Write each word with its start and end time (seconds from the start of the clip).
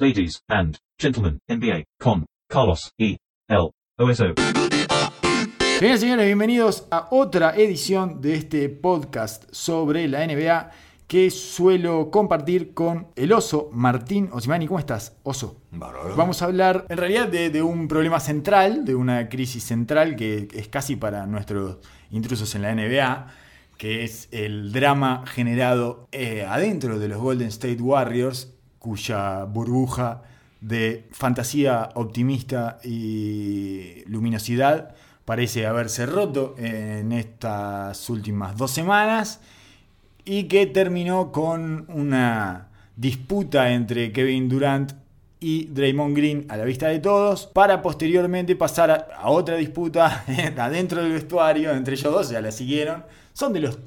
ladies 0.00 0.42
and 0.48 0.78
gentlemen, 0.98 1.40
NBA 1.46 1.84
con 1.98 2.24
Carlos 2.48 2.90
E. 2.98 3.18
L. 3.48 3.70
OSO. 3.98 4.32
Y 5.78 5.98
señores, 5.98 6.24
bienvenidos 6.24 6.86
a 6.90 7.08
otra 7.10 7.54
edición 7.54 8.22
de 8.22 8.34
este 8.34 8.70
podcast 8.70 9.44
sobre 9.52 10.08
la 10.08 10.26
NBA 10.26 10.70
que 11.06 11.30
suelo 11.30 12.10
compartir 12.10 12.72
con 12.72 13.08
el 13.14 13.30
oso 13.32 13.68
Martín 13.72 14.30
Osimani. 14.32 14.66
¿Cómo 14.66 14.78
estás, 14.78 15.18
oso? 15.22 15.60
Bárbaro. 15.70 16.16
Vamos 16.16 16.40
a 16.40 16.46
hablar 16.46 16.86
en 16.88 16.96
realidad 16.96 17.28
de, 17.28 17.50
de 17.50 17.62
un 17.62 17.86
problema 17.86 18.20
central, 18.20 18.86
de 18.86 18.94
una 18.94 19.28
crisis 19.28 19.64
central 19.64 20.16
que 20.16 20.48
es 20.54 20.68
casi 20.68 20.96
para 20.96 21.26
nuestros 21.26 21.76
intrusos 22.10 22.54
en 22.54 22.62
la 22.62 22.74
NBA, 22.74 23.26
que 23.76 24.04
es 24.04 24.28
el 24.30 24.72
drama 24.72 25.24
generado 25.26 26.08
eh, 26.10 26.46
adentro 26.48 26.98
de 26.98 27.08
los 27.08 27.18
Golden 27.18 27.48
State 27.48 27.82
Warriors, 27.82 28.54
cuya 28.80 29.44
burbuja 29.44 30.22
de 30.60 31.06
fantasía 31.12 31.90
optimista 31.94 32.78
y 32.82 34.02
luminosidad 34.06 34.96
parece 35.24 35.66
haberse 35.66 36.06
roto 36.06 36.56
en 36.58 37.12
estas 37.12 38.10
últimas 38.10 38.56
dos 38.56 38.72
semanas 38.72 39.40
y 40.24 40.44
que 40.44 40.66
terminó 40.66 41.30
con 41.30 41.86
una 41.88 42.68
disputa 42.96 43.70
entre 43.70 44.12
Kevin 44.12 44.48
Durant 44.48 44.92
y 45.40 45.66
Draymond 45.66 46.16
Green 46.16 46.46
a 46.48 46.56
la 46.56 46.64
vista 46.64 46.88
de 46.88 46.98
todos, 46.98 47.46
para 47.46 47.80
posteriormente 47.80 48.54
pasar 48.56 49.08
a, 49.16 49.30
otra 49.30 49.56
disputa 49.56 50.24
adentro 50.58 51.02
del 51.02 51.12
vestuario 51.12 51.72
entre 51.72 51.94
ellos 51.94 52.12
dos, 52.12 52.30
ya 52.30 52.40
la 52.42 52.52
siguieron. 52.52 53.04
Son 53.32 53.52
de 53.52 53.60
los 53.60 53.78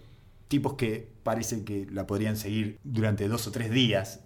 tipos 0.47 0.73
que 0.73 1.07
parece 1.23 1.63
que 1.63 1.87
la 1.91 2.07
podrían 2.07 2.37
seguir 2.37 2.79
durante 2.83 3.27
dos 3.27 3.47
o 3.47 3.51
tres 3.51 3.69
días. 3.69 4.21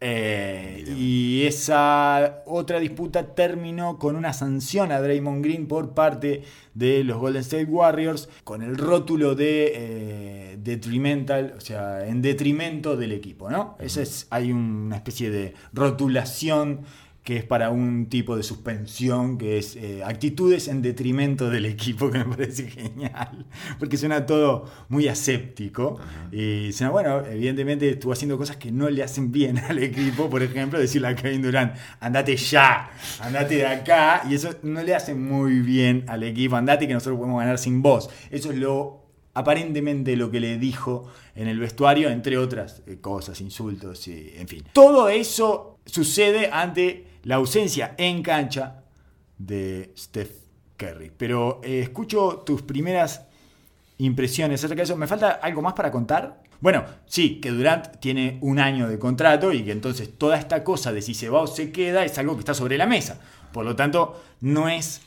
Eh, 0.00 0.84
y 0.98 1.46
esa 1.46 2.42
otra 2.46 2.78
disputa 2.78 3.34
terminó 3.34 3.98
con 3.98 4.16
una 4.16 4.32
sanción 4.32 4.92
a 4.92 5.00
Draymond 5.00 5.42
Green 5.42 5.66
por 5.66 5.94
parte 5.94 6.42
de 6.74 7.04
los 7.04 7.18
Golden 7.18 7.40
State 7.42 7.64
Warriors 7.64 8.28
con 8.42 8.62
el 8.62 8.76
rótulo 8.76 9.34
de 9.34 9.72
eh, 9.74 10.58
detrimental, 10.60 11.54
o 11.56 11.60
sea, 11.60 12.06
en 12.06 12.20
detrimento 12.20 12.96
del 12.96 13.12
equipo, 13.12 13.50
¿no? 13.50 13.76
Ese 13.78 14.02
es, 14.02 14.26
hay 14.30 14.52
una 14.52 14.96
especie 14.96 15.30
de 15.30 15.54
rotulación 15.72 16.80
que 17.24 17.38
es 17.38 17.44
para 17.44 17.70
un 17.70 18.10
tipo 18.10 18.36
de 18.36 18.42
suspensión, 18.42 19.38
que 19.38 19.56
es 19.56 19.76
eh, 19.76 20.04
actitudes 20.04 20.68
en 20.68 20.82
detrimento 20.82 21.48
del 21.48 21.64
equipo, 21.64 22.10
que 22.10 22.18
me 22.18 22.24
parece 22.36 22.68
genial, 22.68 23.46
porque 23.78 23.96
suena 23.96 24.26
todo 24.26 24.70
muy 24.90 25.08
aséptico. 25.08 25.98
Y 26.30 26.70
suena, 26.72 26.90
bueno, 26.90 27.24
evidentemente 27.24 27.88
estuvo 27.88 28.12
haciendo 28.12 28.36
cosas 28.36 28.58
que 28.58 28.70
no 28.70 28.90
le 28.90 29.02
hacen 29.02 29.32
bien 29.32 29.56
al 29.58 29.78
equipo, 29.78 30.28
por 30.28 30.42
ejemplo, 30.42 30.78
decirle 30.78 31.08
a 31.08 31.16
Kevin 31.16 31.40
Durant, 31.40 31.74
andate 31.98 32.36
ya, 32.36 32.90
andate 33.20 33.56
de 33.56 33.66
acá, 33.66 34.24
y 34.28 34.34
eso 34.34 34.50
no 34.62 34.82
le 34.82 34.94
hace 34.94 35.14
muy 35.14 35.60
bien 35.60 36.04
al 36.08 36.24
equipo, 36.24 36.56
andate 36.56 36.86
que 36.86 36.92
nosotros 36.92 37.16
podemos 37.16 37.40
ganar 37.40 37.58
sin 37.58 37.80
vos. 37.80 38.10
Eso 38.30 38.52
es 38.52 38.58
lo 38.58 39.02
aparentemente 39.32 40.14
lo 40.14 40.30
que 40.30 40.40
le 40.40 40.58
dijo 40.58 41.10
en 41.34 41.48
el 41.48 41.58
vestuario, 41.58 42.10
entre 42.10 42.38
otras 42.38 42.82
eh, 42.86 42.98
cosas, 43.00 43.40
insultos, 43.40 44.06
y, 44.08 44.34
en 44.36 44.46
fin. 44.46 44.62
Todo 44.72 45.08
eso 45.08 45.78
sucede 45.86 46.50
ante 46.52 47.13
la 47.24 47.36
ausencia 47.36 47.94
en 47.98 48.22
cancha 48.22 48.82
de 49.36 49.92
Steph 49.96 50.30
Curry. 50.76 51.12
Pero 51.16 51.60
eh, 51.62 51.80
escucho 51.80 52.42
tus 52.46 52.62
primeras 52.62 53.26
impresiones 53.98 54.60
acerca 54.60 54.80
de 54.80 54.84
eso. 54.84 54.96
¿Me 54.96 55.06
falta 55.06 55.30
algo 55.30 55.62
más 55.62 55.74
para 55.74 55.90
contar? 55.90 56.42
Bueno, 56.60 56.84
sí, 57.06 57.40
que 57.40 57.50
Durant 57.50 57.98
tiene 57.98 58.38
un 58.40 58.58
año 58.58 58.88
de 58.88 58.98
contrato 58.98 59.52
y 59.52 59.64
que 59.64 59.72
entonces 59.72 60.16
toda 60.16 60.38
esta 60.38 60.64
cosa 60.64 60.92
de 60.92 61.02
si 61.02 61.14
se 61.14 61.28
va 61.28 61.42
o 61.42 61.46
se 61.46 61.70
queda 61.72 62.04
es 62.04 62.16
algo 62.18 62.34
que 62.34 62.40
está 62.40 62.54
sobre 62.54 62.78
la 62.78 62.86
mesa. 62.86 63.20
Por 63.52 63.64
lo 63.64 63.76
tanto, 63.76 64.22
no 64.40 64.68
es 64.68 65.02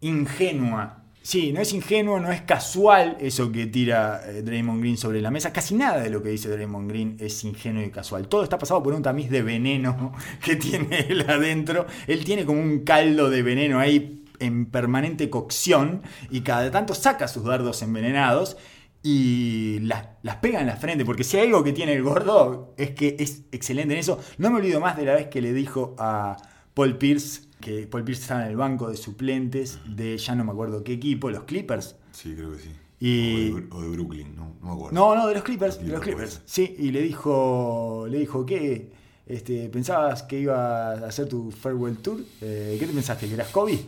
ingenua. 0.00 1.02
Sí, 1.26 1.50
no 1.50 1.60
es 1.60 1.72
ingenuo, 1.72 2.20
no 2.20 2.30
es 2.30 2.42
casual 2.42 3.16
eso 3.18 3.50
que 3.50 3.66
tira 3.66 4.22
eh, 4.28 4.42
Draymond 4.42 4.80
Green 4.80 4.96
sobre 4.96 5.20
la 5.20 5.32
mesa. 5.32 5.52
Casi 5.52 5.74
nada 5.74 5.98
de 5.98 6.08
lo 6.08 6.22
que 6.22 6.28
dice 6.28 6.48
Draymond 6.48 6.88
Green 6.88 7.16
es 7.18 7.42
ingenuo 7.42 7.82
y 7.82 7.90
casual. 7.90 8.28
Todo 8.28 8.44
está 8.44 8.60
pasado 8.60 8.80
por 8.80 8.94
un 8.94 9.02
tamiz 9.02 9.28
de 9.28 9.42
veneno 9.42 10.12
que 10.44 10.54
tiene 10.54 11.00
él 11.08 11.28
adentro. 11.28 11.86
Él 12.06 12.24
tiene 12.24 12.44
como 12.44 12.60
un 12.60 12.84
caldo 12.84 13.28
de 13.28 13.42
veneno 13.42 13.80
ahí 13.80 14.24
en 14.38 14.66
permanente 14.66 15.28
cocción 15.28 16.02
y 16.30 16.42
cada 16.42 16.70
tanto 16.70 16.94
saca 16.94 17.26
sus 17.26 17.42
dardos 17.42 17.82
envenenados 17.82 18.56
y 19.02 19.80
las, 19.80 20.06
las, 20.22 20.36
pega 20.36 20.60
en 20.60 20.68
la 20.68 20.76
frente, 20.76 21.04
porque 21.04 21.24
si 21.24 21.38
hay 21.38 21.46
algo 21.46 21.64
que 21.64 21.72
tiene 21.72 21.94
el 21.94 22.04
gordo 22.04 22.72
es 22.76 22.92
que 22.92 23.16
es 23.18 23.42
excelente 23.50 23.94
en 23.94 23.98
eso. 23.98 24.20
No 24.38 24.52
me 24.52 24.58
olvido 24.58 24.78
más 24.78 24.96
de 24.96 25.06
la 25.06 25.16
vez 25.16 25.26
que 25.26 25.42
le 25.42 25.52
dijo 25.52 25.96
a 25.98 26.36
Paul 26.72 26.98
Pierce, 26.98 27.45
que 27.60 27.86
Paul 27.86 28.04
Pierce 28.04 28.22
estaba 28.22 28.44
en 28.44 28.50
el 28.50 28.56
banco 28.56 28.90
de 28.90 28.96
suplentes 28.96 29.78
de 29.86 30.16
ya 30.18 30.34
no 30.34 30.44
me 30.44 30.52
acuerdo 30.52 30.84
qué 30.84 30.94
equipo, 30.94 31.30
los 31.30 31.44
Clippers. 31.44 31.96
Sí, 32.12 32.34
creo 32.34 32.52
que 32.52 32.58
sí. 32.58 32.70
Y... 32.98 33.50
O, 33.50 33.56
de, 33.56 33.66
o, 33.70 33.82
de, 33.82 33.88
Brooklyn, 33.88 34.34
no, 34.34 34.56
no 34.60 34.66
me 34.66 34.72
acuerdo. 34.72 34.94
No, 34.94 35.14
no, 35.14 35.26
de 35.26 35.34
los 35.34 35.42
Clippers, 35.42 35.78
de 35.80 35.88
los 35.88 36.00
Clippers. 36.00 36.42
Sí, 36.44 36.76
y 36.78 36.90
le 36.90 37.02
dijo, 37.02 38.06
le 38.08 38.18
dijo, 38.18 38.46
¿qué? 38.46 38.90
Este, 39.26 39.68
¿Pensabas 39.68 40.22
que 40.22 40.38
iba 40.38 40.92
a 40.92 41.06
hacer 41.06 41.28
tu 41.28 41.50
farewell 41.50 41.96
tour? 41.96 42.20
Eh, 42.40 42.76
¿Qué 42.78 42.86
te 42.86 42.92
pensaste? 42.92 43.26
¿Que 43.26 43.34
eras 43.34 43.48
Kobe? 43.48 43.80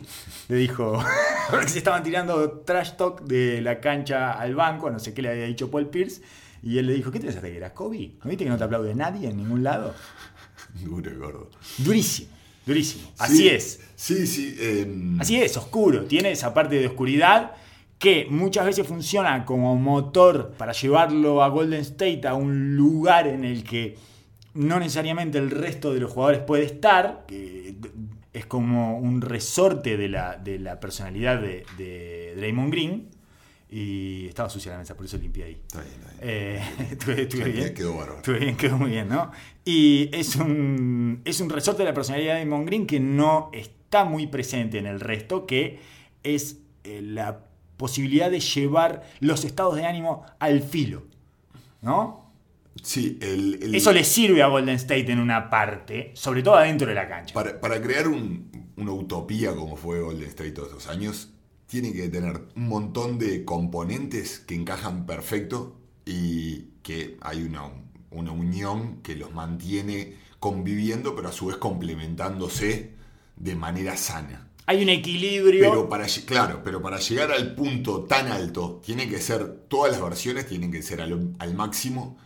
Le 0.49 0.55
dijo, 0.57 1.01
se 1.67 1.77
estaban 1.77 2.03
tirando 2.03 2.59
trash 2.59 2.97
talk 2.97 3.21
de 3.21 3.61
la 3.61 3.79
cancha 3.79 4.33
al 4.33 4.53
banco, 4.53 4.89
no 4.89 4.99
sé 4.99 5.13
qué 5.13 5.21
le 5.21 5.29
había 5.29 5.45
dicho 5.45 5.71
Paul 5.71 5.87
Pierce. 5.87 6.21
Y 6.61 6.77
él 6.77 6.87
le 6.87 6.93
dijo, 6.93 7.09
¿qué 7.09 7.19
te 7.19 7.27
pensaste? 7.27 7.51
¿Que 7.51 7.57
eras 7.57 7.71
Kobe? 7.71 8.15
¿No 8.21 8.29
viste 8.29 8.43
que 8.43 8.49
no 8.49 8.57
te 8.57 8.65
aplaude 8.65 8.93
nadie 8.93 9.29
en 9.29 9.37
ningún 9.37 9.63
lado? 9.63 9.93
Duro, 10.83 11.09
gordo. 11.17 11.49
Durísimo. 11.77 12.38
Durísimo. 12.69 13.11
Así 13.17 13.37
sí, 13.37 13.47
es. 13.49 13.79
Sí, 13.95 14.27
sí. 14.27 14.55
Eh... 14.59 15.15
Así 15.19 15.41
es, 15.41 15.57
oscuro. 15.57 16.05
Tiene 16.05 16.29
esa 16.29 16.53
parte 16.53 16.75
de 16.75 16.85
oscuridad 16.85 17.53
que 17.97 18.27
muchas 18.29 18.67
veces 18.67 18.85
funciona 18.85 19.43
como 19.43 19.75
motor 19.75 20.53
para 20.55 20.71
llevarlo 20.71 21.41
a 21.41 21.49
Golden 21.49 21.81
State 21.81 22.27
a 22.27 22.35
un 22.35 22.75
lugar 22.75 23.25
en 23.25 23.43
el 23.43 23.63
que 23.63 23.97
no 24.53 24.79
necesariamente 24.79 25.39
el 25.39 25.49
resto 25.49 25.91
de 25.95 25.99
los 25.99 26.11
jugadores 26.11 26.41
puede 26.41 26.65
estar, 26.65 27.25
que 27.27 27.75
es 28.33 28.45
como 28.45 28.99
un 28.99 29.21
resorte 29.21 29.97
de 29.97 30.07
la, 30.07 30.37
de 30.37 30.59
la 30.59 30.79
personalidad 30.79 31.41
de, 31.41 31.65
de, 31.75 32.35
Draymond 32.35 32.71
Green. 32.71 33.09
Y 33.71 34.27
estaba 34.27 34.47
sucia 34.47 34.71
la 34.73 34.77
mesa, 34.77 34.95
por 34.95 35.07
eso 35.07 35.17
limpié 35.17 35.43
ahí. 35.45 35.61
Está 35.67 35.81
bien, 35.81 35.93
está 35.93 36.11
bien. 36.11 36.21
Eh, 36.21 36.61
estuve, 36.91 37.21
estuve 37.23 37.45
bien. 37.45 37.73
Quedó 37.73 37.95
bárbaro. 37.95 38.17
Estuve 38.17 38.39
bien, 38.39 38.57
quedó 38.57 38.77
muy 38.77 38.91
bien, 38.91 39.09
¿no? 39.09 39.31
Y 39.71 40.09
es 40.13 40.35
un, 40.35 41.21
es 41.25 41.39
un 41.41 41.49
resorte 41.51 41.83
de 41.83 41.89
la 41.89 41.93
personalidad 41.93 42.33
de 42.33 42.39
Draymond 42.39 42.65
Green 42.65 42.87
que 42.87 42.99
no 42.99 43.51
está 43.53 44.03
muy 44.03 44.25
presente 44.25 44.79
en 44.79 44.87
el 44.87 44.99
resto, 44.99 45.45
que 45.45 45.77
es 46.23 46.57
eh, 46.83 47.03
la 47.03 47.45
posibilidad 47.77 48.31
de 48.31 48.39
llevar 48.39 49.03
los 49.19 49.45
estados 49.45 49.75
de 49.75 49.85
ánimo 49.85 50.25
al 50.39 50.63
filo, 50.63 51.03
¿no? 51.83 52.31
Sí, 52.81 53.19
el, 53.21 53.59
el, 53.61 53.75
Eso 53.75 53.93
le 53.93 54.03
sirve 54.05 54.41
a 54.41 54.47
Golden 54.47 54.73
State 54.73 55.11
en 55.11 55.19
una 55.19 55.51
parte, 55.51 56.13
sobre 56.15 56.41
todo 56.41 56.55
adentro 56.55 56.87
de 56.87 56.95
la 56.95 57.07
cancha. 57.07 57.35
Para, 57.35 57.61
para 57.61 57.79
crear 57.79 58.07
un, 58.07 58.49
una 58.75 58.91
utopía 58.91 59.55
como 59.55 59.75
fue 59.75 60.01
Golden 60.01 60.29
State 60.29 60.53
todos 60.53 60.69
estos 60.69 60.87
años, 60.87 61.31
tiene 61.67 61.93
que 61.93 62.09
tener 62.09 62.41
un 62.55 62.69
montón 62.69 63.19
de 63.19 63.45
componentes 63.45 64.39
que 64.39 64.55
encajan 64.55 65.05
perfecto 65.05 65.79
y 66.07 66.69
que 66.81 67.17
hay 67.21 67.43
una, 67.43 67.69
una 68.11 68.31
unión 68.31 69.01
que 69.03 69.15
los 69.15 69.31
mantiene 69.33 70.15
conviviendo, 70.39 71.15
pero 71.15 71.29
a 71.29 71.31
su 71.31 71.47
vez 71.47 71.57
complementándose 71.57 72.91
de 73.35 73.55
manera 73.55 73.97
sana. 73.97 74.47
Hay 74.65 74.83
un 74.83 74.89
equilibrio. 74.89 75.69
Pero 75.69 75.89
para, 75.89 76.05
claro, 76.25 76.61
pero 76.63 76.81
para 76.81 76.99
llegar 76.99 77.31
al 77.31 77.55
punto 77.55 78.01
tan 78.03 78.27
alto, 78.27 78.81
tiene 78.85 79.09
que 79.09 79.19
ser, 79.19 79.63
todas 79.67 79.91
las 79.91 80.01
versiones 80.01 80.47
tienen 80.47 80.71
que 80.71 80.81
ser 80.83 81.01
al, 81.01 81.33
al 81.39 81.53
máximo 81.55 82.17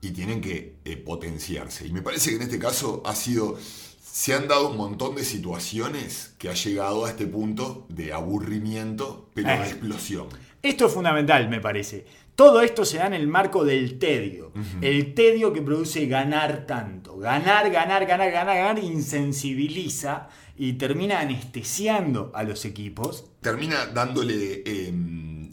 y 0.00 0.10
tienen 0.10 0.40
que 0.40 0.76
eh, 0.84 0.96
potenciarse. 0.96 1.86
Y 1.86 1.92
me 1.92 2.02
parece 2.02 2.30
que 2.30 2.36
en 2.36 2.42
este 2.42 2.58
caso 2.58 3.02
ha 3.06 3.14
sido, 3.14 3.56
se 4.02 4.34
han 4.34 4.48
dado 4.48 4.70
un 4.70 4.76
montón 4.76 5.14
de 5.14 5.24
situaciones 5.24 6.34
que 6.38 6.48
ha 6.48 6.54
llegado 6.54 7.04
a 7.06 7.10
este 7.10 7.26
punto 7.26 7.86
de 7.88 8.12
aburrimiento, 8.12 9.30
pero 9.34 9.50
Eh. 9.50 9.58
de 9.58 9.66
explosión. 9.66 10.26
Esto 10.62 10.86
es 10.86 10.92
fundamental, 10.92 11.48
me 11.48 11.60
parece. 11.60 12.04
Todo 12.36 12.60
esto 12.60 12.84
se 12.84 12.98
da 12.98 13.06
en 13.06 13.14
el 13.14 13.28
marco 13.28 13.64
del 13.64 13.98
tedio. 13.98 14.52
El 14.82 15.14
tedio 15.14 15.54
que 15.54 15.62
produce 15.62 16.06
ganar 16.06 16.66
tanto. 16.66 17.16
Ganar, 17.16 17.70
ganar, 17.70 18.04
ganar, 18.04 18.30
ganar, 18.30 18.56
ganar, 18.56 18.78
insensibiliza 18.78 20.28
y 20.54 20.74
termina 20.74 21.20
anestesiando 21.20 22.30
a 22.34 22.42
los 22.42 22.66
equipos. 22.66 23.24
Termina 23.40 23.86
dándole, 23.86 24.62
eh, 24.66 24.88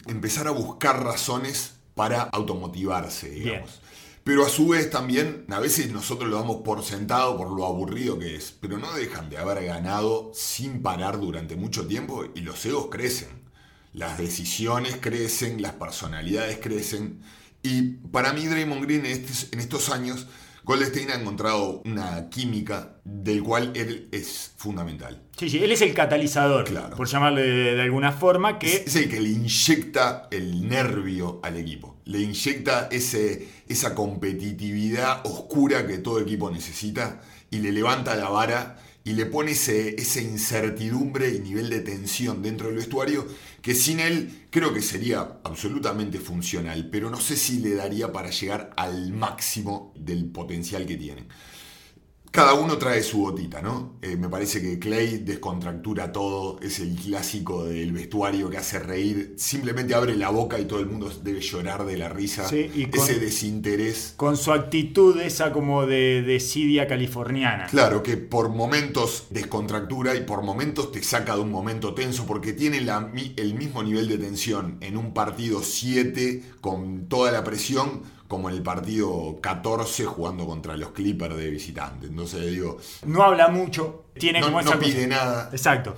empezar 0.07 0.47
a 0.47 0.51
buscar 0.51 1.01
razones 1.01 1.77
para 1.95 2.24
automotivarse, 2.24 3.29
digamos. 3.29 3.79
Bien. 3.81 3.83
Pero 4.25 4.45
a 4.45 4.50
su 4.50 4.69
vez 4.69 4.89
también, 4.89 5.45
a 5.50 5.59
veces 5.59 5.91
nosotros 5.91 6.29
lo 6.29 6.38
damos 6.38 6.57
por 6.63 6.83
sentado 6.83 7.38
por 7.38 7.51
lo 7.51 7.65
aburrido 7.65 8.19
que 8.19 8.36
es, 8.36 8.56
pero 8.59 8.77
no 8.77 8.91
dejan 8.94 9.29
de 9.29 9.38
haber 9.38 9.65
ganado 9.65 10.31
sin 10.33 10.81
parar 10.81 11.19
durante 11.19 11.56
mucho 11.56 11.88
tiempo 11.88 12.25
y 12.33 12.41
los 12.41 12.65
egos 12.65 12.88
crecen. 12.89 13.43
Las 13.94 14.18
decisiones 14.18 14.98
crecen, 15.00 15.62
las 15.62 15.74
personalidades 15.74 16.57
crecen. 16.57 17.19
Y 17.62 17.81
para 18.12 18.34
mí 18.34 18.45
Draymond 18.45 18.84
Green 18.84 19.06
en 19.06 19.60
estos, 19.60 19.90
años 19.90 20.28
Golden 20.66 20.88
State 20.88 21.12
ha 21.12 21.19
encontrado 21.19 21.81
una 21.86 22.30
química 22.30 22.98
del 23.04 23.44
cual 23.44 23.72
él 23.75 24.07
es 24.12 24.51
fundamental. 24.57 25.22
Sí, 25.38 25.50
sí, 25.50 25.63
él 25.63 25.72
es 25.72 25.81
el 25.81 25.94
catalizador, 25.94 26.66
Claro. 26.66 26.95
por 26.95 27.07
llamarle 27.07 27.42
de, 27.42 27.75
de 27.75 27.81
alguna 27.81 28.12
forma, 28.12 28.60
que 28.60 28.68
Es, 28.68 28.88
es 28.88 28.95
el 28.95 29.10
que 29.10 29.19
le 29.22 29.30
inyecta 29.30 30.28
el 30.31 30.68
nervio 30.68 31.39
al 31.44 31.57
equipo. 31.57 31.98
Le 32.06 32.19
inyecta 32.19 32.88
ese, 32.92 33.48
esa 33.68 33.94
competitividad 33.96 35.25
oscura 35.25 35.86
que 35.88 35.98
todo 36.00 36.19
equipo 36.19 36.50
necesita 36.50 37.22
y 37.51 37.60
le 37.60 37.72
levanta 37.72 38.16
la 38.16 38.30
vara 38.30 38.78
y 39.05 39.13
le 39.13 39.25
pone 39.25 39.51
ese, 39.51 39.95
esa 40.01 40.21
incertidumbre 40.21 41.29
y 41.29 41.39
nivel 41.39 41.69
de 41.69 41.81
tensión 41.81 42.41
dentro 42.41 42.67
del 42.67 42.77
vestuario 42.77 43.27
que 43.61 43.75
sin 43.75 44.00
él 44.00 44.45
creo 44.50 44.73
que 44.73 44.81
sería 44.81 45.39
absolutamente 45.44 46.19
funcional, 46.19 46.89
pero 46.89 47.09
no 47.09 47.19
sé 47.19 47.35
si 47.35 47.59
le 47.59 47.75
daría 47.75 48.11
para 48.11 48.29
llegar 48.29 48.73
al 48.77 49.11
máximo 49.13 49.94
del 49.95 50.25
potencial 50.25 50.85
que 50.85 50.97
tienen. 50.97 51.27
Cada 52.33 52.56
uno 52.56 52.80
trae 52.80 53.03
su 53.03 53.19
gotita, 53.19 53.62
¿no? 53.62 53.97
Eh, 54.01 54.15
me 54.18 54.27
parece 54.27 54.59
que 54.59 54.80
Clay 54.80 55.19
descontractura 55.19 56.12
todo, 56.12 56.59
es 56.63 56.80
el 56.80 56.95
clásico 56.95 57.65
del 57.65 57.91
vestuario 57.91 58.50
que 58.50 58.57
hace 58.57 58.80
reír, 58.80 59.35
simplemente 59.38 59.94
abre 59.94 60.15
la 60.18 60.31
boca 60.31 60.59
y 60.59 60.65
todo 60.65 60.80
el 60.80 60.88
mundo 60.88 61.12
debe 61.21 61.41
llorar 61.41 61.85
de 61.85 61.95
la 61.95 62.09
risa, 62.09 62.50
Sí, 62.50 62.71
y 62.74 62.88
con- 62.88 63.01
ese 63.01 63.19
desinterés. 63.19 64.15
con 64.18 64.35
su 64.35 64.51
actitud 64.51 65.21
esa 65.21 65.53
como 65.53 65.85
de 65.85 66.24
desidia 66.24 66.88
californiana. 66.88 67.68
Claro, 67.68 68.01
que 68.01 68.18
por 68.18 68.50
momentos 68.50 69.27
descontractura 69.29 70.15
y 70.15 70.21
por 70.21 70.41
momentos 70.41 70.91
te 70.91 71.03
saca 71.03 71.36
de 71.36 71.41
un 71.41 71.51
momento 71.51 71.94
tenso 71.94 72.25
porque 72.25 72.51
tiene 72.51 72.81
la 72.81 73.12
el 73.38 73.53
mismo 73.53 73.83
nivel 73.83 74.07
de 74.07 74.18
tensión 74.18 74.77
en 74.81 74.97
un 74.97 75.13
partido 75.13 75.62
7 75.62 76.41
con 76.62 77.07
toda 77.09 77.31
la 77.31 77.44
presión 77.44 78.01
como 78.33 78.50
en 78.50 78.56
el 78.56 78.63
partido 78.63 79.38
14 79.41 80.06
jugando 80.06 80.45
contra 80.47 80.75
los 80.75 80.89
Clippers 80.89 81.38
de 81.38 81.50
visitante. 81.51 82.07
Entonces 82.07 82.50
digo, 82.50 82.77
No 83.06 83.21
habla 83.24 83.47
mucho, 83.50 84.06
tiene 84.18 84.39
no, 84.39 84.47
como 84.47 84.62
no 84.62 84.68
esa 84.69 84.77
cosa- 84.80 84.89
pide 84.91 85.06
nada. 85.07 85.50
Exacto. 85.51 85.95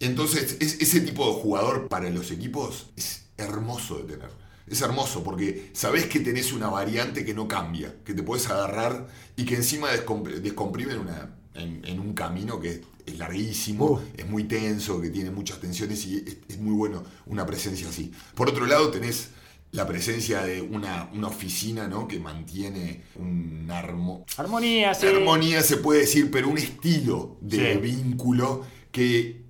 Entonces, 0.00 0.56
es- 0.60 0.80
ese 0.80 1.00
tipo 1.02 1.26
de 1.28 1.34
jugador 1.42 1.88
para 1.88 2.08
los 2.10 2.30
equipos 2.30 2.86
es 2.96 3.26
hermoso 3.36 3.98
de 3.98 4.04
tener. 4.14 4.30
Es 4.66 4.80
hermoso 4.80 5.22
porque 5.22 5.70
sabés 5.74 6.06
que 6.06 6.20
tenés 6.20 6.52
una 6.52 6.68
variante 6.68 7.24
que 7.24 7.34
no 7.34 7.46
cambia, 7.46 7.94
que 8.04 8.14
te 8.14 8.22
puedes 8.22 8.48
agarrar 8.48 9.06
y 9.36 9.44
que 9.44 9.56
encima 9.56 9.92
descomp- 9.92 10.40
descomprime 10.40 10.94
en, 10.94 10.98
una- 11.00 11.34
en- 11.54 11.84
en 11.84 12.00
un 12.00 12.14
camino 12.14 12.58
que 12.60 12.70
es, 12.70 12.80
es 13.06 13.18
larguísimo, 13.18 13.84
Uh. 13.84 14.00
es 14.16 14.26
muy 14.26 14.44
tenso, 14.44 15.00
que 15.02 15.10
tiene 15.10 15.30
muchas 15.30 15.58
tensiones 15.60 16.06
y 16.06 16.16
es, 16.16 16.36
es 16.48 16.58
muy 16.58 16.72
bueno 16.74 17.04
una 17.26 17.44
presencia 17.44 17.88
así. 17.90 18.10
Por 18.34 18.48
otro 18.48 18.64
lado, 18.66 18.90
tenés 18.90 19.28
la 19.74 19.86
presencia 19.86 20.42
de 20.42 20.62
una, 20.62 21.10
una 21.12 21.26
oficina 21.28 21.88
¿no? 21.88 22.06
que 22.06 22.18
mantiene 22.20 23.02
un 23.16 23.68
armo, 23.70 24.24
Armonía, 24.36 24.94
sí. 24.94 25.06
armonía 25.06 25.62
se 25.62 25.78
puede 25.78 26.00
decir, 26.00 26.30
pero 26.30 26.48
un 26.48 26.58
estilo 26.58 27.36
de 27.40 27.72
Sí. 27.74 27.78
vínculo 27.80 28.64
que 28.92 29.42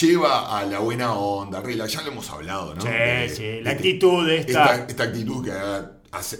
lleva 0.00 0.58
a 0.58 0.64
la 0.64 0.78
buena 0.80 1.12
onda, 1.14 1.60
regla, 1.60 1.86
ya 1.86 2.00
lo 2.02 2.10
hemos 2.10 2.28
hablado, 2.30 2.74
¿no? 2.74 2.80
Sí, 2.82 2.88
De- 2.88 3.28
sí, 3.28 3.42
de 3.42 3.62
la 3.62 3.70
que- 3.70 3.76
actitud 3.76 4.28
esta. 4.30 4.50
esta, 4.74 4.86
esta 4.88 5.02
actitud 5.04 5.44
que 5.44 5.52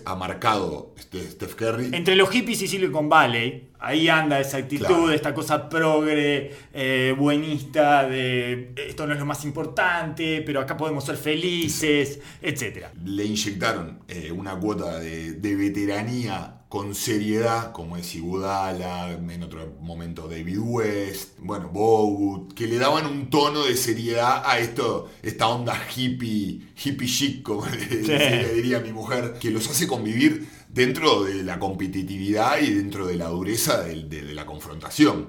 ha, 0.05 0.15
marcado 0.15 0.95
este 0.99 1.21
Steph 1.31 1.55
Curry. 1.55 1.91
Entre 1.93 2.17
los 2.17 2.31
hippies 2.31 2.63
y 2.63 2.69
Silicon 2.69 3.09
Valley, 3.09 3.69
ahí 3.79 4.09
anda 4.09 4.41
esa 4.41 4.59
actitud, 4.59 4.87
Claro. 4.87 5.11
esta 5.11 5.35
cosa 5.35 5.69
progre, 5.69 6.53
eh, 6.73 7.15
buenista, 7.17 8.09
de 8.09 8.73
esto 8.77 9.07
no 9.07 9.13
es 9.13 9.19
lo 9.19 9.27
más 9.27 9.45
importante, 9.45 10.43
pero 10.45 10.61
acá 10.61 10.77
podemos 10.77 11.05
ser 11.05 11.17
felices, 11.17 12.21
etc. 12.43 12.87
le 13.05 13.25
inyectaron 13.25 14.01
eh, 14.09 14.33
una 14.33 14.59
cuota 14.59 14.99
de, 14.99 15.33
de 15.33 15.57
veteranía 15.57 16.63
con 16.69 16.95
seriedad, 16.97 17.71
como 17.73 17.97
es 17.97 18.15
Iguodala, 18.17 19.13
en 19.13 19.43
otro 19.43 19.75
momento 19.81 20.27
David 20.29 20.59
West, 20.59 21.39
bueno, 21.39 21.69
Bogut, 21.69 22.55
que 22.55 22.67
le 22.67 22.77
daban 22.79 23.07
un 23.07 23.31
tono 23.31 23.65
de 23.65 23.77
seriedad 23.77 24.43
a 24.45 24.59
esto, 24.59 25.09
esta 25.23 25.47
onda 25.47 25.81
hippie, 25.95 26.61
hippie 26.85 27.07
chic, 27.09 27.43
como 27.43 27.65
le, 27.67 28.03
le 28.03 28.55
diría 28.55 28.81
mi 28.81 28.93
mujer, 28.93 29.35
que 29.41 29.51
los 29.51 29.69
hace 29.71 29.87
convivir 29.87 30.49
dentro 30.69 31.23
de 31.23 31.43
la 31.45 31.59
competitividad 31.61 32.61
y 32.61 32.75
dentro 32.75 33.07
de 33.07 33.17
la 33.17 33.29
dureza 33.29 33.83
de- 33.83 34.03
de 34.03 34.35
la 34.35 34.45
confrontación. 34.45 35.29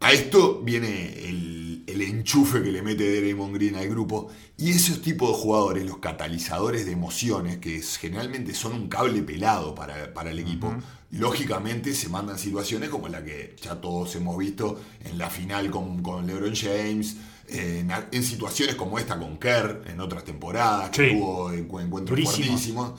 A 0.00 0.12
esto 0.12 0.60
viene 0.62 1.28
el, 1.28 1.71
el 1.86 2.02
enchufe 2.02 2.62
que 2.62 2.70
le 2.72 2.82
mete 2.82 3.20
Draymond 3.20 3.54
Green 3.54 3.76
al 3.76 3.88
grupo 3.88 4.28
y 4.58 4.70
esos 4.70 5.02
tipos 5.02 5.28
de 5.30 5.34
jugadores, 5.42 5.84
los 5.86 5.98
catalizadores 5.98 6.86
de 6.86 6.92
emociones, 6.92 7.58
que 7.58 7.76
es- 7.76 7.96
generalmente 7.98 8.54
son 8.54 8.72
un 8.74 8.88
cable 8.88 9.22
pelado 9.22 9.74
para, 9.74 10.12
para 10.14 10.30
el 10.30 10.38
equipo, 10.38 10.74
lógicamente 11.10 11.94
se 11.94 12.08
mandan 12.08 12.38
situaciones 12.38 12.88
como 12.88 13.08
la 13.08 13.22
que 13.24 13.54
ya 13.62 13.80
todos 13.80 14.14
hemos 14.16 14.36
visto 14.38 14.80
en 15.04 15.18
la 15.18 15.30
final 15.30 15.70
con, 15.70 16.02
con 16.02 16.26
LeBron 16.26 16.54
James, 16.54 17.16
en, 17.48 17.90
en 18.10 18.22
situaciones 18.22 18.76
como 18.76 18.98
esta 18.98 19.18
con 19.18 19.36
Kerr 19.38 19.82
en 19.86 20.00
otras 20.00 20.24
temporadas, 20.24 20.90
que 20.90 21.10
Sí. 21.10 21.14
tuvo 21.16 21.50
encu- 21.52 21.82
encuentros 21.82 22.08
Durísimo. 22.18 22.46
fuertísimos, 22.46 22.92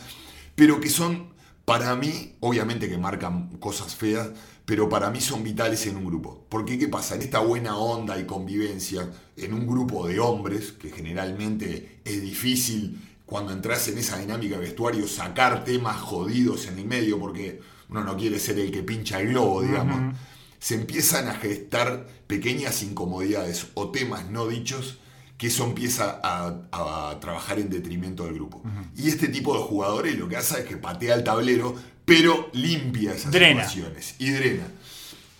pero 0.55 0.79
que 0.79 0.89
son, 0.89 1.33
para 1.65 1.95
mí, 1.95 2.33
obviamente 2.41 2.87
que 2.87 2.97
marcan 2.97 3.47
cosas 3.57 3.95
feas, 3.95 4.29
pero 4.65 4.87
para 4.87 5.09
mí 5.09 5.19
son 5.19 5.43
vitales 5.43 5.85
en 5.87 5.97
un 5.97 6.05
grupo. 6.05 6.45
Porque 6.49 6.77
¿qué 6.77 6.87
pasa? 6.87 7.15
En 7.15 7.21
esta 7.21 7.39
buena 7.39 7.77
onda 7.77 8.17
y 8.17 8.25
convivencia, 8.25 9.09
en 9.35 9.53
un 9.53 9.67
grupo 9.67 10.07
de 10.07 10.19
hombres, 10.19 10.71
que 10.71 10.89
generalmente 10.89 11.99
es 12.05 12.21
difícil 12.21 12.99
cuando 13.25 13.51
entras 13.51 13.87
en 13.87 13.97
esa 13.97 14.17
dinámica 14.17 14.55
de 14.55 14.61
vestuario 14.61 15.07
sacar 15.07 15.63
temas 15.63 15.97
jodidos 15.97 16.67
en 16.67 16.79
el 16.79 16.85
medio, 16.85 17.19
porque 17.19 17.61
uno 17.89 18.03
no 18.03 18.15
quiere 18.15 18.39
ser 18.39 18.59
el 18.59 18.71
que 18.71 18.83
pincha 18.83 19.19
el 19.19 19.29
globo, 19.29 19.61
digamos. 19.61 20.15
Se 20.59 20.75
empiezan 20.75 21.27
a 21.27 21.33
gestar 21.33 22.07
pequeñas 22.27 22.83
incomodidades 22.83 23.67
o 23.73 23.91
temas 23.91 24.29
no 24.29 24.47
dichos 24.47 24.99
que 25.37 25.47
eso 25.47 25.65
empieza 25.65 26.21
a, 26.23 26.61
a 26.71 27.19
trabajar 27.19 27.59
en 27.59 27.69
detrimento 27.69 28.23
del 28.23 28.35
grupo. 28.35 28.63
Y 28.95 29.09
este 29.09 29.27
tipo 29.27 29.53
de 29.57 29.63
jugadores 29.63 30.17
lo 30.17 30.29
que 30.29 30.37
hace 30.37 30.61
es 30.61 30.65
que 30.65 30.77
patea 30.77 31.15
el 31.15 31.23
tablero, 31.23 31.75
pero 32.05 32.49
limpia 32.53 33.13
esas 33.13 33.31
Drena. 33.31 33.67
situaciones 33.67 34.15
y 34.19 34.29
drena. 34.31 34.67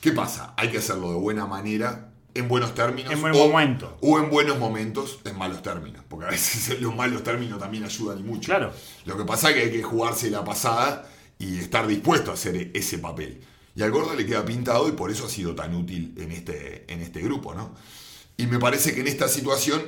¿Qué 0.02 0.12
pasa? 0.12 0.54
Hay 0.58 0.70
que 0.70 0.80
hacerlo 0.80 1.12
de 1.12 1.18
buena 1.18 1.46
manera, 1.46 2.12
en 2.34 2.48
buenos 2.48 2.74
términos. 2.76 3.12
En 3.14 3.22
buen 3.22 3.34
o, 3.36 3.48
momento. 3.50 3.98
O 4.02 4.20
en 4.20 4.30
buenos 4.30 4.60
momentos, 4.60 5.20
en 5.24 5.38
malos 5.38 5.62
términos. 5.62 6.04
Porque 6.08 6.26
a 6.26 6.30
veces 6.30 6.80
los 6.82 6.96
malos 6.96 7.24
términos 7.24 7.60
también 7.60 7.84
ayudan 7.84 8.20
y 8.20 8.24
mucho. 8.24 8.48
Claro. 8.48 8.74
Lo 9.06 9.18
que 9.18 9.24
pasa 9.24 9.50
es 9.50 9.56
que 9.56 9.62
hay 9.62 9.72
que 9.72 9.84
jugarse 9.84 10.30
la 10.30 10.44
pasada 10.44 11.10
y 11.40 11.60
estar 11.60 11.88
dispuesto 11.88 12.32
a 12.32 12.34
hacer 12.36 12.72
ese 12.74 12.98
papel. 12.98 13.42
Y 13.76 13.82
al 13.82 13.92
gordo 13.92 14.14
le 14.14 14.26
queda 14.26 14.46
pintado 14.46 14.88
y 14.88 14.92
por 14.92 15.10
eso 15.10 15.26
ha 15.26 15.30
sido 15.30 15.56
tan 15.56 15.74
útil 15.76 16.14
en 16.18 16.32
este, 16.32 16.92
en 16.92 17.02
este 17.02 17.22
grupo, 17.22 17.54
¿no? 17.54 17.74
Y 18.38 18.46
me 18.48 18.60
parece 18.60 18.94
que 18.94 19.02
en 19.02 19.08
esta 19.08 19.28
situación 19.28 19.82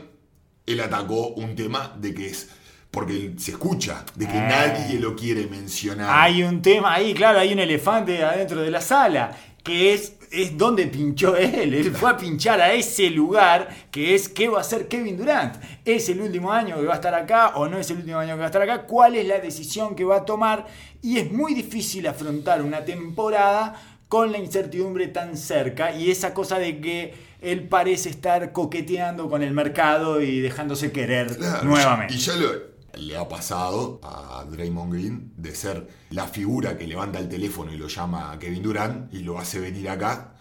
él 0.66 0.80
atacó 0.80 1.30
un 1.30 1.56
tema 1.56 1.96
de 2.00 2.14
que 2.14 2.28
es. 2.28 2.50
Porque 2.96 3.34
se 3.38 3.52
escucha, 3.52 4.04
de 4.16 4.26
que 4.26 4.38
Eh. 4.38 4.48
nadie 4.50 5.00
lo 5.00 5.16
quiere 5.16 5.46
mencionar. 5.48 6.10
Hay 6.12 6.42
un 6.42 6.62
tema 6.62 6.94
ahí, 6.96 7.14
claro, 7.14 7.38
hay 7.40 7.52
un 7.54 7.60
elefante 7.60 8.24
adentro 8.24 8.62
de 8.62 8.72
la 8.72 8.82
sala, 8.82 9.38
que 9.64 9.94
es, 9.94 10.14
es 10.32 10.58
donde 10.58 10.88
pinchó 10.88 11.36
él. 11.36 11.74
Él 11.74 11.92
fue 11.92 12.10
a 12.12 12.18
pinchar 12.18 12.62
a 12.62 12.72
ese 12.74 13.10
lugar, 13.10 13.68
que 13.92 14.16
es 14.16 14.30
qué 14.30 14.48
va 14.48 14.60
a 14.60 14.62
hacer 14.62 14.88
Kevin 14.88 15.18
Durant. 15.18 15.56
¿Es 15.84 16.08
el 16.10 16.22
último 16.22 16.52
año 16.54 16.78
que 16.78 16.86
va 16.86 16.94
a 16.94 16.96
estar 16.96 17.14
acá 17.14 17.50
o 17.56 17.68
no 17.68 17.78
es 17.78 17.90
el 17.92 17.98
último 17.98 18.18
año 18.18 18.34
que 18.36 18.40
va 18.40 18.46
a 18.46 18.48
estar 18.48 18.62
acá? 18.62 18.84
¿Cuál 18.84 19.16
es 19.16 19.28
la 19.28 19.40
decisión 19.40 19.94
que 19.96 20.04
va 20.06 20.18
a 20.18 20.26
tomar? 20.26 20.66
Y 21.02 21.20
es 21.20 21.32
muy 21.32 21.54
difícil 21.54 22.08
afrontar 22.08 22.62
una 22.62 22.86
temporada 22.86 23.74
con 24.08 24.32
la 24.32 24.38
incertidumbre 24.38 25.08
tan 25.08 25.36
cerca 25.36 25.94
y 25.96 26.12
esa 26.12 26.34
cosa 26.34 26.60
de 26.60 26.80
que 26.80 27.14
él 27.42 27.68
parece 27.68 28.10
estar 28.10 28.52
coqueteando 28.52 29.30
con 29.30 29.42
el 29.44 29.52
mercado 29.52 30.22
y 30.22 30.40
dejándose 30.40 30.92
querer 30.92 31.36
Claro, 31.36 31.64
nuevamente. 31.64 32.14
Y 32.14 32.18
ya 32.18 32.36
lo- 32.36 32.75
le 32.98 33.18
ha 33.18 33.28
pasado 33.28 34.00
a 34.04 34.46
Draymond 34.50 34.94
Green 34.94 35.34
de 35.38 35.56
ser 35.56 35.88
la 36.12 36.28
figura 36.28 36.78
que 36.78 36.88
levanta 36.88 37.20
el 37.20 37.30
teléfono 37.30 37.74
y 37.74 37.78
lo 37.78 37.88
llama 37.88 38.32
a 38.32 38.40
Kevin 38.40 38.64
Durant 38.64 39.14
y 39.14 39.20
lo 39.20 39.38
hace 39.40 39.60
venir 39.60 39.90
acá. 39.90 40.32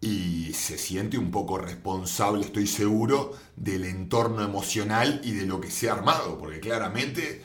Y 0.00 0.52
se 0.54 0.78
siente 0.78 1.18
un 1.18 1.30
poco 1.32 1.58
responsable, 1.58 2.44
estoy 2.44 2.66
seguro, 2.68 3.32
del 3.56 3.84
entorno 3.84 4.42
emocional 4.44 5.20
y 5.24 5.32
de 5.32 5.44
lo 5.46 5.60
que 5.60 5.70
se 5.70 5.90
ha 5.90 5.94
armado, 5.94 6.38
porque 6.38 6.60
claramente 6.60 7.42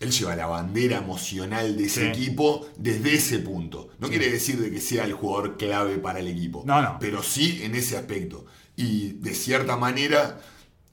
él 0.00 0.10
lleva 0.10 0.34
la 0.34 0.46
bandera 0.46 0.96
emocional 0.98 1.76
de 1.76 1.84
ese 1.84 2.00
Sí. 2.12 2.18
equipo 2.20 2.66
desde 2.76 3.14
ese 3.14 3.38
punto. 3.38 3.90
No 4.00 4.08
quiere 4.08 4.28
decir 4.32 4.60
de 4.60 4.72
que 4.72 4.80
sea 4.80 5.04
el 5.04 5.12
jugador 5.12 5.56
clave 5.56 5.98
para 5.98 6.18
el 6.18 6.26
equipo, 6.26 6.64
No, 6.66 6.82
no. 6.82 6.96
pero 6.98 7.22
sí 7.22 7.60
en 7.62 7.76
ese 7.76 7.96
aspecto. 7.96 8.46
Y 8.74 9.12
de 9.20 9.32
cierta 9.34 9.76
manera, 9.76 10.40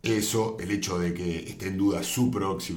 eso, 0.04 0.58
el 0.60 0.72
hecho 0.72 0.98
de 1.00 1.14
que 1.14 1.40
esté 1.50 1.68
en 1.68 1.78
duda 1.78 2.04
su, 2.04 2.32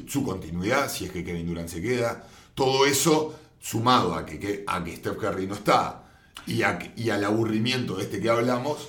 su 0.08 0.24
continuidad, 0.24 0.90
si 0.90 1.04
es 1.04 1.12
que 1.12 1.24
Kevin 1.24 1.46
Durant 1.46 1.68
se 1.68 1.80
queda, 1.80 2.24
todo 2.54 2.84
eso 2.86 3.34
sumado 3.60 4.14
a 4.14 4.26
que, 4.26 4.38
que- 4.40 4.64
a 4.66 4.82
que 4.82 4.96
Steph 4.96 5.16
Curry 5.18 5.46
no 5.46 5.54
está 5.54 6.04
y, 6.46 6.62
a 6.62 6.78
y 6.96 7.10
al 7.10 7.24
aburrimiento 7.24 7.96
de 7.96 8.04
este 8.04 8.20
que 8.20 8.28
hablamos, 8.28 8.88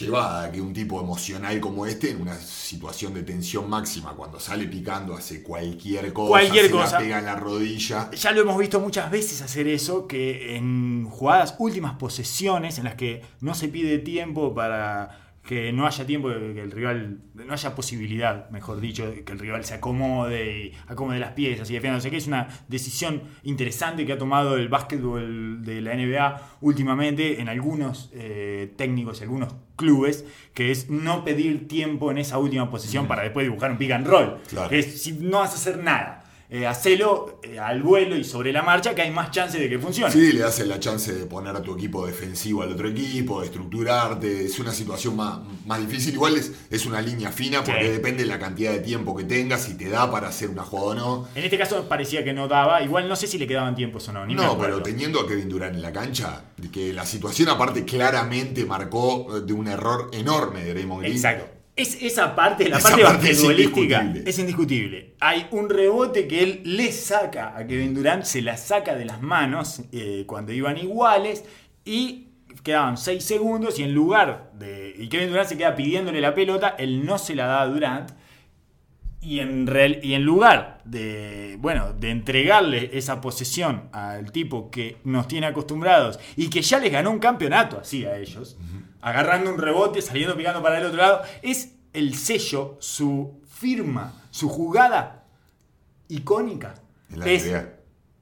lleva 0.00 0.42
a 0.44 0.50
que 0.50 0.60
un 0.60 0.72
tipo 0.72 1.00
emocional 1.00 1.60
como 1.60 1.84
este, 1.86 2.10
en 2.10 2.22
una 2.22 2.34
situación 2.34 3.12
de 3.12 3.22
tensión 3.22 3.68
máxima, 3.68 4.12
cuando 4.14 4.40
sale 4.40 4.66
picando, 4.66 5.14
hace 5.14 5.42
cualquier 5.42 6.12
cosa, 6.14 6.30
Cualquier 6.30 6.64
se 6.66 6.70
cosa. 6.72 6.92
la 6.92 6.98
pega 6.98 7.18
en 7.18 7.24
la 7.26 7.36
rodilla. 7.36 8.10
Ya 8.10 8.32
lo 8.32 8.40
hemos 8.40 8.58
visto 8.58 8.80
muchas 8.80 9.10
veces 9.10 9.42
hacer 9.42 9.68
eso, 9.68 10.06
que 10.08 10.56
en 10.56 11.04
jugadas 11.10 11.54
últimas 11.58 11.94
posesiones 11.96 12.78
en 12.78 12.84
las 12.84 12.94
que 12.94 13.22
no 13.40 13.54
se 13.54 13.68
pide 13.68 13.98
tiempo 13.98 14.54
para 14.54 15.21
que 15.44 15.72
no 15.72 15.86
haya 15.86 16.06
tiempo, 16.06 16.28
que 16.28 16.62
el 16.62 16.70
rival, 16.70 17.18
no 17.34 17.52
haya 17.52 17.74
posibilidad, 17.74 18.48
mejor 18.50 18.80
dicho, 18.80 19.12
que 19.24 19.32
el 19.32 19.38
rival 19.38 19.64
se 19.64 19.74
acomode 19.74 20.66
y 20.66 20.72
acomode 20.86 21.18
las 21.18 21.32
piezas 21.32 21.68
y 21.70 21.74
defienda. 21.74 21.96
No 21.96 22.00
sé 22.00 22.10
qué, 22.10 22.18
es 22.18 22.28
una 22.28 22.48
decisión 22.68 23.22
interesante 23.42 24.06
que 24.06 24.12
ha 24.12 24.18
tomado 24.18 24.56
el 24.56 24.68
básquetbol 24.68 25.64
de 25.64 25.80
la 25.80 25.94
NBA 25.94 26.58
últimamente 26.60 27.40
en 27.40 27.48
algunos 27.48 28.10
eh, 28.14 28.72
técnicos 28.76 29.20
y 29.20 29.24
algunos 29.24 29.54
clubes, 29.74 30.24
que 30.54 30.70
es 30.70 30.90
no 30.90 31.24
pedir 31.24 31.66
tiempo 31.66 32.12
en 32.12 32.18
esa 32.18 32.38
última 32.38 32.70
posición 32.70 33.08
para 33.08 33.22
después 33.22 33.44
dibujar 33.44 33.72
un 33.72 33.78
pick 33.78 33.90
and 33.90 34.06
roll. 34.06 34.38
Claro. 34.48 34.68
Que 34.68 34.78
es, 34.78 35.02
si 35.02 35.12
no 35.12 35.38
vas 35.38 35.52
a 35.52 35.54
hacer 35.54 35.78
nada. 35.78 36.21
Eh, 36.54 36.66
hacelo 36.66 37.38
eh, 37.42 37.58
al 37.58 37.82
vuelo 37.82 38.14
y 38.14 38.24
sobre 38.24 38.52
la 38.52 38.62
marcha 38.62 38.94
que 38.94 39.00
hay 39.00 39.10
más 39.10 39.30
chance 39.30 39.58
de 39.58 39.70
que 39.70 39.78
funcione. 39.78 40.12
Sí, 40.12 40.32
le 40.32 40.44
hace 40.44 40.66
la 40.66 40.78
chance 40.78 41.10
de 41.10 41.24
poner 41.24 41.56
a 41.56 41.62
tu 41.62 41.74
equipo 41.74 42.06
defensivo 42.06 42.60
al 42.62 42.72
otro 42.72 42.88
equipo, 42.90 43.40
de 43.40 43.46
estructurarte. 43.46 44.44
Es 44.44 44.58
una 44.58 44.72
situación 44.72 45.16
más, 45.16 45.38
más 45.64 45.80
difícil. 45.80 46.12
Igual 46.12 46.36
es, 46.36 46.52
es 46.70 46.84
una 46.84 47.00
línea 47.00 47.32
fina 47.32 47.64
porque 47.64 47.86
Sí. 47.86 47.88
depende 47.92 48.24
de 48.24 48.28
la 48.28 48.38
cantidad 48.38 48.70
de 48.72 48.80
tiempo 48.80 49.16
que 49.16 49.24
tengas, 49.24 49.62
si 49.64 49.78
te 49.78 49.88
da 49.88 50.10
para 50.10 50.28
hacer 50.28 50.50
una 50.50 50.62
jugada 50.62 50.88
o 50.88 50.94
no. 50.94 51.28
En 51.34 51.44
este 51.44 51.56
caso 51.56 51.88
parecía 51.88 52.22
que 52.22 52.34
no 52.34 52.48
daba. 52.48 52.82
Igual 52.82 53.08
no 53.08 53.16
sé 53.16 53.26
si 53.26 53.38
le 53.38 53.46
quedaban 53.46 53.74
tiempos 53.74 54.06
o 54.08 54.12
no. 54.12 54.26
Ni 54.26 54.34
No, 54.34 54.58
pero 54.58 54.82
teniendo 54.82 55.20
a 55.20 55.26
Kevin 55.26 55.48
Durant 55.48 55.74
en 55.74 55.80
la 55.80 55.92
cancha, 55.92 56.44
que 56.70 56.92
la 56.92 57.06
situación 57.06 57.48
aparte 57.48 57.84
claramente 57.86 58.66
marcó 58.66 59.38
eh, 59.38 59.40
de 59.40 59.52
un 59.54 59.68
error 59.68 60.10
enorme 60.12 60.64
de 60.64 60.74
Draymond 60.74 61.00
Green. 61.00 61.14
Exacto. 61.16 61.61
Es, 61.74 62.02
esa 62.02 62.34
parte, 62.34 62.68
la 62.68 62.76
Esa 62.78 62.90
parte 62.90 63.02
parte 63.02 63.30
es 63.30 63.42
basquetbolística, 63.42 64.02
indiscutible. 64.02 64.30
es 64.30 64.38
indiscutible. 64.38 65.14
Hay 65.20 65.46
un 65.52 65.70
rebote 65.70 66.28
que 66.28 66.42
él 66.42 66.60
le 66.64 66.92
saca 66.92 67.56
a 67.56 67.66
Kevin 67.66 67.94
Durant, 67.94 68.24
se 68.24 68.42
la 68.42 68.56
saca 68.58 68.94
de 68.94 69.06
las 69.06 69.22
manos 69.22 69.80
eh, 69.90 70.24
cuando 70.26 70.52
iban 70.52 70.76
iguales 70.76 71.44
y 71.84 72.28
quedaban 72.62 72.98
6 72.98 73.24
segundos 73.24 73.78
y 73.78 73.84
en 73.84 73.94
lugar 73.94 74.50
de... 74.58 74.94
Y 74.98 75.08
Kevin 75.08 75.30
Durant 75.30 75.48
se 75.48 75.56
queda 75.56 75.74
pidiéndole 75.74 76.20
la 76.20 76.34
pelota, 76.34 76.74
él 76.78 77.06
no 77.06 77.16
se 77.16 77.34
la 77.34 77.46
da 77.46 77.62
a 77.62 77.66
Durant 77.66 78.10
y 79.22 79.38
en, 79.38 79.66
real- 79.68 80.00
y 80.02 80.14
en 80.14 80.22
lugar 80.24 80.80
de, 80.84 81.56
bueno, 81.60 81.92
de 81.92 82.10
entregarle 82.10 82.90
esa 82.92 83.20
posesión 83.20 83.88
al 83.92 84.32
tipo 84.32 84.70
que 84.70 84.98
nos 85.04 85.28
tiene 85.28 85.46
acostumbrados 85.46 86.18
y 86.36 86.50
que 86.50 86.60
ya 86.60 86.78
les 86.80 86.90
ganó 86.92 87.10
un 87.12 87.20
campeonato 87.20 87.78
así 87.80 88.04
a 88.04 88.16
ellos, 88.18 88.56
agarrando 89.00 89.52
un 89.54 89.58
rebote, 89.60 90.02
saliendo 90.02 90.36
picando 90.36 90.60
para 90.62 90.78
el 90.78 90.86
otro 90.86 90.98
lado, 90.98 91.22
es 91.40 91.76
el 91.92 92.14
sello, 92.16 92.76
su 92.80 93.40
firma, 93.48 94.22
su 94.30 94.48
jugada 94.48 95.24
icónica. 96.08 96.74
En 97.10 97.18
la 97.20 97.26
es 97.26 97.44
NBA. 97.46 97.68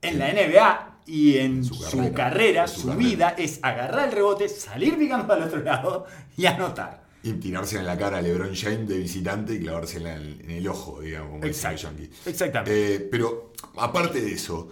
en 0.02 0.18
la 0.18 0.32
NBA 0.32 0.86
y 1.06 1.38
en 1.38 1.64
Su 1.64 1.74
su, 1.74 2.12
carrera, 2.12 2.66
su 2.68 2.80
su, 2.82 2.86
carrera. 2.88 3.08
vida, 3.08 3.34
es 3.38 3.58
agarrar 3.62 4.08
el 4.08 4.12
rebote, 4.12 4.48
salir 4.48 4.98
picando 4.98 5.26
para 5.26 5.42
el 5.42 5.48
otro 5.48 5.62
lado 5.62 6.06
y 6.36 6.46
anotar. 6.46 7.02
Y 7.22 7.32
tirarse 7.34 7.76
en 7.78 7.84
la 7.84 7.98
cara 7.98 8.18
a 8.18 8.22
LeBron 8.22 8.54
James 8.54 8.88
de 8.88 8.96
visitante 8.98 9.54
y 9.54 9.60
clavársela 9.60 10.14
en 10.16 10.22
el, 10.22 10.40
en 10.40 10.50
el 10.52 10.68
ojo, 10.68 11.00
digamos, 11.02 11.32
como 11.32 11.44
Exacto. 11.44 11.82
yankees. 11.82 12.08
Exactamente. 12.26 12.94
Eh, 12.94 13.00
pero 13.10 13.52
aparte 13.76 14.22
de 14.22 14.32
eso, 14.32 14.70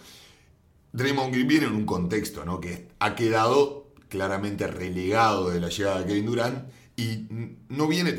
Draymond 0.93 1.33
Green 1.35 1.47
viene 1.47 1.67
en 1.67 1.75
un 1.75 1.85
contexto 1.85 2.45
¿no? 2.47 2.59
que 2.61 2.89
ha 2.99 3.15
quedado 3.15 3.93
claramente 4.09 4.67
relegado 4.67 5.51
de 5.51 5.61
la 5.61 5.69
llegada 5.69 6.01
de 6.01 6.07
Kevin 6.07 6.25
Durant 6.27 6.69
y 6.97 7.27
no, 7.69 7.87
viene 7.87 8.13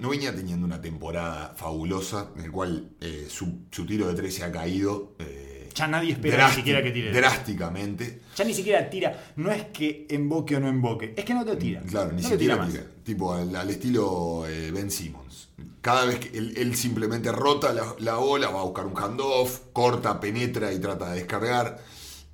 no 0.00 0.08
venía 0.08 0.34
teniendo 0.34 0.64
una 0.66 0.80
temporada 0.80 1.54
fabulosa 1.56 2.30
en 2.36 2.44
el 2.44 2.50
cual 2.50 2.90
eh, 3.00 3.26
su, 3.28 3.66
su 3.70 3.84
tiro 3.86 4.08
de 4.08 4.14
tres 4.14 4.34
se 4.34 4.42
ha 4.44 4.50
caído. 4.50 5.14
eh, 5.18 5.68
Ya 5.74 5.86
nadie 5.86 6.12
espera 6.12 6.48
ni 6.48 6.54
siquiera 6.54 6.82
que 6.82 6.90
tire. 6.90 7.12
Drásticamente. 7.12 8.20
Ya 8.36 8.44
ni 8.44 8.54
siquiera 8.54 8.88
tira. 8.90 9.32
No 9.36 9.52
es 9.52 9.64
que 9.66 10.06
emboque 10.08 10.56
o 10.56 10.60
no 10.60 10.68
emboque. 10.68 11.12
Es 11.16 11.24
que 11.26 11.34
no 11.34 11.44
te 11.44 11.54
tira. 11.56 11.82
Claro, 11.82 12.12
ni 12.12 12.22
no 12.22 12.28
siquiera 12.30 12.66
tira. 12.66 12.84
Tipo 13.06 13.34
al, 13.34 13.70
estilo 13.70 14.44
eh, 14.48 14.72
Ben 14.72 14.90
Simmons. 14.90 15.48
Cada 15.80 16.04
vez 16.06 16.18
que 16.18 16.36
él, 16.36 16.74
simplemente 16.74 17.30
rota 17.30 17.72
la, 17.72 17.94
la 18.00 18.16
bola, 18.16 18.50
va 18.50 18.60
a 18.60 18.64
buscar 18.64 18.84
un 18.86 18.98
handoff, 18.98 19.60
corta, 19.72 20.18
penetra 20.18 20.72
y 20.72 20.80
trata 20.80 21.10
de 21.12 21.20
descargar. 21.20 21.80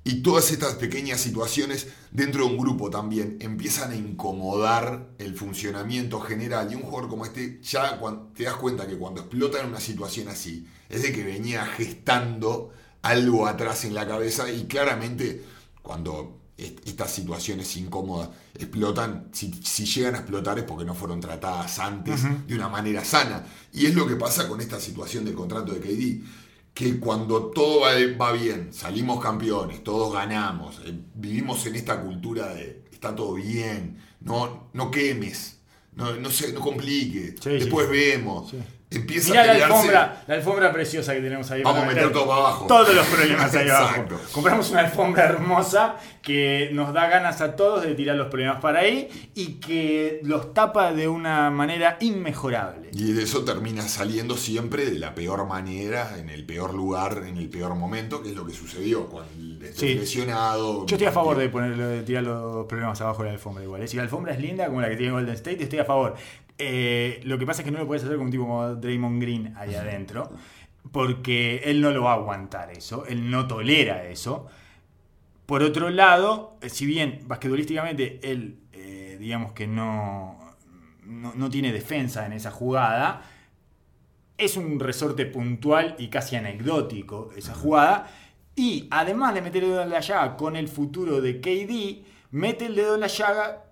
Y 0.03 0.23
todas 0.23 0.51
estas 0.51 0.73
pequeñas 0.73 1.21
situaciones 1.21 1.87
dentro 2.11 2.43
de 2.45 2.51
un 2.51 2.57
grupo 2.57 2.89
también 2.89 3.37
empiezan 3.39 3.91
a 3.91 3.95
incomodar 3.95 5.11
el 5.19 5.35
funcionamiento 5.37 6.19
general. 6.19 6.71
Y 6.71 6.75
un 6.75 6.81
jugador 6.81 7.07
como 7.07 7.25
este, 7.25 7.61
ya 7.61 7.99
cuan- 7.99 8.33
te 8.33 8.43
das 8.45 8.55
cuenta 8.55 8.87
que 8.87 8.97
cuando 8.97 9.21
explota 9.21 9.61
en 9.61 9.67
una 9.67 9.79
situación 9.79 10.27
así, 10.27 10.67
es 10.89 11.03
de 11.03 11.13
que 11.13 11.23
venía 11.23 11.65
gestando 11.67 12.71
algo 13.03 13.45
atrás 13.45 13.85
en 13.85 13.93
la 13.93 14.07
cabeza 14.07 14.51
y 14.51 14.65
claramente 14.65 15.43
cuando 15.83 16.39
est- 16.57 16.87
estas 16.87 17.11
situaciones 17.11 17.75
incómodas 17.77 18.29
explotan, 18.55 19.29
si, 19.31 19.51
si 19.63 19.85
llegan 19.85 20.15
a 20.15 20.19
explotar 20.19 20.57
es 20.59 20.65
porque 20.65 20.85
no 20.85 20.93
fueron 20.93 21.19
tratadas 21.19 21.79
antes 21.79 22.21
de 22.47 22.55
una 22.55 22.69
manera 22.69 23.03
sana. 23.03 23.45
Y 23.71 23.85
es 23.87 23.95
lo 23.95 24.07
que 24.07 24.15
pasa 24.15 24.47
con 24.47 24.61
esta 24.61 24.79
situación 24.79 25.25
del 25.25 25.33
contrato 25.33 25.73
de 25.73 25.79
KD 25.79 26.23
que 26.73 26.99
cuando 26.99 27.51
todo 27.51 27.81
va, 27.81 27.91
va 28.19 28.31
bien, 28.31 28.73
salimos 28.73 29.21
campeones, 29.21 29.83
todos 29.83 30.11
ganamos, 30.13 30.79
eh, 30.85 30.99
vivimos 31.15 31.65
en 31.67 31.75
esta 31.75 32.01
cultura 32.01 32.53
de 32.53 32.83
está 32.91 33.15
todo 33.15 33.33
bien, 33.35 33.97
no, 34.21 34.69
no 34.73 34.89
quemes, 34.89 35.57
no, 35.95 36.15
no, 36.15 36.31
se, 36.31 36.51
no 36.53 36.61
complique, 36.61 37.35
Sí, 37.41 37.49
después 37.49 37.85
sí. 37.87 37.91
vemos. 37.91 38.49
Sí. 38.49 38.57
Empieza 38.93 39.31
Mirá 39.31 39.41
a 39.43 39.45
la 39.53 39.65
alfombra, 39.65 40.23
la 40.27 40.35
alfombra 40.35 40.71
preciosa 40.71 41.13
que 41.13 41.21
tenemos 41.21 41.49
ahí. 41.51 41.63
Vamos 41.63 41.83
a 41.83 41.85
meter 41.87 42.11
todo 42.11 42.27
para 42.27 42.39
abajo. 42.41 42.67
Todos 42.67 42.93
los 42.93 43.05
problemas 43.07 43.53
ahí 43.55 43.67
Exacto. 43.67 44.15
abajo. 44.15 44.31
Compramos 44.31 44.69
una 44.71 44.79
alfombra 44.81 45.23
hermosa 45.25 45.95
que 46.21 46.69
nos 46.73 46.93
da 46.93 47.07
ganas 47.09 47.41
a 47.41 47.55
todos 47.55 47.83
de 47.83 47.95
tirar 47.95 48.15
los 48.15 48.27
problemas 48.27 48.61
para 48.61 48.79
ahí 48.79 49.09
y 49.35 49.55
que 49.55 50.19
los 50.23 50.53
tapa 50.53 50.93
de 50.93 51.07
una 51.07 51.49
manera 51.49 51.97
inmejorable. 51.99 52.89
Y 52.93 53.11
de 53.13 53.23
eso 53.23 53.43
termina 53.43 53.81
saliendo 53.83 54.37
siempre 54.37 54.85
de 54.85 54.99
la 54.99 55.15
peor 55.15 55.45
manera, 55.47 56.17
en 56.17 56.29
el 56.29 56.45
peor 56.45 56.73
lugar, 56.73 57.23
en 57.27 57.37
el 57.37 57.49
peor 57.49 57.75
momento, 57.75 58.21
que 58.21 58.29
es 58.29 58.35
lo 58.35 58.45
que 58.45 58.53
sucedió 58.53 59.07
cuando 59.07 59.33
Sí. 59.75 59.95
lesionado. 59.95 60.85
Yo 60.85 60.95
estoy 60.95 61.07
a 61.07 61.11
favor 61.11 61.37
de, 61.37 61.49
poner, 61.49 61.75
de 61.75 62.03
tirar 62.03 62.23
los 62.23 62.65
problemas 62.67 62.99
abajo 63.01 63.23
de 63.23 63.29
la 63.29 63.33
alfombra 63.33 63.63
igual. 63.63 63.81
¿eh? 63.81 63.87
Si 63.87 63.97
la 63.97 64.03
alfombra 64.03 64.33
es 64.33 64.39
linda 64.39 64.67
como 64.67 64.81
la 64.81 64.89
que 64.89 64.95
tiene 64.97 65.11
Golden 65.13 65.33
State, 65.35 65.63
estoy 65.63 65.79
a 65.79 65.85
favor. 65.85 66.15
Eh, 66.57 67.21
lo 67.23 67.37
que 67.37 67.45
pasa 67.45 67.61
es 67.61 67.65
que 67.65 67.71
no 67.71 67.79
lo 67.79 67.87
puedes 67.87 68.03
hacer 68.03 68.17
con 68.17 68.27
un 68.27 68.31
tipo 68.31 68.43
como 68.43 68.75
Draymond 68.75 69.21
Green 69.21 69.53
ahí 69.57 69.75
adentro. 69.75 70.31
Porque 70.91 71.61
él 71.65 71.81
no 71.81 71.91
lo 71.91 72.03
va 72.03 72.11
a 72.11 72.15
aguantar 72.15 72.71
eso. 72.71 73.05
Él 73.05 73.29
no 73.29 73.47
tolera 73.47 74.05
eso. 74.05 74.47
Por 75.45 75.63
otro 75.63 75.89
lado, 75.89 76.57
eh, 76.61 76.69
si 76.69 76.85
bien 76.85 77.21
basquetbolísticamente 77.25 78.19
él, 78.23 78.59
eh, 78.71 79.17
digamos 79.19 79.53
que 79.53 79.67
no, 79.67 80.55
no, 81.05 81.33
no 81.35 81.49
tiene 81.49 81.71
defensa 81.71 82.25
en 82.25 82.33
esa 82.33 82.51
jugada, 82.51 83.23
es 84.37 84.57
un 84.57 84.79
resorte 84.79 85.25
puntual 85.25 85.95
y 85.97 86.07
casi 86.09 86.35
anecdótico 86.35 87.29
esa 87.35 87.53
jugada. 87.53 88.07
Y 88.55 88.87
además 88.91 89.33
de 89.33 89.41
meter 89.41 89.63
el 89.63 89.71
dedo 89.71 89.81
en 89.81 89.89
la 89.89 89.99
llaga 89.99 90.37
con 90.37 90.55
el 90.55 90.67
futuro 90.67 91.21
de 91.21 91.41
KD, 91.41 92.05
mete 92.31 92.65
el 92.65 92.75
dedo 92.75 92.95
en 92.95 93.01
la 93.01 93.07
llaga 93.07 93.62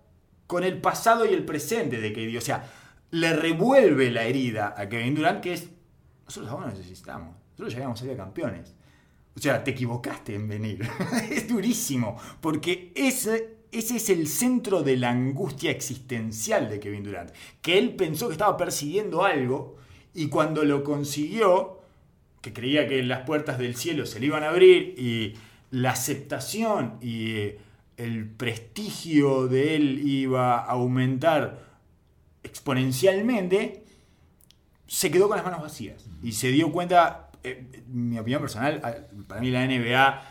con 0.52 0.66
el 0.66 0.82
pasado 0.82 1.26
y 1.26 1.34
el 1.34 1.46
presente 1.46 2.02
de 2.02 2.12
KD. 2.12 2.38
O 2.38 2.42
sea, 2.42 2.70
le 3.12 3.34
revuelve 3.34 4.12
la 4.12 4.26
herida 4.26 4.76
a 4.78 4.90
Kevin 4.90 5.16
Durant, 5.16 5.40
que 5.40 5.54
es, 5.54 5.70
nosotros 6.26 6.52
ahora 6.52 6.68
necesitamos. 6.68 7.38
Nosotros 7.52 7.72
ya 7.72 7.78
habíamos 7.78 8.00
salido 8.00 8.18
campeones. 8.18 8.76
O 9.34 9.40
sea, 9.40 9.64
te 9.64 9.72
equivocaste 9.72 10.36
en 10.36 10.50
venir. 10.50 10.86
es 11.32 11.48
durísimo, 11.48 12.18
porque 12.42 12.92
ese, 12.96 13.60
ese 13.72 13.96
es 13.96 14.10
el 14.10 14.28
centro 14.28 14.84
de 14.84 14.98
la 14.98 15.12
angustia 15.12 15.72
existencial 15.72 16.70
de 16.70 16.82
Kevin 16.82 17.06
Durant. 17.06 17.32
Que 17.62 17.78
él 17.78 17.96
pensó 17.96 18.28
que 18.28 18.34
estaba 18.34 18.58
persiguiendo 18.58 19.24
algo 19.24 19.78
y 20.14 20.28
cuando 20.28 20.66
lo 20.66 20.84
consiguió, 20.84 21.80
que 22.42 22.52
creía 22.52 22.90
que 22.90 23.02
las 23.04 23.22
puertas 23.22 23.58
del 23.58 23.78
cielo 23.78 24.06
se 24.06 24.20
le 24.20 24.26
iban 24.26 24.44
a 24.44 24.50
abrir 24.50 24.96
y 25.00 25.34
la 25.70 25.92
aceptación 25.92 26.98
y 27.00 27.38
eh, 27.38 27.60
el 27.98 28.30
prestigio 28.30 29.48
de 29.48 29.76
él 29.76 30.00
iba 30.08 30.58
a 30.60 30.66
aumentar 30.72 31.70
exponencialmente, 32.44 33.84
se 34.88 35.10
quedó 35.12 35.28
con 35.28 35.38
las 35.38 35.46
manos 35.46 35.62
vacías 35.62 36.06
y 36.22 36.32
se 36.34 36.50
dio 36.50 36.72
cuenta, 36.72 37.30
eh, 37.44 37.84
mi 37.88 38.18
opinión 38.20 38.42
personal, 38.42 38.82
a- 38.84 38.96
para 39.28 39.42
mí 39.42 39.50
la 39.52 39.64
NBA, 39.64 40.22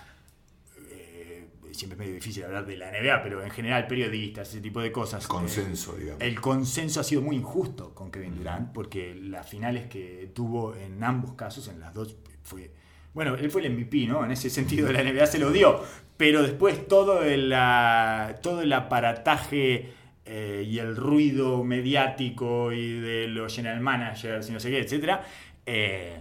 eh, 0.91 1.47
siempre 1.73 1.95
es 1.95 1.99
medio 1.99 2.15
difícil 2.15 2.45
hablar 2.45 2.67
de 2.67 2.77
la 2.77 2.91
NBA, 2.91 3.23
pero 3.23 3.43
en 3.43 3.51
general 3.51 3.87
periodistas, 3.87 4.49
ese 4.49 4.61
tipo 4.61 4.81
de 4.81 4.93
cosas. 4.93 5.25
eh, 5.25 5.29
Consenso, 5.29 5.95
digamos. 5.97 6.23
el 6.23 6.41
consenso 6.41 7.01
ha 7.01 7.05
sido 7.05 7.23
muy 7.23 7.37
injusto 7.37 7.95
con 7.95 8.11
Kevin 8.11 8.37
Durant, 8.37 8.73
porque 8.73 9.15
las 9.15 9.49
finales 9.49 9.89
que 9.89 10.31
tuvo 10.35 10.75
en 10.77 11.03
ambos 11.05 11.35
casos, 11.35 11.69
en 11.69 11.81
las 11.81 11.95
dos, 11.95 12.17
fue. 12.43 12.71
Bueno, 13.13 13.35
él 13.35 13.51
fue 13.51 13.67
el 13.67 13.73
MVP, 13.73 14.07
¿no? 14.07 14.25
En 14.25 14.31
ese 14.31 14.51
sentido, 14.51 14.91
la 14.93 15.03
NBA 15.03 15.27
se 15.27 15.39
lo 15.39 15.51
dio. 15.51 15.83
Pero 16.17 16.43
después 16.43 16.87
todo 16.87 17.23
el, 17.23 17.53
ah, 17.55 18.37
todo 18.43 18.61
el 18.61 18.73
aparataje 18.73 19.91
eh, 20.27 20.67
y 20.69 20.79
el 20.79 20.95
ruido 20.95 21.65
mediático 21.65 22.73
y 22.73 23.01
de 23.01 23.27
los 23.27 23.55
general 23.55 23.81
managers 23.81 24.49
y 24.49 24.53
no 24.53 24.61
sé 24.61 24.71
qué, 24.71 24.79
etcétera, 24.79 25.25
eh, 25.67 26.21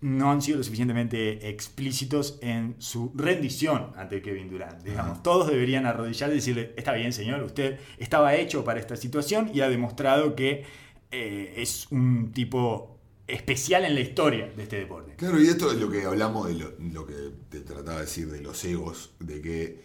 no 0.00 0.32
han 0.32 0.42
sido 0.42 0.58
lo 0.58 0.64
suficientemente 0.64 1.48
explícitos 1.48 2.38
en 2.42 2.74
su 2.78 3.12
rendición 3.14 3.92
ante 3.96 4.20
Kevin 4.22 4.50
Durant. 4.50 4.82
Digamos, 4.82 5.22
todos 5.22 5.46
deberían 5.46 5.86
arrodillar 5.86 6.30
y 6.30 6.34
decirle, 6.34 6.72
está 6.76 6.92
bien 6.94 7.12
señor, 7.12 7.42
usted 7.42 7.78
estaba 7.98 8.34
hecho 8.34 8.64
para 8.64 8.80
esta 8.80 8.96
situación 8.96 9.50
y 9.54 9.60
ha 9.60 9.68
demostrado 9.68 10.34
que 10.34 10.64
eh, 11.10 11.54
es 11.56 11.86
un 11.90 12.32
tipo 12.32 12.93
especial 13.26 13.84
en 13.84 13.94
la 13.94 14.00
historia 14.00 14.52
de 14.54 14.62
este 14.62 14.76
deporte. 14.76 15.14
Claro, 15.16 15.40
y 15.40 15.46
esto 15.46 15.70
es 15.72 15.78
lo 15.78 15.90
que 15.90 16.04
hablamos 16.04 16.48
de 16.48 16.54
lo, 16.54 16.72
lo 16.92 17.06
que 17.06 17.14
te 17.48 17.60
trataba 17.60 17.98
de 18.00 18.04
decir 18.06 18.30
de 18.30 18.40
los 18.42 18.62
egos, 18.64 19.10
de 19.20 19.40
que 19.40 19.82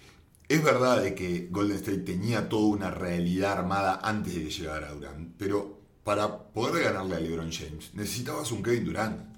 es 0.47 0.63
verdad 0.63 1.01
de 1.01 1.13
que 1.15 1.47
Golden 1.51 1.77
State 1.77 1.99
tenía 1.99 2.49
toda 2.49 2.65
una 2.67 2.91
realidad 2.91 3.53
armada 3.53 3.99
antes 4.03 4.35
de 4.35 4.49
llegar 4.49 4.83
a 4.83 4.91
Durant, 4.91 5.35
pero 5.37 5.79
para 6.03 6.51
poder 6.51 6.83
ganarle 6.85 7.15
a 7.15 7.19
LeBron 7.19 7.51
James 7.51 7.91
necesitabas 7.93 8.51
un 8.51 8.63
Kevin 8.63 8.85
Durant. 8.85 9.29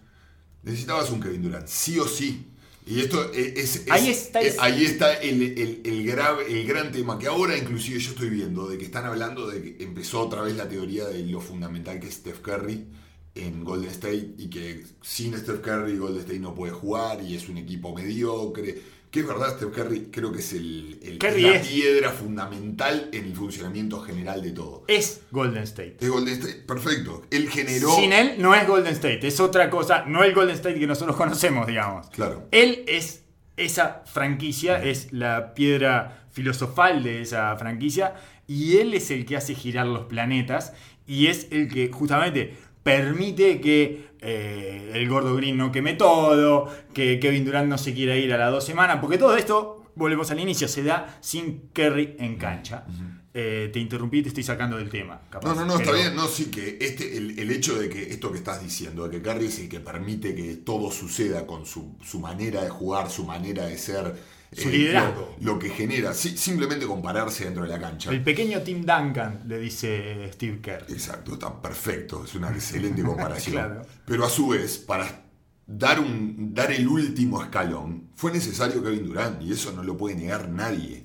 Necesitabas 0.63 1.09
un 1.09 1.19
Kevin 1.19 1.41
Durant, 1.43 1.67
sí 1.67 1.99
o 1.99 2.07
sí. 2.07 2.47
Y 2.85 2.99
esto 3.01 3.31
es, 3.33 3.75
es- 3.77 3.91
Ahí 3.91 4.09
está 4.09 4.39
ahí 4.59 4.85
está 4.85 5.13
el, 5.21 5.41
el- 5.41 5.81
el 5.85 6.05
grave, 6.05 6.45
el 6.51 6.65
gran 6.65 6.91
tema 6.91 7.19
que 7.19 7.27
ahora 7.27 7.57
inclusive 7.57 7.99
yo 7.99 8.11
estoy 8.11 8.29
viendo, 8.29 8.67
de 8.67 8.77
que 8.77 8.85
están 8.85 9.05
hablando 9.05 9.47
de 9.47 9.61
que 9.61 9.83
empezó 9.83 10.21
otra 10.21 10.41
vez 10.41 10.55
la 10.55 10.67
teoría 10.69 11.05
de 11.07 11.23
lo 11.25 11.41
fundamental 11.41 11.99
que 11.99 12.07
es 12.07 12.15
Steph 12.15 12.39
Curry 12.39 12.87
en 13.35 13.63
Golden 13.63 13.89
State 13.91 14.35
y 14.37 14.49
que 14.49 14.83
sin 15.01 15.37
Steph 15.37 15.61
Curry 15.61 15.97
Golden 15.97 16.19
State 16.21 16.39
no 16.39 16.53
puede 16.53 16.73
jugar 16.73 17.21
y 17.23 17.35
es 17.35 17.47
un 17.49 17.57
equipo 17.57 17.93
mediocre. 17.95 19.01
Que 19.11 19.19
es 19.19 19.27
verdad, 19.27 19.57
Steph 19.57 19.73
Curry 19.75 20.07
creo 20.09 20.31
que 20.31 20.39
es 20.39 20.53
el, 20.53 21.19
la 21.21 21.29
es- 21.55 21.67
piedra 21.67 22.11
fundamental 22.11 23.09
en 23.11 23.25
el 23.25 23.35
funcionamiento 23.35 23.99
general 24.01 24.41
de 24.41 24.51
todo. 24.51 24.85
Es 24.87 25.21
Golden 25.31 25.63
State. 25.63 25.97
De 25.99 26.07
Golden 26.07 26.33
State, 26.35 26.61
perfecto. 26.65 27.23
Él 27.29 27.49
generó... 27.49 27.93
Sin 27.93 28.13
él 28.13 28.35
no 28.37 28.55
es 28.55 28.65
Golden 28.65 28.93
State, 28.93 29.27
es 29.27 29.39
otra 29.41 29.69
cosa, 29.69 30.05
no 30.05 30.23
el 30.23 30.33
Golden 30.33 30.55
State 30.55 30.79
que 30.79 30.87
nosotros 30.87 31.15
conocemos, 31.17 31.67
digamos. 31.67 32.07
Claro. 32.09 32.47
Él 32.51 32.85
es 32.87 33.23
esa 33.57 34.03
franquicia, 34.05 34.81
es 34.81 35.11
la 35.11 35.53
piedra 35.53 36.25
filosofal 36.31 37.03
de 37.03 37.21
esa 37.21 37.55
franquicia 37.57 38.15
y 38.47 38.77
él 38.77 38.93
es 38.93 39.11
el 39.11 39.25
que 39.25 39.35
hace 39.35 39.55
girar 39.55 39.87
los 39.87 40.05
planetas 40.05 40.71
y 41.05 41.27
es 41.27 41.47
el 41.51 41.67
que 41.67 41.89
justamente 41.91 42.55
permite 42.83 43.61
que 43.61 44.11
eh, 44.21 44.91
el 44.93 45.09
gordo 45.09 45.35
Green 45.35 45.57
no 45.57 45.71
queme 45.71 45.93
todo, 45.93 46.71
que 46.93 47.19
Kevin 47.19 47.45
Durant 47.45 47.67
no 47.67 47.77
se 47.77 47.93
quiera 47.93 48.15
ir 48.15 48.33
a 48.33 48.37
las 48.37 48.51
dos 48.51 48.63
semanas, 48.63 48.97
porque 49.01 49.17
todo 49.17 49.35
esto, 49.35 49.91
volvemos 49.95 50.29
al 50.31 50.39
inicio, 50.39 50.67
se 50.67 50.83
da 50.83 51.17
sin 51.21 51.69
Kerry 51.73 52.15
en 52.19 52.37
cancha. 52.37 52.85
Eh, 53.33 53.69
te 53.71 53.79
interrumpí, 53.79 54.21
te 54.21 54.27
estoy 54.27 54.43
sacando 54.43 54.75
del 54.75 54.89
tema. 54.89 55.21
capaz, 55.29 55.47
No, 55.47 55.55
no, 55.61 55.65
no, 55.65 55.79
está 55.79 55.93
bien, 55.93 56.13
no, 56.15 56.27
sí, 56.27 56.51
que 56.51 56.77
este, 56.81 57.15
el, 57.15 57.39
el 57.39 57.49
hecho 57.49 57.79
de 57.79 57.87
que 57.87 58.11
esto 58.11 58.29
que 58.29 58.37
estás 58.37 58.61
diciendo, 58.61 59.07
de 59.07 59.17
que 59.17 59.21
Curry 59.23 59.45
es 59.45 59.59
el 59.59 59.69
que 59.69 59.79
permite 59.79 60.35
que 60.35 60.57
todo 60.57 60.91
suceda 60.91 61.47
con 61.47 61.65
su, 61.65 61.95
su 62.03 62.19
manera 62.19 62.61
de 62.61 62.69
jugar, 62.69 63.09
su 63.09 63.23
manera 63.23 63.67
de 63.67 63.77
ser, 63.77 64.13
eh, 64.51 64.61
Su 64.61 64.69
liderazgo. 64.69 65.35
Lo, 65.39 65.53
lo 65.53 65.59
que 65.59 65.69
genera, 65.69 66.13
sí, 66.13 66.37
simplemente 66.37 66.85
compararse 66.85 67.45
dentro 67.45 67.63
de 67.63 67.69
la 67.69 67.79
cancha. 67.79 68.11
El 68.11 68.23
pequeño 68.23 68.61
Tim 68.61 68.85
Duncan, 68.85 69.43
le 69.47 69.59
dice 69.59 70.29
Steve 70.33 70.59
Kerr. 70.61 70.85
Exacto, 70.89 71.33
está 71.33 71.61
perfecto, 71.61 72.25
es 72.25 72.35
una 72.35 72.49
excelente 72.53 73.01
comparación. 73.01 73.55
Claro. 73.55 73.81
Pero 74.05 74.25
a 74.25 74.29
su 74.29 74.49
vez, 74.49 74.77
para 74.77 75.23
dar, 75.65 75.99
un, 75.99 76.53
dar 76.53 76.71
el 76.71 76.87
último 76.87 77.41
escalón, 77.41 78.09
fue 78.15 78.31
necesario 78.31 78.83
Kevin 78.83 79.05
Durant, 79.05 79.41
y 79.41 79.53
eso 79.53 79.71
no 79.71 79.83
lo 79.83 79.97
puede 79.97 80.15
negar 80.15 80.49
nadie. 80.49 81.03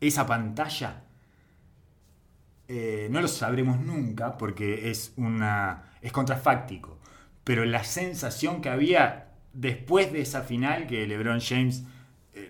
Esa 0.00 0.26
pantalla 0.26 1.04
eh, 2.68 3.08
no 3.10 3.22
lo 3.22 3.28
sabremos 3.28 3.80
nunca 3.80 4.36
porque 4.36 4.90
es 4.90 5.14
una 5.16 5.84
es 6.02 6.12
contrafáctico. 6.12 6.98
Pero 7.42 7.64
la 7.64 7.82
sensación 7.82 8.60
que 8.60 8.68
había 8.68 9.30
después 9.54 10.12
de 10.12 10.20
esa 10.20 10.42
final 10.42 10.86
que 10.86 11.06
LeBron 11.06 11.40
James 11.40 11.80
eh, 11.80 11.84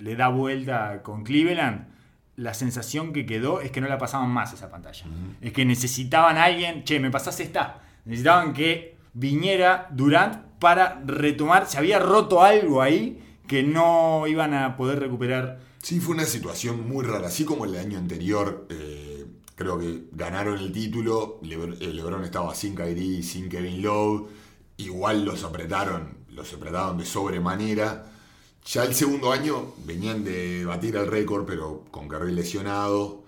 le 0.00 0.16
da 0.16 0.28
vuelta 0.28 1.02
con 1.02 1.25
Cleveland, 1.25 1.88
la 2.37 2.54
sensación 2.54 3.12
que 3.12 3.26
quedó 3.26 3.61
es 3.61 3.71
que 3.71 3.80
no 3.80 3.88
la 3.88 3.99
pasaban 3.99 4.30
más 4.30 4.52
esa 4.52 4.71
pantalla. 4.71 5.04
Es 5.40 5.52
que 5.52 5.64
necesitaban 5.64 6.37
a 6.37 6.45
alguien, 6.45 6.85
che, 6.85 7.00
me 7.00 7.11
pasás 7.11 7.40
esta. 7.40 7.80
Necesitaban 8.04 8.52
que 8.52 8.97
viniera 9.12 9.89
Durant 9.91 10.36
para 10.60 11.00
retomar. 11.04 11.67
Se 11.67 11.78
había 11.78 11.99
roto 11.99 12.43
algo 12.43 12.80
ahí 12.80 13.23
que 13.47 13.62
no 13.62 14.26
iban 14.26 14.54
a 14.54 14.76
poder 14.76 15.00
recuperar 15.00 15.58
Sí, 15.82 16.00
fue 16.00 16.15
una 16.17 16.25
situación 16.25 16.89
muy 16.89 17.04
rara. 17.04 17.28
Así 17.28 17.45
como 17.45 17.65
el 17.65 17.76
año 17.76 17.99
anterior, 17.99 18.67
eh, 18.69 19.25
creo 19.54 19.78
que 19.78 20.04
ganaron 20.12 20.58
el 20.58 20.73
título. 20.73 21.41
Lebr- 21.43 21.76
eh, 21.80 21.93
LeBron 21.95 22.25
estaba 22.25 22.54
sin 22.54 22.75
Kyrie, 22.75 23.23
sin 23.23 23.49
Kevin 23.49 23.80
Love. 23.82 24.28
Igual 24.76 25.25
los 25.25 25.45
apretaron, 25.45 26.19
los 26.30 26.52
apretaron 26.52 26.99
de 26.99 27.04
sobremanera. 27.04 28.04
Ya 28.71 28.85
el 28.85 28.95
segundo 28.95 29.33
año 29.33 29.75
venían 29.87 30.25
de 30.25 30.65
batir 30.65 30.97
el 30.97 31.07
récord, 31.07 31.47
pero 31.47 31.85
con 31.91 32.07
Curry 32.09 32.33
lesionado. 32.33 33.25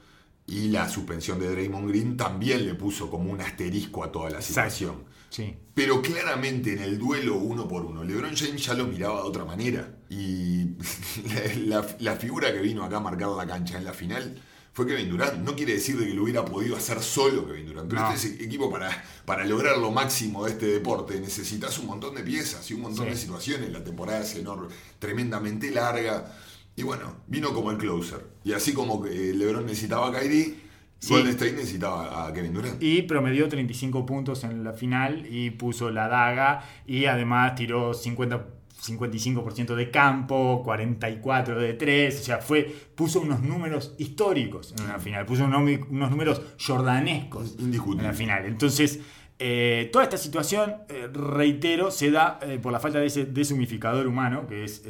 Y 0.47 0.69
la 0.69 0.89
suspensión 0.89 1.39
de 1.39 1.49
Draymond 1.49 1.89
Green 1.89 2.17
también 2.17 2.67
le 2.67 2.75
puso 2.75 3.09
como 3.09 3.31
un 3.31 3.41
asterisco 3.41 4.03
a 4.03 4.11
toda 4.11 4.31
la 4.31 4.43
situación. 4.43 5.05
Sí. 5.31 5.55
Pero 5.75 6.03
claramente 6.03 6.73
en 6.73 6.81
el 6.81 6.99
duelo 6.99 7.37
uno 7.37 7.69
por 7.69 7.85
uno, 7.87 8.03
LeBron 8.03 8.35
James 8.35 8.65
ya 8.67 8.75
lo 8.75 8.85
miraba 8.87 9.23
de 9.23 9.29
otra 9.29 9.45
manera. 9.45 9.97
Y 10.11 10.65
la, 11.29 11.55
la- 11.81 11.97
la 12.01 12.17
figura 12.17 12.53
que 12.53 12.59
vino 12.61 12.83
acá 12.83 12.97
a 12.97 13.01
marcar 13.01 13.29
la 13.29 13.47
cancha 13.47 13.79
en 13.79 13.85
la 13.85 13.93
final 13.93 14.43
fue 14.73 14.87
Kevin 14.87 15.11
Durant. 15.11 15.35
No 15.39 15.55
quiere 15.57 15.75
decir 15.75 15.97
de 15.99 16.07
que 16.07 16.15
lo 16.15 16.23
hubiera 16.23 16.45
podido 16.45 16.77
hacer 16.77 17.01
solo 17.01 17.47
Kevin 17.47 17.67
Durant. 17.67 17.89
Pero 17.91 18.03
No. 18.03 18.13
este 18.13 18.43
equipo 18.45 18.71
para, 18.71 18.91
para 19.25 19.45
lograr 19.45 19.77
lo 19.79 19.91
máximo 19.91 20.45
de 20.45 20.53
este 20.53 20.67
deporte 20.67 21.21
necesitas 21.21 21.79
un 21.79 21.87
montón 21.87 22.15
de 22.15 22.23
piezas 22.23 22.71
y 22.71 22.75
un 22.75 22.83
montón 22.83 23.07
Sí. 23.07 23.11
de 23.13 23.17
situaciones. 23.17 23.71
La 23.73 23.83
temporada 23.83 24.21
es 24.21 24.35
enorme, 24.37 24.69
tremendamente 24.99 25.71
larga. 25.71 26.33
Y 26.77 26.83
bueno, 26.83 27.17
vino 27.27 27.53
como 27.53 27.71
el 27.73 27.79
closer. 27.79 28.25
Y 28.45 28.53
así 28.53 28.73
como 28.73 29.03
que 29.03 29.11
LeBron 29.35 29.67
necesitaba 29.67 30.09
a 30.09 30.13
Kyrie, 30.21 30.55
Sí. 31.01 31.15
Golden 31.15 31.31
State 31.31 31.53
necesitaba 31.53 32.27
a 32.27 32.33
Kevin 32.35 32.53
Durant. 32.53 32.83
Y 32.83 33.03
promedió 33.03 33.49
35 33.49 34.05
puntos 34.05 34.45
en 34.45 34.63
la 34.63 34.75
final 34.75 35.27
y 35.31 35.49
puso 35.51 35.91
la 35.91 36.09
daga 36.09 36.63
y 36.87 37.07
además 37.07 37.55
tiró 37.55 37.95
50, 37.95 38.47
55% 38.81 39.75
de 39.75 39.91
campo, 39.91 40.63
44 40.65 41.59
de 41.61 41.75
3, 41.75 42.21
o 42.21 42.23
sea, 42.23 42.39
fue, 42.39 42.75
puso 42.95 43.21
unos 43.21 43.43
números 43.43 43.95
históricos 43.99 44.75
en 44.79 44.89
la 44.89 44.99
final, 44.99 45.27
puso 45.27 45.45
unos, 45.45 45.63
unos 45.89 46.11
números 46.11 46.43
jordanescos 46.65 47.57
Indiscutible. 47.59 48.03
en 48.03 48.07
la 48.09 48.15
final. 48.15 48.47
Entonces, 48.47 49.01
eh, 49.43 49.89
toda 49.91 50.05
esta 50.05 50.19
situación, 50.19 50.75
eh, 50.91 51.09
reitero, 51.11 51.91
se 51.91 52.11
da 52.11 52.39
eh, 52.43 52.59
por 52.61 52.73
la 52.73 52.79
falta 52.79 52.99
de 52.99 53.07
ese 53.07 53.25
deshumificador 53.25 54.07
humano, 54.07 54.47
que 54.47 54.65
es 54.65 54.83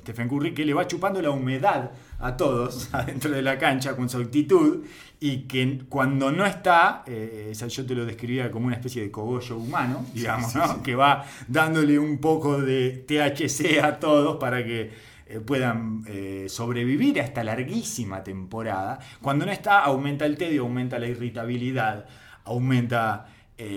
Stephen 0.00 0.28
Curry, 0.28 0.52
que 0.52 0.64
le 0.64 0.74
va 0.74 0.88
chupando 0.88 1.22
la 1.22 1.30
humedad 1.30 1.92
a 2.18 2.36
todos 2.36 2.88
adentro 2.92 3.30
de 3.30 3.40
la 3.40 3.58
cancha 3.58 3.94
con 3.94 4.08
su 4.08 4.18
actitud 4.18 4.84
y 5.24 5.42
que 5.42 5.82
cuando 5.88 6.32
no 6.32 6.44
está, 6.44 7.04
eh, 7.06 7.52
yo 7.68 7.86
te 7.86 7.94
lo 7.94 8.04
describía 8.04 8.50
como 8.50 8.66
una 8.66 8.74
especie 8.74 9.02
de 9.02 9.10
cogollo 9.12 9.56
humano, 9.56 10.04
digamos, 10.12 10.50
sí, 10.50 10.58
¿no? 10.58 10.66
sí. 10.66 10.80
que 10.82 10.96
va 10.96 11.24
dándole 11.46 11.96
un 11.96 12.18
poco 12.18 12.60
de 12.60 13.04
THC 13.06 13.84
a 13.84 14.00
todos 14.00 14.38
para 14.38 14.64
que 14.64 14.90
eh, 15.28 15.38
puedan 15.38 16.02
eh, 16.08 16.46
sobrevivir 16.48 17.20
a 17.20 17.22
esta 17.22 17.44
larguísima 17.44 18.24
temporada. 18.24 18.98
Cuando 19.20 19.46
no 19.46 19.52
está, 19.52 19.84
aumenta 19.84 20.26
el 20.26 20.36
tedio, 20.36 20.62
aumenta 20.62 20.98
la 20.98 21.06
irritabilidad, 21.06 22.04
aumenta 22.44 23.28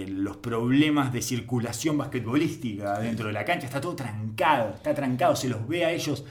los 0.08 0.38
problemas 0.38 1.14
de 1.14 1.22
circulación 1.22 2.00
basquetbolística 2.00 2.98
dentro 2.98 3.28
de 3.28 3.34
la 3.34 3.46
cancha. 3.46 3.68
Está 3.68 3.80
todo 3.80 3.96
trancado, 3.96 4.74
está 4.74 4.96
trancado, 4.96 5.36
se 5.36 5.48
los 5.48 5.68
ve 5.68 5.86
a 5.86 5.92
ellos 5.92 6.26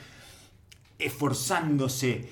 esforzándose 0.99 2.29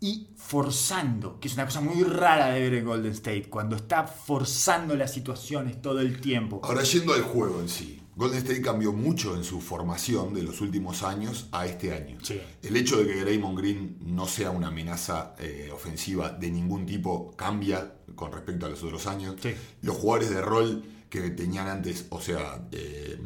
y 0.00 0.28
forzando, 0.36 1.40
que 1.40 1.48
es 1.48 1.54
una 1.54 1.64
cosa 1.64 1.80
muy 1.80 2.04
rara 2.04 2.50
de 2.50 2.60
ver 2.60 2.74
en 2.74 2.84
Golden 2.84 3.12
State, 3.12 3.48
cuando 3.50 3.76
está 3.76 4.04
forzando 4.04 4.94
las 4.96 5.12
situaciones 5.12 5.82
todo 5.82 6.00
el 6.00 6.20
tiempo. 6.20 6.60
Ahora 6.62 6.82
yendo 6.84 7.14
al 7.14 7.22
juego 7.22 7.60
en 7.60 7.68
sí, 7.68 8.00
Golden 8.14 8.38
State 8.38 8.62
cambió 8.62 8.92
mucho 8.92 9.36
en 9.36 9.44
su 9.44 9.60
formación 9.60 10.34
de 10.34 10.42
los 10.42 10.60
últimos 10.60 11.02
años 11.02 11.48
a 11.52 11.66
este 11.66 11.92
año. 11.92 12.18
Sí. 12.22 12.40
El 12.62 12.76
hecho 12.76 12.96
de 12.96 13.06
que 13.06 13.20
Draymond 13.20 13.58
Green 13.58 13.96
no 14.00 14.26
sea 14.26 14.50
una 14.50 14.68
amenaza 14.68 15.34
eh, 15.38 15.70
ofensiva 15.72 16.30
de 16.30 16.50
ningún 16.50 16.84
tipo 16.84 17.32
cambia 17.36 17.94
con 18.14 18.32
respecto 18.32 18.66
a 18.66 18.70
los 18.70 18.82
otros 18.82 19.06
años. 19.06 19.36
Sí. 19.40 19.54
Los 19.82 19.96
jugadores 19.96 20.30
de 20.30 20.40
rol 20.40 20.84
que 21.08 21.30
tenían 21.30 21.68
antes, 21.68 22.06
o 22.10 22.20
sea, 22.20 22.66
eh, 22.72 23.18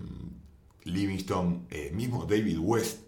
Livingston, 0.85 1.67
eh, 1.71 1.91
mismo 1.95 2.27
David 2.27 2.59
West, 2.59 3.01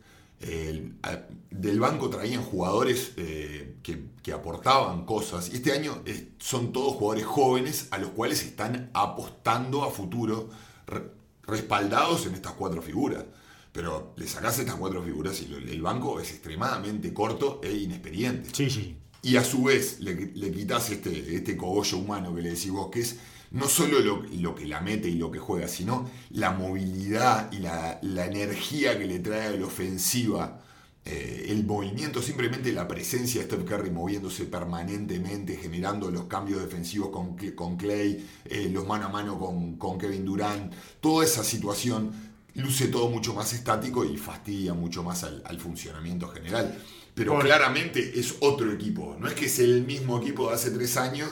a- 1.03 1.23
del 1.51 1.81
banco 1.81 2.11
traían 2.11 2.43
jugadores 2.43 3.13
eh, 3.17 3.77
que, 3.83 4.07
que 4.23 4.33
aportaban 4.33 5.05
cosas. 5.07 5.49
Y 5.51 5.57
este 5.57 5.73
año 5.73 6.03
son 6.39 6.73
todos 6.73 6.95
jugadores 6.95 7.25
jóvenes 7.27 7.89
a 7.93 7.99
los 7.99 8.11
cuales 8.11 8.43
están 8.43 8.91
apostando 8.93 9.85
a 9.85 9.91
futuro, 9.91 10.51
re- 10.87 11.11
respaldados 11.43 12.27
en 12.27 12.35
estas 12.35 12.53
cuatro 12.53 12.83
figuras. 12.83 13.25
Pero 13.73 14.13
le 14.17 14.27
sacás 14.29 14.59
estas 14.59 14.77
cuatro 14.77 15.03
figuras 15.03 15.41
y 15.43 15.47
lo- 15.49 15.59
el 15.59 15.83
banco 15.83 16.21
es 16.21 16.31
extremadamente 16.31 17.13
corto 17.15 17.61
e 17.63 17.73
inexperiente. 17.73 18.51
Sí, 18.53 18.69
sí. 18.71 18.97
y 19.23 19.37
a 19.37 19.45
su 19.45 19.63
vez 19.65 20.01
le, 20.01 20.15
le 20.35 20.51
quitas 20.53 20.91
este, 20.91 21.35
este 21.35 21.57
cogollo 21.57 21.97
humano 21.99 22.35
que 22.35 22.43
le 22.43 22.51
decís 22.51 22.71
vos, 22.71 22.91
que 22.91 23.01
es 23.01 23.17
no 23.55 23.69
solo 23.69 24.01
lo, 24.01 24.25
lo, 24.41 24.55
que 24.55 24.67
la 24.67 24.81
mete 24.81 25.09
y 25.09 25.15
lo 25.15 25.31
que 25.31 25.39
juega, 25.39 25.69
sino 25.69 26.11
la 26.31 26.51
movilidad 26.51 27.51
y 27.53 27.59
la, 27.59 27.99
la 28.03 28.27
energía 28.27 28.99
que 28.99 29.07
le 29.07 29.21
trae 29.21 29.47
a 29.47 29.51
la 29.53 29.65
ofensiva 29.65 30.61
eh, 31.05 31.47
el 31.51 31.65
movimiento, 31.65 32.21
simplemente 32.21 32.73
la 32.73 32.89
presencia 32.89 33.43
de 33.43 33.47
Steph 33.47 33.65
Curry 33.65 33.91
moviéndose 33.91 34.47
permanentemente, 34.47 35.57
generando 35.57 36.11
los 36.11 36.25
cambios 36.25 36.63
defensivos 36.63 37.11
con, 37.11 37.37
con 37.55 37.77
Clay, 37.77 38.27
eh, 38.47 38.69
los 38.73 38.87
mano 38.87 39.07
a 39.07 39.09
mano 39.11 39.39
con, 39.39 39.77
con, 39.77 39.99
Kevin 39.99 40.25
Durant, 40.25 40.73
toda 41.01 41.25
esa 41.25 41.45
situación 41.45 42.11
luce 42.55 42.89
todo 42.89 43.09
mucho 43.09 43.35
más 43.35 43.53
estático 43.53 44.05
y 44.05 44.17
fastidia 44.17 44.75
mucho 44.75 45.05
más 45.05 45.23
al, 45.23 45.43
al 45.45 45.61
funcionamiento 45.61 46.27
general. 46.29 46.77
Pero 47.15 47.39
claramente 47.39 48.19
es 48.19 48.37
otro 48.41 48.73
equipo. 48.73 49.17
No 49.21 49.29
es 49.29 49.35
que 49.35 49.47
es 49.47 49.61
el 49.61 49.85
mismo 49.85 50.19
equipo 50.19 50.49
de 50.49 50.57
hace 50.57 50.71
tres 50.73 50.97
años 50.97 51.31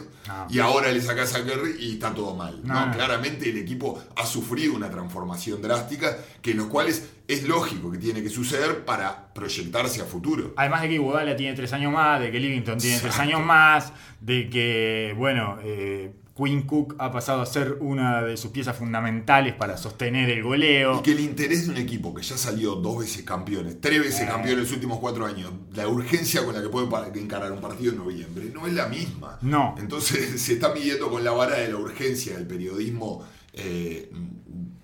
y 0.49 0.61
ahora 0.61 0.92
le 0.92 1.01
sacas 1.01 1.35
a 1.35 1.45
Kerry 1.45 1.77
y 1.81 1.92
está 1.95 2.14
todo 2.14 2.37
mal. 2.37 2.61
No, 2.62 2.92
claramente 2.92 3.51
el 3.51 3.59
equipo 3.59 4.01
ha 4.14 4.25
sufrido 4.25 4.75
una 4.75 4.88
transformación 4.88 5.61
drástica 5.61 6.16
que 6.40 6.53
en 6.53 6.59
los 6.59 6.66
cuales 6.66 7.11
es 7.27 7.42
lógico 7.45 7.90
que 7.90 7.99
tiene 7.99 8.23
que 8.23 8.29
suceder 8.29 8.85
para 8.85 9.33
proyectarse 9.35 10.01
a 10.01 10.05
futuro. 10.05 10.55
Además 10.57 10.83
de 10.83 10.88
que 10.88 10.95
Iguodala 10.95 11.35
tiene 11.35 11.57
tres 11.57 11.73
años 11.73 11.92
más, 11.92 12.21
de 12.21 12.31
que 12.31 12.38
Livington 12.38 12.79
tiene 12.79 13.01
tres 13.01 13.18
años 13.18 13.40
más, 13.45 13.92
de 14.21 14.49
que, 14.51 15.14
bueno, 15.16 15.59
eh, 15.64 16.12
Quinn 16.37 16.62
Cook 16.62 16.97
ha 16.99 17.12
pasado 17.12 17.42
a 17.42 17.47
ser 17.47 17.77
una 17.81 18.23
de 18.23 18.37
sus 18.37 18.51
piezas 18.51 18.77
fundamentales 18.77 19.55
para 19.55 19.77
sostener 19.77 20.31
el 20.31 20.42
goleo. 20.42 20.99
Y 20.99 21.03
que 21.03 21.12
el 21.12 21.21
interés 21.21 21.66
de 21.66 21.73
un 21.73 21.79
equipo 21.79 22.14
que 22.14 22.23
ya 22.23 22.37
salió 22.37 22.77
dos 22.77 22.99
veces 23.01 23.23
campeones, 23.23 23.81
tres 23.81 24.01
veces 24.01 24.29
campeón 24.29 24.55
en 24.55 24.61
los 24.61 24.73
últimos 24.73 24.99
cuatro 24.99 25.27
años, 25.27 25.53
la 25.75 25.87
urgencia 25.88 26.45
con 26.45 26.55
la 26.55 26.62
que 26.62 26.68
puede 26.68 26.87
encarar 27.21 27.53
un 27.53 27.61
partido 27.61 27.92
en 27.92 27.99
noviembre 27.99 28.51
no 28.53 28.66
es 28.66 28.73
la 28.73 28.87
misma. 28.87 29.38
No. 29.42 29.75
Entonces 29.79 30.40
se 30.40 30.55
está 30.55 30.73
midiendo 30.73 31.11
con 31.11 31.23
la 31.23 31.33
vara 31.33 31.57
de 31.57 31.68
la 31.68 31.77
urgencia 31.77 32.37
del 32.37 32.47
periodismo 32.47 33.23
eh, 33.53 34.11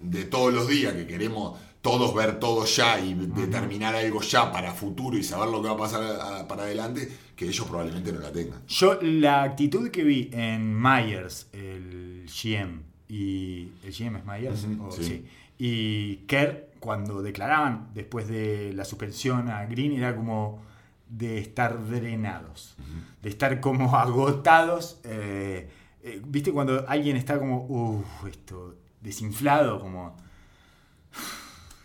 de 0.01 0.25
todos 0.25 0.53
los 0.53 0.69
días 0.69 0.93
que 0.93 1.07
queremos 1.07 1.59
todos 1.89 2.15
ver 2.15 2.39
todo 2.39 2.67
ya 2.67 3.01
y 3.01 3.15
determinar 3.15 3.95
algo 3.95 4.21
ya 4.21 4.53
para 4.53 4.75
futuro 4.75 5.17
y 5.17 5.23
saber 5.23 5.49
lo 5.49 5.63
que 5.63 5.69
va 5.69 5.75
a 5.75 5.79
pasar 5.79 6.47
para 6.47 6.65
adelante, 6.65 7.11
que 7.35 7.47
ellos 7.47 7.67
probablemente 7.67 8.13
no 8.13 8.21
la 8.21 8.31
tengan. 8.31 8.61
Yo 8.67 8.99
la 9.01 9.43
actitud 9.43 9.91
que 9.91 10.05
vi 10.05 10.29
en 10.33 10.79
Myers, 10.79 11.49
el 11.53 12.27
GM, 12.27 12.83
y 13.09 13.73
el 13.83 13.93
GM 13.93 14.19
es 14.19 14.25
Myers, 14.27 14.67
sí. 15.01 15.25
y 15.59 16.17
Kerr, 16.27 16.69
cuando 16.79 17.23
declaraban 17.23 17.89
después 17.95 18.29
de 18.29 18.75
la 18.75 18.85
suspensión 18.85 19.49
a 19.49 19.65
Green, 19.65 19.93
era 19.93 20.15
como 20.15 20.61
de 21.09 21.39
estar 21.39 21.89
drenados, 21.89 22.77
de 23.23 23.31
estar 23.31 23.61
como 23.61 23.97
agotados. 23.97 25.01
Eh, 25.05 25.71
eh, 26.03 26.21
¿Viste 26.23 26.53
cuando 26.53 26.87
alguien 26.87 27.17
está 27.17 27.39
como, 27.39 27.65
uff, 27.65 28.27
esto, 28.29 28.77
desinflado, 29.01 29.81
como 29.81 30.15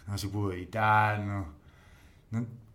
no 0.07 0.17
se 0.17 0.27
pudo 0.27 0.53
editar, 0.53 1.19
no, 1.19 1.47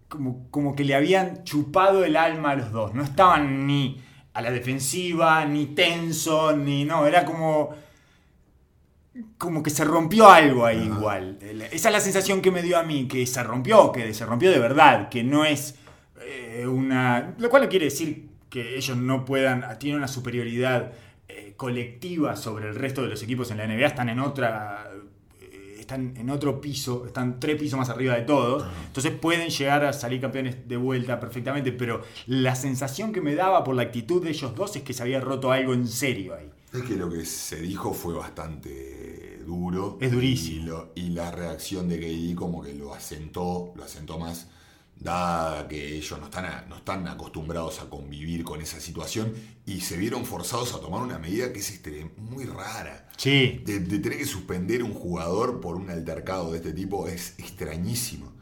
como, 0.09 0.49
como 0.51 0.75
que 0.75 0.85
le 0.85 0.95
habían 0.95 1.45
chupado 1.45 2.05
el 2.05 2.17
alma 2.17 2.53
a 2.53 2.57
los 2.57 2.73
dos, 2.73 2.95
no 2.95 3.03
estaban 3.03 3.67
ni 3.67 4.03
a 4.33 4.41
la 4.41 4.51
defensiva, 4.51 5.45
ni 5.45 5.67
tenso, 5.67 6.57
ni 6.57 6.85
no, 6.85 7.07
era 7.07 7.25
como 7.25 7.75
como 9.37 9.63
que 9.63 9.71
se 9.71 9.85
rompió 9.85 10.29
algo 10.29 10.67
ahí 10.67 10.83
igual. 10.85 11.39
Esa 11.73 11.89
es 11.89 11.93
la 11.93 12.01
sensación 12.01 12.41
que 12.41 12.51
me 12.51 12.63
dio 12.63 12.79
a 12.79 12.83
mí, 12.83 13.09
que 13.09 13.27
se 13.27 13.43
rompió, 13.43 13.93
que 13.93 14.13
se 14.15 14.25
rompió 14.25 14.51
de 14.51 14.59
verdad, 14.59 15.09
que 15.09 15.25
no 15.25 15.45
es 15.45 15.77
eh, 16.21 16.67
una... 16.67 17.35
Lo 17.39 17.51
cual 17.51 17.65
no 17.65 17.69
quiere 17.69 17.87
decir 17.87 18.29
que 18.51 18.77
ellos 18.77 18.97
no 18.97 19.25
puedan, 19.25 19.79
tienen 19.79 19.99
una 19.99 20.09
superioridad 20.09 20.93
eh, 21.29 21.55
colectiva 21.57 22.37
sobre 22.37 22.69
el 22.69 22.75
resto 22.75 23.03
de 23.03 23.09
los 23.09 23.23
equipos 23.23 23.51
en 23.51 23.59
la 23.59 23.67
NBA, 23.67 23.87
están 23.87 24.09
en 24.09 24.21
otra 24.21 24.91
están 25.89 26.15
en 26.19 26.29
otro 26.29 26.61
piso, 26.61 27.07
están 27.07 27.41
tres 27.41 27.59
pisos 27.59 27.79
más 27.79 27.89
arriba 27.89 28.15
de 28.15 28.23
todos, 28.23 28.67
entonces 28.87 29.11
pueden 29.13 29.49
llegar 29.49 29.87
a 29.87 29.95
salir 29.95 30.21
campeones 30.21 30.69
de 30.69 30.77
vuelta 30.77 31.19
perfectamente, 31.19 31.73
pero 31.73 32.03
la 32.27 32.55
sensación 32.55 33.11
que 33.11 33.23
me 33.23 33.35
daba 33.35 33.65
por 33.65 33.75
la 33.75 33.85
actitud 33.85 34.23
de 34.23 34.29
ellos 34.29 34.55
dos 34.55 34.77
es 34.77 34.83
que 34.83 34.93
se 34.93 35.03
había 35.03 35.19
roto 35.19 35.51
algo 35.51 35.73
en 35.73 35.89
serio 35.89 36.35
ahí. 36.35 36.51
Es 36.75 36.83
que 36.83 36.95
lo 36.95 37.09
que 37.09 37.25
se 37.25 37.63
dijo 37.63 37.95
fue 37.95 38.13
bastante 38.13 39.39
duro. 39.47 39.97
Es 39.99 40.13
durísimo. 40.13 40.89
Y, 40.95 41.09
la 41.09 41.31
reacción 41.31 41.89
de 41.89 41.99
KD 41.99 42.35
como 42.37 42.63
que 42.63 42.75
lo 42.75 42.93
asentó, 42.93 43.73
lo 43.75 43.83
asentó 43.83 44.19
más 44.19 44.49
dada 45.01 45.69
que 45.69 45.97
ellos 45.97 46.19
no 46.19 46.27
están, 46.27 46.69
no 46.69 46.77
están 46.77 47.07
acostumbrados 47.07 47.81
a 47.81 47.89
convivir 47.89 48.45
con 48.45 48.61
esa 48.61 48.81
situación 48.81 49.33
y 49.65 49.81
se 49.81 49.97
vieron 49.97 50.25
forzados 50.25 50.75
a 50.75 50.81
tomar 50.81 51.03
una 51.03 51.19
medida 51.19 51.53
que 51.53 51.61
es 51.61 51.71
este, 51.71 52.11
muy 52.17 52.45
rara. 52.45 53.09
Sí. 53.17 53.63
De, 53.65 53.81
tener 53.81 54.19
que 54.19 54.27
suspender 54.27 54.83
un 54.83 54.95
jugador 54.95 55.61
por 55.61 55.77
un 55.77 55.91
altercado 55.91 56.53
de 56.53 56.59
este 56.59 56.73
tipo 56.73 57.07
es 57.09 57.35
extrañísimo. 57.39 58.33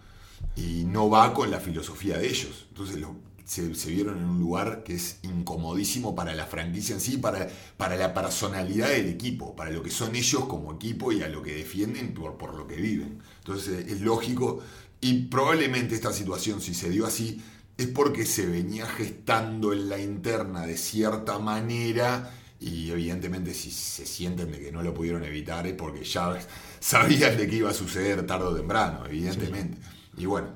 Y 0.55 0.85
no 0.85 1.11
va 1.11 1.35
con 1.35 1.51
la 1.51 1.61
filosofía 1.61 2.17
de 2.17 2.29
ellos. 2.29 2.67
Entonces 2.71 3.05
se, 3.45 3.91
vieron 3.91 4.19
en 4.19 4.25
un 4.25 4.41
lugar 4.41 4.85
que 4.85 4.95
es 4.95 5.19
incomodísimo 5.23 6.15
para 6.15 6.35
la 6.35 6.47
franquicia 6.47 6.95
en 6.95 7.01
sí, 7.01 7.19
para, 7.19 7.49
para 7.77 7.97
la 7.97 8.15
personalidad 8.15 8.89
del 8.89 9.09
equipo, 9.09 9.55
para 9.55 9.71
lo 9.71 9.83
que 9.83 9.91
son 9.91 10.17
ellos 10.17 10.47
como 10.47 10.75
equipo 10.75 11.13
y 11.13 11.23
a 11.23 11.29
lo 11.29 11.43
que 11.43 11.55
defienden 11.55 12.15
por, 12.15 12.39
por 12.39 12.55
lo 12.55 12.67
que 12.67 12.77
viven. 12.77 13.21
Entonces 13.41 13.87
es 13.87 14.01
lógico 14.01 14.63
y 15.01 15.25
probablemente 15.25 15.95
esta 15.95 16.13
situación, 16.13 16.61
si 16.61 16.75
se 16.75 16.91
dio 16.91 17.07
así, 17.07 17.43
es 17.77 17.87
porque 17.89 18.25
se 18.25 18.47
venía 18.47 18.87
gestando 18.87 19.73
en 19.73 19.89
la 19.89 19.99
interna 19.99 20.67
de 20.67 20.77
cierta 20.77 21.39
manera 21.39 22.33
y 22.59 22.91
evidentemente 22.91 23.53
si 23.53 23.71
se 23.71 24.07
sienten 24.07 24.51
de 24.51 24.59
que 24.59 24.73
no 24.73 24.83
lo 24.83 24.95
pudieron 24.95 25.23
evitar 25.25 25.67
es 25.67 25.75
porque 25.75 26.03
ya 26.03 26.39
sabían 26.81 27.37
de 27.37 27.47
que 27.47 27.57
iba 27.57 27.71
a 27.71 27.75
suceder 27.75 28.27
tarde 28.27 28.47
o 28.47 28.55
temprano, 28.55 29.05
evidentemente. 29.07 29.79
Y 30.17 30.25
bueno, 30.25 30.49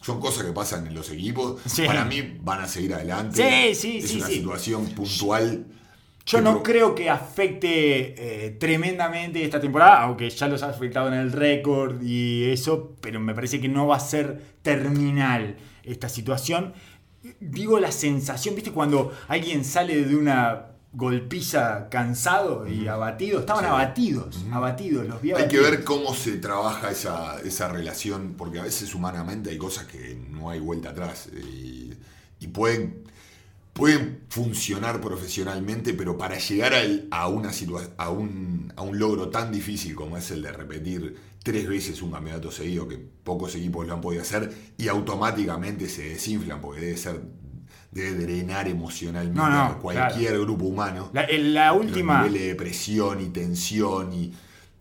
son 0.00 0.20
cosas 0.20 0.44
que 0.46 0.52
pasan 0.52 0.86
en 0.86 0.94
los 0.94 1.10
equipos. 1.10 1.60
Para 1.86 2.06
mí 2.06 2.38
van 2.40 2.62
a 2.62 2.68
seguir 2.68 2.94
adelante. 2.94 3.74
Sí, 3.74 3.98
es 3.98 4.14
una 4.14 4.28
situación 4.28 4.86
puntual 4.86 5.66
yo 6.26 6.40
no 6.40 6.62
creo 6.62 6.94
que 6.94 7.10
afecte 7.10 8.46
eh, 8.46 8.50
tremendamente 8.52 9.44
esta 9.44 9.60
temporada, 9.60 10.02
aunque 10.02 10.30
ya 10.30 10.48
los 10.48 10.62
ha 10.62 10.70
afectado 10.70 11.08
en 11.08 11.14
el 11.14 11.32
récord 11.32 12.02
y 12.02 12.50
eso, 12.50 12.96
pero 13.00 13.20
me 13.20 13.34
parece 13.34 13.60
que 13.60 13.68
no 13.68 13.86
va 13.86 13.96
a 13.96 14.00
ser 14.00 14.40
terminal 14.62 15.56
esta 15.82 16.08
situación. 16.08 16.72
Digo 17.40 17.78
la 17.78 17.92
sensación, 17.92 18.54
¿viste? 18.54 18.72
Cuando 18.72 19.12
alguien 19.28 19.64
sale 19.64 20.04
de 20.04 20.16
una 20.16 20.66
golpiza 20.94 21.88
cansado 21.90 22.68
y 22.68 22.86
abatido, 22.86 23.40
estaban 23.40 23.66
abatidos, 23.66 24.46
abatidos, 24.50 25.06
los 25.06 25.22
Hay 25.22 25.48
que 25.48 25.60
ver 25.60 25.84
cómo 25.84 26.14
se 26.14 26.36
trabaja 26.36 26.90
esa, 26.90 27.40
esa, 27.40 27.68
relación, 27.68 28.34
porque 28.38 28.60
a 28.60 28.62
veces 28.62 28.94
humanamente 28.94 29.50
hay 29.50 29.58
cosas 29.58 29.86
que 29.86 30.16
no 30.30 30.50
hay 30.50 30.60
vuelta 30.60 30.90
atrás 30.90 31.28
y, 31.34 31.92
y 32.40 32.46
pueden 32.48 33.03
pueden 33.74 34.20
funcionar 34.28 35.00
profesionalmente, 35.00 35.92
pero 35.92 36.16
para 36.16 36.38
llegar 36.38 36.72
a, 37.10 37.28
una 37.28 37.50
a, 37.98 38.08
un, 38.08 38.72
a 38.76 38.82
un 38.82 38.98
logro 38.98 39.28
tan 39.28 39.52
difícil 39.52 39.94
como 39.94 40.16
es 40.16 40.30
el 40.30 40.42
de 40.42 40.52
repetir 40.52 41.16
tres 41.42 41.68
veces 41.68 42.00
un 42.00 42.12
campeonato 42.12 42.50
seguido, 42.50 42.88
que 42.88 42.96
pocos 42.96 43.54
equipos 43.56 43.86
lo 43.86 43.94
han 43.94 44.00
podido 44.00 44.22
hacer, 44.22 44.50
y 44.78 44.88
automáticamente 44.88 45.88
se 45.88 46.08
desinflan, 46.08 46.60
porque 46.60 46.80
debe 46.80 46.96
ser 46.96 47.20
debe 47.90 48.14
drenar 48.26 48.66
emocionalmente 48.66 49.40
a 49.40 49.78
cualquier 49.80 50.40
grupo 50.40 50.64
humano. 50.64 51.10
La, 51.12 51.28
la 51.30 51.72
última. 51.72 52.24
Los 52.24 52.32
de 52.32 52.54
presión 52.56 53.20
y 53.20 53.28
tensión 53.28 54.12
y 54.12 54.32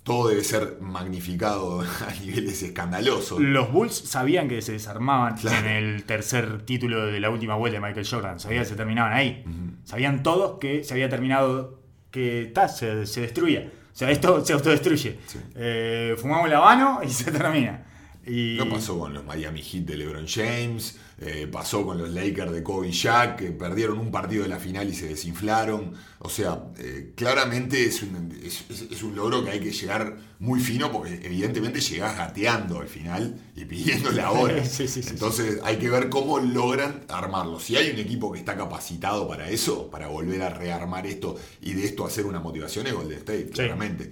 todo 0.04 0.30
debe 0.30 0.44
ser 0.44 0.78
magnificado 0.82 1.82
a 2.08 2.14
niveles 2.22 2.62
escandalosos. 2.62 3.40
Los 3.40 3.72
Bulls 3.72 3.96
sabían 3.96 4.48
que 4.48 4.62
se 4.62 4.74
desarmaban 4.74 5.36
en 5.48 5.66
el 5.66 6.04
tercer 6.04 6.64
título 6.66 7.06
de 7.06 7.20
la 7.20 7.30
última 7.30 7.56
vuelta 7.56 7.80
de 7.80 7.86
Michael 7.88 8.08
Jordan. 8.08 8.40
Sabían 8.40 8.64
que 8.64 8.70
se 8.70 8.76
terminaban 8.76 9.14
ahí. 9.14 9.44
Sabían 9.84 10.24
todos 10.24 10.60
que 10.60 10.84
se 10.84 10.94
había 10.94 11.10
terminado, 11.10 11.80
que 12.12 12.52
ta, 12.54 12.68
se, 12.68 13.06
se, 13.06 13.22
destruía. 13.22 13.72
O 13.92 13.96
sea, 13.96 14.12
esto 14.12 14.44
se 14.44 14.54
autodestruye. 14.54 15.20
Eh, 15.56 16.16
fumamos 16.18 16.50
la 16.50 16.60
mano 16.60 17.02
y 17.04 17.10
se 17.10 17.32
termina. 17.32 17.86
Y... 18.26 18.58
¿Qué 18.58 18.66
pasó 18.66 18.98
con 18.98 19.14
los 19.14 19.26
Miami 19.26 19.62
Heat 19.62 19.86
de 19.86 19.98
LeBron 19.98 20.28
James? 20.28 20.98
Eh, 21.20 21.48
pasó 21.50 21.86
con 21.86 21.98
los 21.98 22.10
Lakers 22.10 22.52
de 22.52 22.64
Kobe 22.64 22.92
Shaq, 22.92 23.38
que 23.38 23.52
perdieron 23.52 24.00
un 24.00 24.12
partido 24.12 24.44
de 24.44 24.50
la 24.50 24.60
final 24.60 24.90
y 24.90 24.94
se 24.94 25.08
desinflaron. 25.08 25.94
O 26.20 26.30
sea, 26.30 26.64
eh, 26.78 27.14
claramente 27.16 27.86
es 27.86 28.02
un, 28.02 28.32
es, 28.44 29.04
un, 29.04 29.16
logro 29.16 29.44
que 29.44 29.52
hay 29.52 29.60
que 29.60 29.72
llegar 29.72 30.18
muy 30.40 30.60
fino 30.60 30.92
porque 30.92 31.22
evidentemente 31.24 31.80
llegás 31.80 32.18
gateando 32.18 32.80
al 32.80 32.88
final 32.88 33.40
y 33.56 33.66
pidiendo 33.66 34.12
la 34.12 34.32
hora. 34.32 34.56
Entonces 34.58 35.60
hay 35.64 35.78
que 35.78 35.90
ver 35.90 36.10
cómo 36.10 36.40
logran 36.40 37.04
armarlo. 37.08 37.60
Si 37.60 37.78
hay 37.78 37.92
un 37.92 38.00
equipo 38.00 38.32
que 38.32 38.40
está 38.40 38.58
capacitado 38.58 39.28
para 39.28 39.50
eso, 39.50 39.90
para 39.90 40.08
volver 40.08 40.42
a 40.42 40.50
rearmar 40.50 41.08
esto 41.08 41.36
y 41.62 41.74
de 41.74 41.86
esto 41.86 42.06
hacer 42.06 42.26
una 42.26 42.40
motivación, 42.40 42.88
es 42.88 42.94
Golden 42.94 43.20
State, 43.20 43.50
claramente. 43.50 44.12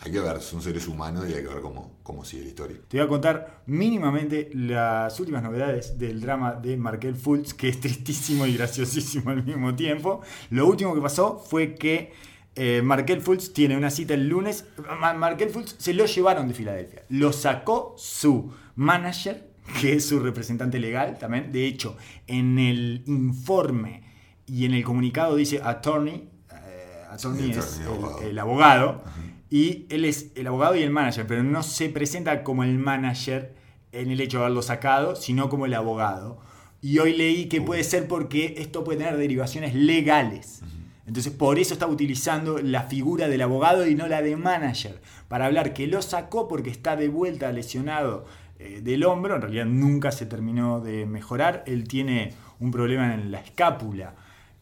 Hay 0.00 0.12
que 0.12 0.20
ver, 0.20 0.40
son 0.40 0.62
seres 0.62 0.86
humanos 0.86 1.24
y 1.28 1.34
hay 1.34 1.42
que 1.42 1.48
ver 1.48 1.60
cómo, 1.60 1.98
cómo 2.04 2.24
sigue 2.24 2.44
la 2.44 2.48
historia. 2.50 2.76
Te 2.88 2.98
voy 2.98 3.06
a 3.06 3.08
contar 3.08 3.62
mínimamente 3.66 4.48
las 4.54 5.18
últimas 5.18 5.42
novedades 5.42 5.98
del 5.98 6.20
drama 6.20 6.52
de 6.54 6.76
Markel 6.76 7.16
Fultz, 7.16 7.52
que 7.52 7.68
es 7.68 7.80
tristísimo 7.80 8.46
y 8.46 8.56
graciosísimo 8.56 9.30
al 9.30 9.42
mismo 9.44 9.74
tiempo. 9.74 10.20
Lo 10.50 10.66
último 10.68 10.94
que 10.94 11.00
pasó 11.00 11.38
fue 11.38 11.74
que 11.74 12.12
eh, 12.54 12.80
Markel 12.82 13.20
Fultz 13.20 13.52
tiene 13.52 13.76
una 13.76 13.90
cita 13.90 14.14
el 14.14 14.28
lunes. 14.28 14.66
Ma- 15.00 15.14
Markel 15.14 15.50
Fultz 15.50 15.74
se 15.78 15.92
lo 15.94 16.06
llevaron 16.06 16.46
de 16.46 16.54
Filadelfia. 16.54 17.02
Lo 17.08 17.32
sacó 17.32 17.94
su 17.98 18.52
manager, 18.76 19.48
que 19.80 19.94
es 19.94 20.06
su 20.06 20.20
representante 20.20 20.78
legal 20.78 21.18
también. 21.18 21.50
De 21.50 21.66
hecho, 21.66 21.96
en 22.28 22.58
el 22.60 23.02
informe 23.06 24.04
y 24.46 24.64
en 24.64 24.74
el 24.74 24.84
comunicado 24.84 25.34
dice 25.34 25.60
attorney. 25.62 26.30
eh, 26.52 27.02
attorney 27.10 27.52
Sí, 27.52 27.58
es 27.58 27.58
attorney, 27.58 27.82
el- 27.82 27.88
abogado. 27.98 28.22
el 28.22 28.38
abogado. 28.38 29.04
Y 29.50 29.86
él 29.88 30.04
es 30.04 30.30
el 30.34 30.46
abogado 30.46 30.76
y 30.76 30.82
el 30.82 30.90
manager, 30.90 31.26
pero 31.26 31.42
no 31.42 31.62
se 31.62 31.88
presenta 31.88 32.44
como 32.44 32.64
el 32.64 32.78
manager 32.78 33.54
en 33.92 34.10
el 34.10 34.20
hecho 34.20 34.38
de 34.38 34.44
haberlo 34.44 34.62
sacado, 34.62 35.16
sino 35.16 35.48
como 35.48 35.64
el 35.66 35.74
abogado. 35.74 36.38
Y 36.82 36.98
hoy 36.98 37.16
leí 37.16 37.46
que 37.46 37.60
puede 37.62 37.82
ser 37.82 38.06
porque 38.08 38.54
esto 38.58 38.84
puede 38.84 38.98
tener 38.98 39.16
derivaciones 39.16 39.74
legales. 39.74 40.60
Entonces 41.06 41.32
por 41.32 41.58
eso 41.58 41.72
estaba 41.72 41.90
utilizando 41.90 42.58
la 42.58 42.82
figura 42.82 43.28
del 43.28 43.40
abogado 43.40 43.86
y 43.86 43.94
no 43.94 44.06
la 44.06 44.20
de 44.20 44.36
manager. 44.36 45.00
Para 45.28 45.46
hablar 45.46 45.72
que 45.72 45.86
lo 45.86 46.02
sacó 46.02 46.46
porque 46.48 46.68
está 46.68 46.96
de 46.96 47.08
vuelta 47.08 47.50
lesionado 47.50 48.26
eh, 48.58 48.80
del 48.82 49.04
hombro. 49.04 49.36
En 49.36 49.40
realidad 49.42 49.64
nunca 49.64 50.12
se 50.12 50.26
terminó 50.26 50.80
de 50.80 51.06
mejorar. 51.06 51.64
Él 51.66 51.88
tiene 51.88 52.34
un 52.60 52.70
problema 52.70 53.14
en 53.14 53.30
la 53.32 53.40
escápula. 53.40 54.14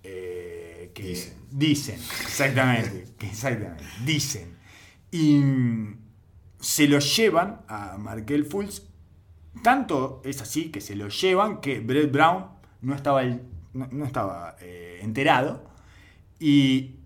eh, 0.05 0.93
que 0.95 1.03
Dicen. 1.03 1.35
dicen, 1.51 1.97
exactamente, 1.97 3.07
que 3.19 3.27
exactamente, 3.27 3.85
dicen. 4.05 4.56
Y 5.17 5.39
mm, 5.39 5.99
se 6.61 6.87
lo 6.89 6.99
llevan 6.99 7.63
a 7.69 7.97
Markel 7.97 8.45
Fultz. 8.45 8.83
Tanto 9.63 10.21
es 10.25 10.43
así 10.43 10.71
que 10.71 10.83
se 10.83 10.95
lo 10.95 11.09
llevan 11.09 11.63
que 11.63 11.81
Brett 11.81 12.13
Brown 12.13 12.45
no 12.83 12.95
estaba, 12.95 13.23
no 13.73 14.05
estaba 14.05 14.57
eh, 14.61 14.99
enterado. 15.01 15.65
Y 16.39 16.97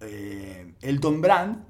eh, 0.00 0.72
Elton 0.80 1.20
Brand, 1.20 1.66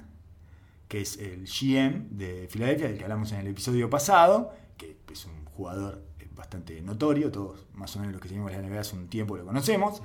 que 0.87 1.00
es 1.00 1.18
el 1.18 1.46
GM 1.46 2.16
de 2.16 2.46
Filadelfia, 2.48 2.87
del 2.88 2.96
que 2.98 3.02
hablamos 3.04 3.32
en 3.32 3.40
el 3.40 3.48
episodio 3.48 3.90
pasado, 3.90 4.52
que 4.76 4.96
es 5.12 5.24
un 5.24 5.44
jugador 5.46 6.04
eh, 6.20 6.28
bastante 6.37 6.80
notorio, 6.80 7.32
todos 7.32 7.66
más 7.74 7.94
o 7.96 7.98
menos 7.98 8.12
los 8.12 8.22
que 8.22 8.28
seguimos 8.28 8.52
la 8.52 8.62
NBA 8.62 8.80
hace 8.80 8.94
un 8.94 9.08
tiempo 9.08 9.37
lo 9.37 9.44
conocemos, 9.44 10.00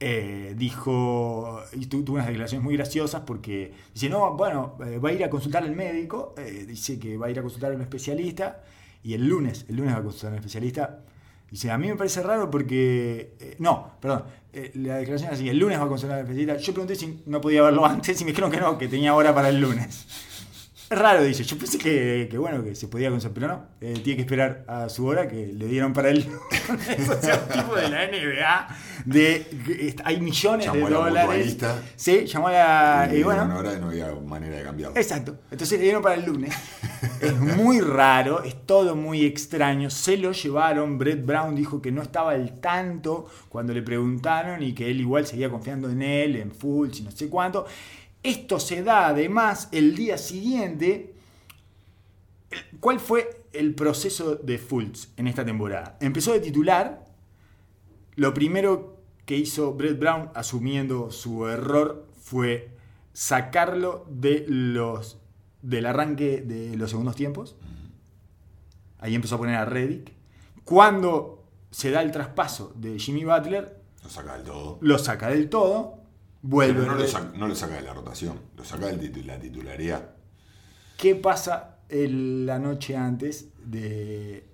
eh, 0.00 0.54
dijo, 0.56 1.60
y 1.72 1.86
tu- 1.86 2.02
tuvo 2.04 2.16
unas 2.16 2.26
declaraciones 2.26 2.64
muy 2.64 2.76
graciosas 2.76 3.22
porque 3.26 3.72
dice, 3.94 4.08
no, 4.08 4.34
bueno, 4.36 4.76
eh, 4.86 4.98
va 4.98 5.08
a 5.10 5.12
ir 5.12 5.24
a 5.24 5.30
consultar 5.30 5.62
al 5.64 5.74
médico, 5.74 6.34
eh, 6.38 6.64
dice 6.68 6.98
que 6.98 7.16
va 7.16 7.26
a 7.26 7.30
ir 7.30 7.38
a 7.38 7.42
consultar 7.42 7.72
a 7.72 7.74
un 7.76 7.80
especialista, 7.82 8.62
y 9.02 9.14
el 9.14 9.26
lunes, 9.26 9.64
el 9.68 9.76
lunes 9.76 9.94
va 9.94 9.98
a 9.98 10.02
consultar 10.02 10.30
a 10.30 10.32
un 10.32 10.38
especialista, 10.38 11.00
Dice, 11.48 11.70
a 11.70 11.78
mí 11.78 11.86
me 11.86 11.94
parece 11.94 12.22
raro 12.24 12.50
porque... 12.50 13.56
no, 13.60 13.92
perdón. 14.00 14.24
la 14.74 14.96
declaración 14.96 15.30
es 15.30 15.38
así, 15.38 15.48
el 15.48 15.56
lunes 15.58 15.78
va 15.78 15.84
a 15.84 15.88
consultar 15.88 16.18
a 16.18 16.22
la 16.22 16.28
especialista. 16.28 16.56
Yo 16.60 16.72
pregunté 16.72 16.96
si 16.96 17.22
no 17.26 17.40
podía 17.40 17.62
verlo 17.62 17.86
antes 17.86 18.20
y 18.20 18.24
me 18.24 18.32
dijeron 18.32 18.50
que 18.50 18.58
no, 18.60 18.76
que 18.76 18.88
tenía 18.88 19.14
hora 19.14 19.32
para 19.32 19.50
el 19.50 19.60
lunes. 19.60 20.06
Es 20.88 20.96
raro, 20.98 21.24
dice. 21.24 21.42
Yo 21.42 21.58
pensé 21.58 21.78
que, 21.78 22.28
que 22.30 22.38
bueno, 22.38 22.62
que 22.62 22.74
se 22.76 22.86
podía 22.86 23.10
consultar, 23.10 23.34
pero 23.34 23.48
no. 23.48 23.64
eh, 23.80 23.94
tiene 24.04 24.16
que 24.16 24.22
esperar 24.22 24.64
a 24.68 24.88
su 24.88 25.04
hora 25.04 25.26
que 25.26 25.48
le 25.48 25.66
dieron 25.66 25.92
para 25.92 26.10
el 26.10 26.24
lunes. 26.24 27.08
o 27.08 27.20
sea, 27.20 27.44
un 27.44 27.60
tipo 27.60 27.74
de 27.74 27.88
la 27.88 28.06
NBA. 28.06 28.68
De, 29.04 29.94
hay 30.04 30.20
millones 30.20 30.66
Llamó 30.66 30.78
de 30.78 30.86
a 30.86 30.90
la 30.90 30.96
dólares. 31.24 31.56
Sí, 31.96 32.26
llamó 32.26 32.48
a 32.48 32.52
la... 32.52 33.10
y 33.12 33.16
y 33.16 33.22
bueno, 33.24 33.44
una 33.44 33.58
hora 33.58 33.74
y 33.74 33.80
no 33.80 33.88
había 33.88 34.12
manera 34.14 34.56
de 34.56 34.62
cambiarlo. 34.62 34.96
Exacto. 34.96 35.38
Entonces 35.50 35.78
le 35.78 35.84
dieron 35.84 36.02
para 36.02 36.14
el 36.14 36.24
lunes. 36.24 36.54
Es 37.20 37.36
muy 37.36 37.80
raro, 37.80 38.44
es 38.44 38.66
todo 38.66 38.94
muy 38.94 39.24
extraño. 39.24 39.90
Se 39.90 40.16
lo 40.16 40.32
llevaron. 40.32 40.98
Brett 40.98 41.24
Brown 41.24 41.54
dijo 41.56 41.82
que 41.82 41.90
no 41.90 42.02
estaba 42.02 42.32
al 42.32 42.60
tanto 42.60 43.26
cuando 43.48 43.72
le 43.72 43.82
preguntaron 43.82 44.62
y 44.62 44.72
que 44.72 44.90
él 44.90 45.00
igual 45.00 45.26
seguía 45.26 45.50
confiando 45.50 45.90
en 45.90 46.02
él, 46.02 46.36
en 46.36 46.52
Fultz 46.52 47.00
y 47.00 47.02
no 47.02 47.10
sé 47.10 47.28
cuánto. 47.28 47.66
Esto 48.26 48.58
se 48.58 48.82
da 48.82 49.06
además 49.06 49.68
el 49.70 49.94
día 49.94 50.18
siguiente. 50.18 51.14
¿Cuál 52.80 52.98
fue 52.98 53.44
el 53.52 53.72
proceso 53.76 54.34
de 54.34 54.58
Fultz 54.58 55.10
en 55.16 55.28
esta 55.28 55.44
temporada? 55.44 55.96
Empezó 56.00 56.32
de 56.32 56.40
titular. 56.40 57.04
Lo 58.16 58.34
primero 58.34 58.96
que 59.26 59.36
hizo 59.36 59.74
Brett 59.74 59.98
Brown, 60.00 60.30
asumiendo 60.34 61.12
su 61.12 61.46
error, 61.46 62.08
fue 62.20 62.70
sacarlo 63.12 64.04
de 64.10 64.44
los, 64.48 65.18
del 65.62 65.86
arranque 65.86 66.40
de 66.40 66.76
los 66.76 66.90
segundos 66.90 67.14
tiempos. 67.14 67.54
Ahí 68.98 69.14
empezó 69.14 69.36
a 69.36 69.38
poner 69.38 69.54
a 69.54 69.66
Reddick. 69.66 70.12
Cuando 70.64 71.44
se 71.70 71.92
da 71.92 72.02
el 72.02 72.10
traspaso 72.10 72.72
de 72.74 72.98
Jimmy 72.98 73.24
Butler, 73.24 73.80
Lo 74.02 74.08
saca 74.10 74.34
del 74.34 74.42
todo. 74.44 74.78
lo 74.80 74.98
saca 74.98 75.28
del 75.28 75.48
todo. 75.48 76.05
Vuelve. 76.42 76.80
Pero 76.80 76.92
no 76.92 76.98
lo, 76.98 77.06
saca, 77.06 77.32
no 77.36 77.48
lo 77.48 77.54
saca 77.54 77.74
de 77.76 77.82
la 77.82 77.92
rotación, 77.94 78.40
lo 78.56 78.64
saca 78.64 78.86
de 78.86 79.22
la 79.24 79.38
titularidad. 79.38 80.10
¿Qué 80.96 81.14
pasa 81.14 81.78
el- 81.88 82.46
la 82.46 82.58
noche 82.58 82.96
antes 82.96 83.48
de 83.64 84.46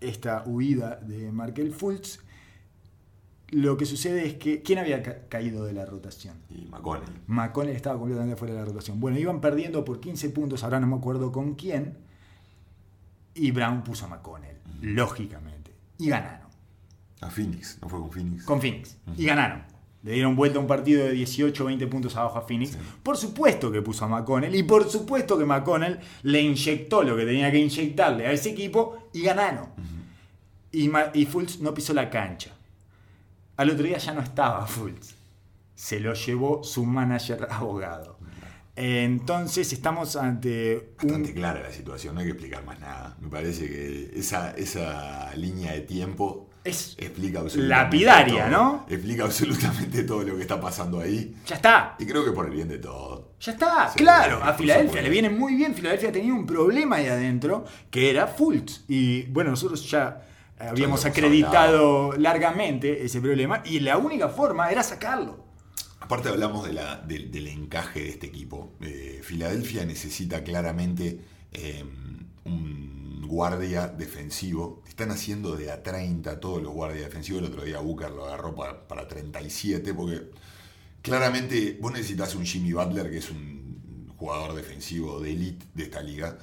esta 0.00 0.42
huida 0.46 0.96
de 0.96 1.30
Markel 1.32 1.72
Fultz? 1.72 2.20
Lo 3.50 3.76
que 3.76 3.86
sucede 3.86 4.26
es 4.26 4.34
que. 4.34 4.62
¿Quién 4.62 4.80
había 4.80 5.02
ca- 5.02 5.28
caído 5.28 5.64
de 5.64 5.72
la 5.72 5.86
rotación? 5.86 6.36
Y 6.50 6.66
McConnell. 6.66 7.04
McConnell 7.28 7.76
estaba 7.76 7.96
completamente 7.98 8.36
fuera 8.36 8.54
de 8.54 8.60
la 8.60 8.66
rotación. 8.66 8.98
Bueno, 8.98 9.18
iban 9.18 9.40
perdiendo 9.40 9.84
por 9.84 10.00
15 10.00 10.30
puntos, 10.30 10.64
ahora 10.64 10.80
no 10.80 10.86
me 10.88 10.96
acuerdo 10.96 11.30
con 11.30 11.54
quién. 11.54 11.96
Y 13.34 13.50
Brown 13.52 13.84
puso 13.84 14.06
a 14.06 14.08
McConnell, 14.08 14.56
lógicamente. 14.80 15.72
Y 15.98 16.08
ganaron. 16.08 16.48
A 17.20 17.30
Phoenix, 17.30 17.78
¿no 17.80 17.88
fue 17.88 18.00
con 18.00 18.10
Phoenix? 18.10 18.44
Con 18.44 18.60
Phoenix. 18.60 18.96
Y 19.16 19.24
ganaron. 19.26 19.62
Le 20.02 20.12
dieron 20.12 20.36
vuelta 20.36 20.58
a 20.58 20.60
un 20.60 20.68
partido 20.68 21.04
de 21.04 21.12
18 21.12 21.62
o 21.62 21.66
20 21.66 21.86
puntos 21.88 22.16
abajo 22.16 22.38
a 22.38 22.42
Phoenix. 22.42 22.72
Sí. 22.72 22.78
Por 23.02 23.16
supuesto 23.16 23.72
que 23.72 23.82
puso 23.82 24.04
a 24.04 24.08
McConnell. 24.08 24.54
Y 24.54 24.62
por 24.62 24.88
supuesto 24.88 25.36
que 25.36 25.44
McConnell 25.44 25.98
le 26.22 26.40
inyectó 26.40 27.02
lo 27.02 27.16
que 27.16 27.24
tenía 27.24 27.50
que 27.50 27.58
inyectarle 27.58 28.26
a 28.26 28.32
ese 28.32 28.50
equipo 28.50 29.08
y 29.12 29.22
ganaron. 29.22 29.66
Y, 30.70 30.90
y 31.14 31.26
Fultz 31.26 31.60
no 31.60 31.74
pisó 31.74 31.92
la 31.92 32.08
cancha. 32.08 32.52
Al 33.56 33.70
otro 33.70 33.84
día 33.84 33.98
ya 33.98 34.12
no 34.12 34.20
estaba 34.20 34.66
Fultz. 34.66 35.14
Se 35.74 35.98
lo 35.98 36.14
llevó 36.14 36.62
su 36.62 36.84
manager 36.84 37.48
abogado. 37.50 38.18
Entonces 38.76 39.72
estamos 39.72 40.16
ante 40.16 40.92
Bastante 40.98 41.30
un... 41.30 41.34
clara 41.34 41.62
la 41.62 41.72
situación, 41.72 42.14
no 42.14 42.20
hay 42.20 42.26
que 42.26 42.32
explicar 42.32 42.64
más 42.64 42.78
nada. 42.78 43.16
Me 43.20 43.28
parece 43.28 43.66
que 43.66 44.10
esa, 44.14 44.50
esa 44.50 45.34
línea 45.34 45.72
de 45.72 45.80
tiempo 45.80 46.50
Es 46.66 46.96
explica 46.98 47.40
absolutamente 47.40 47.68
lapidaria, 47.84 48.50
todo. 48.50 48.50
¿no? 48.50 48.86
Explica 48.88 49.24
absolutamente 49.24 50.02
todo 50.04 50.22
lo 50.24 50.36
que 50.36 50.42
está 50.42 50.60
pasando 50.60 51.00
ahí. 51.00 51.34
Ya 51.46 51.56
está. 51.56 51.94
Y 51.98 52.06
creo 52.06 52.24
que 52.24 52.32
por 52.32 52.46
el 52.46 52.52
bien 52.52 52.68
de 52.68 52.78
todo. 52.78 53.32
Ya 53.40 53.52
está, 53.52 53.88
Sí, 53.90 53.98
claro. 53.98 54.42
A 54.42 54.54
Filadelfia 54.54 55.02
le 55.02 55.10
viene 55.10 55.30
muy 55.30 55.54
bien. 55.54 55.74
Filadelfia 55.74 56.10
tenía 56.12 56.32
un 56.34 56.46
problema 56.46 56.96
ahí 56.96 57.06
adentro 57.06 57.64
que 57.90 58.10
era 58.10 58.26
Fultz. 58.26 58.84
Y 58.88 59.22
bueno, 59.24 59.50
nosotros 59.50 59.88
ya 59.90 60.22
habíamos 60.58 61.04
acreditado 61.04 62.12
largamente 62.16 63.04
ese 63.04 63.20
problema 63.20 63.62
y 63.64 63.80
la 63.80 63.98
única 63.98 64.28
forma 64.28 64.70
era 64.70 64.82
sacarlo. 64.82 65.44
Aparte 66.00 66.28
hablamos 66.28 66.64
de 66.66 66.72
la- 66.72 66.96
del 66.96 67.46
encaje 67.48 68.00
de 68.00 68.08
este 68.10 68.26
equipo. 68.26 68.72
Eh, 68.80 69.20
Filadelfia 69.22 69.84
necesita 69.84 70.42
claramente 70.44 71.20
eh, 71.52 71.84
un 72.44 72.95
guardia 73.26 73.88
defensivo. 73.88 74.82
Están 74.88 75.10
haciendo 75.10 75.56
de 75.56 75.70
a 75.70 75.82
30 75.82 76.40
todos 76.40 76.62
los 76.62 76.72
guardias 76.72 77.04
defensivos. 77.06 77.42
El 77.42 77.48
otro 77.48 77.64
día 77.64 77.80
Booker 77.80 78.10
lo 78.10 78.26
agarró 78.26 78.54
para, 78.54 78.86
para 78.86 79.06
37 79.06 79.94
porque 79.94 80.30
claramente 81.02 81.78
vos 81.80 81.92
necesitas 81.92 82.34
un 82.34 82.44
Jimmy 82.44 82.72
Butler 82.72 83.10
que 83.10 83.18
es 83.18 83.30
un 83.30 84.12
jugador 84.16 84.54
defensivo 84.54 85.20
de 85.20 85.32
elite 85.32 85.66
de 85.74 85.84
esta 85.84 86.02
liga. 86.02 86.38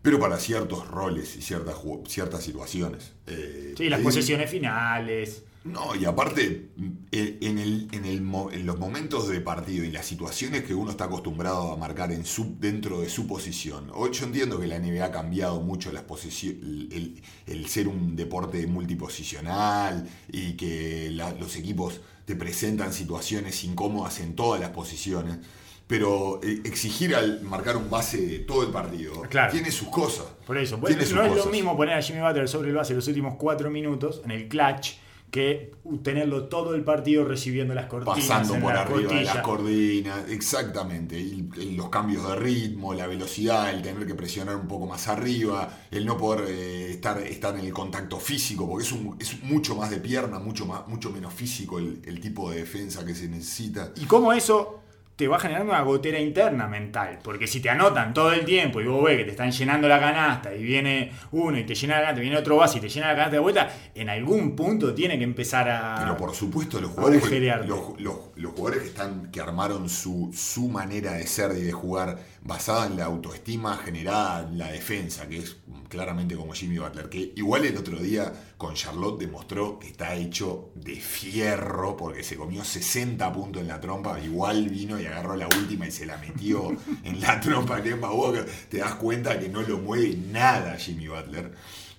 Pero 0.00 0.20
para 0.20 0.38
ciertos 0.38 0.86
roles 0.88 1.36
y 1.36 1.42
ciertas, 1.42 1.76
ciertas 2.06 2.42
situaciones. 2.44 3.12
Eh, 3.26 3.74
Sí, 3.76 3.88
las 3.88 4.00
posesiones 4.00 4.50
finales. 4.50 5.42
No, 5.68 5.94
y 5.94 6.04
aparte, 6.04 6.70
eh, 7.12 7.38
en, 7.40 7.58
el, 7.58 7.88
en, 7.92 8.04
el 8.04 8.18
en 8.52 8.66
los 8.66 8.78
momentos 8.78 9.28
de 9.28 9.40
partido 9.40 9.84
y 9.84 9.90
las 9.90 10.06
situaciones 10.06 10.64
que 10.64 10.74
uno 10.74 10.90
está 10.90 11.04
acostumbrado 11.04 11.72
a 11.72 11.76
marcar 11.76 12.10
en 12.12 12.24
su, 12.24 12.56
dentro 12.58 13.00
de 13.00 13.08
su 13.08 13.26
posición. 13.26 13.90
Hoy 13.94 14.10
yo 14.12 14.26
entiendo 14.26 14.58
que 14.58 14.66
la 14.66 14.78
NBA 14.78 15.04
ha 15.04 15.10
cambiado 15.12 15.60
mucho 15.60 15.92
las 15.92 16.04
el, 16.42 17.22
el- 17.46 17.66
ser 17.68 17.88
un 17.88 18.16
deporte 18.16 18.66
multiposicional 18.66 20.08
y 20.32 20.52
que 20.54 21.10
la- 21.12 21.32
los 21.32 21.56
equipos 21.56 22.00
te 22.24 22.36
presentan 22.36 22.92
situaciones 22.92 23.62
incómodas 23.64 24.20
en 24.20 24.34
todas 24.34 24.60
las 24.60 24.70
posiciones. 24.70 25.38
Pero 25.86 26.40
eh, 26.42 26.60
exigir 26.64 27.14
al 27.14 27.40
marcar 27.42 27.76
un 27.78 27.88
base 27.88 28.18
de 28.20 28.38
todo 28.40 28.62
el 28.62 28.70
partido 28.70 29.22
Claro. 29.22 29.50
tiene 29.50 29.70
sus 29.70 29.88
cosas. 29.88 30.26
Por 30.46 30.58
eso, 30.58 30.76
Tiene 30.78 31.04
sus 31.06 31.14
no 31.14 31.24
es 31.24 31.34
lo 31.34 31.46
mismo 31.46 31.74
poner 31.78 31.94
a 31.94 32.02
Jimmy 32.02 32.20
Butler 32.20 32.46
sobre 32.46 32.68
el 32.68 32.74
base 32.74 32.92
los 32.94 33.08
últimos 33.08 33.36
cuatro 33.38 33.70
minutos 33.70 34.20
en 34.24 34.30
el 34.32 34.48
clutch 34.48 34.96
que 35.30 35.72
tenerlo 36.02 36.48
todo 36.48 36.74
el 36.74 36.84
partido 36.84 37.24
recibiendo 37.24 37.74
las 37.74 37.86
cortinas. 37.86 38.18
Pasando 38.20 38.54
por 38.60 38.72
la 38.74 38.82
arriba 38.82 39.12
de 39.12 39.24
las 39.24 39.38
cordinas, 39.38 40.28
exactamente. 40.30 41.18
Y, 41.20 41.48
y 41.56 41.76
los 41.76 41.90
cambios 41.90 42.26
de 42.28 42.36
ritmo, 42.36 42.94
la 42.94 43.06
velocidad, 43.06 43.70
el 43.70 43.82
tener 43.82 44.06
que 44.06 44.14
presionar 44.14 44.56
un 44.56 44.66
poco 44.68 44.86
más 44.86 45.06
arriba, 45.08 45.78
el 45.90 46.06
no 46.06 46.16
poder 46.16 46.46
eh, 46.48 46.90
estar, 46.92 47.18
estar 47.18 47.58
en 47.58 47.64
el 47.66 47.72
contacto 47.72 48.18
físico, 48.18 48.68
porque 48.68 48.84
es, 48.86 48.92
un- 48.92 49.16
es 49.20 49.42
mucho 49.42 49.74
más 49.76 49.90
de 49.90 49.98
pierna, 49.98 50.38
mucho, 50.38 50.66
más, 50.66 50.86
mucho 50.88 51.10
menos 51.10 51.34
físico 51.34 51.78
el, 51.78 52.00
el 52.06 52.20
tipo 52.20 52.50
de 52.50 52.58
defensa 52.60 53.04
que 53.04 53.14
se 53.14 53.28
necesita. 53.28 53.92
Y 53.96 54.04
cómo 54.06 54.32
eso 54.32 54.80
te 55.18 55.26
va 55.26 55.36
generando 55.40 55.72
una 55.72 55.82
gotera 55.82 56.20
interna 56.20 56.68
mental. 56.68 57.18
Porque 57.24 57.48
si 57.48 57.58
te 57.58 57.68
anotan 57.68 58.14
todo 58.14 58.32
el 58.32 58.44
tiempo 58.44 58.80
y 58.80 58.84
vos 58.86 59.02
ves 59.04 59.16
que 59.18 59.24
te 59.24 59.30
están 59.32 59.50
llenando 59.50 59.88
la 59.88 59.98
canasta 59.98 60.54
y 60.54 60.62
viene 60.62 61.10
uno 61.32 61.58
y 61.58 61.64
te 61.64 61.74
llena 61.74 61.94
la 61.96 62.00
canasta, 62.02 62.20
y 62.20 62.22
viene 62.22 62.36
otro 62.38 62.56
base 62.56 62.78
y 62.78 62.80
te 62.80 62.88
llena 62.88 63.08
la 63.08 63.14
canasta 63.14 63.32
de 63.34 63.40
vuelta, 63.40 63.68
en 63.96 64.08
algún 64.10 64.54
punto 64.54 64.94
tiene 64.94 65.18
que 65.18 65.24
empezar 65.24 65.68
a. 65.68 65.96
Pero 65.98 66.16
por 66.16 66.32
supuesto, 66.36 66.80
los 66.80 66.92
jugadores, 66.92 67.18
que, 67.18 67.26
agujerearte. 67.26 67.66
los, 67.66 68.00
los- 68.00 68.18
los 68.36 68.52
jugadores 68.52 68.82
que, 68.84 68.88
están, 68.90 69.32
que 69.32 69.40
armaron 69.40 69.88
su, 69.88 70.30
su 70.32 70.68
manera 70.68 71.14
de 71.14 71.26
ser 71.26 71.50
y 71.58 71.62
de 71.62 71.72
jugar 71.72 72.16
basada 72.42 72.86
en 72.86 72.96
la 72.96 73.06
autoestima 73.06 73.76
generada 73.76 74.46
en 74.48 74.56
la 74.56 74.70
defensa, 74.70 75.28
que 75.28 75.38
es 75.38 75.56
claramente 75.88 76.36
como 76.36 76.52
Jimmy 76.52 76.78
Butler, 76.78 77.08
que 77.08 77.32
igual 77.34 77.64
el 77.64 77.76
otro 77.76 77.98
día 77.98 78.32
con 78.58 78.74
Charlotte 78.74 79.20
demostró 79.20 79.78
que 79.78 79.86
está 79.86 80.14
hecho 80.16 80.70
de 80.74 80.96
fierro 80.96 81.96
porque 81.96 82.22
se 82.24 82.36
comió 82.36 82.64
60 82.64 83.32
puntos 83.32 83.62
en 83.62 83.68
la 83.68 83.80
trompa, 83.80 84.20
igual 84.20 84.68
vino 84.68 85.00
y 85.00 85.06
agarró 85.06 85.36
la 85.36 85.46
última 85.46 85.86
y 85.86 85.92
se 85.92 86.06
la 86.06 86.18
metió 86.18 86.76
en 87.04 87.20
la 87.20 87.40
trompa 87.40 87.76
de 87.80 87.90
Kemba 87.90 88.12
Walker. 88.12 88.44
Te 88.68 88.78
das 88.78 88.94
cuenta 88.96 89.38
que 89.38 89.48
no 89.48 89.62
lo 89.62 89.78
mueve 89.78 90.16
nada 90.30 90.76
Jimmy 90.76 91.08
Butler. 91.08 91.52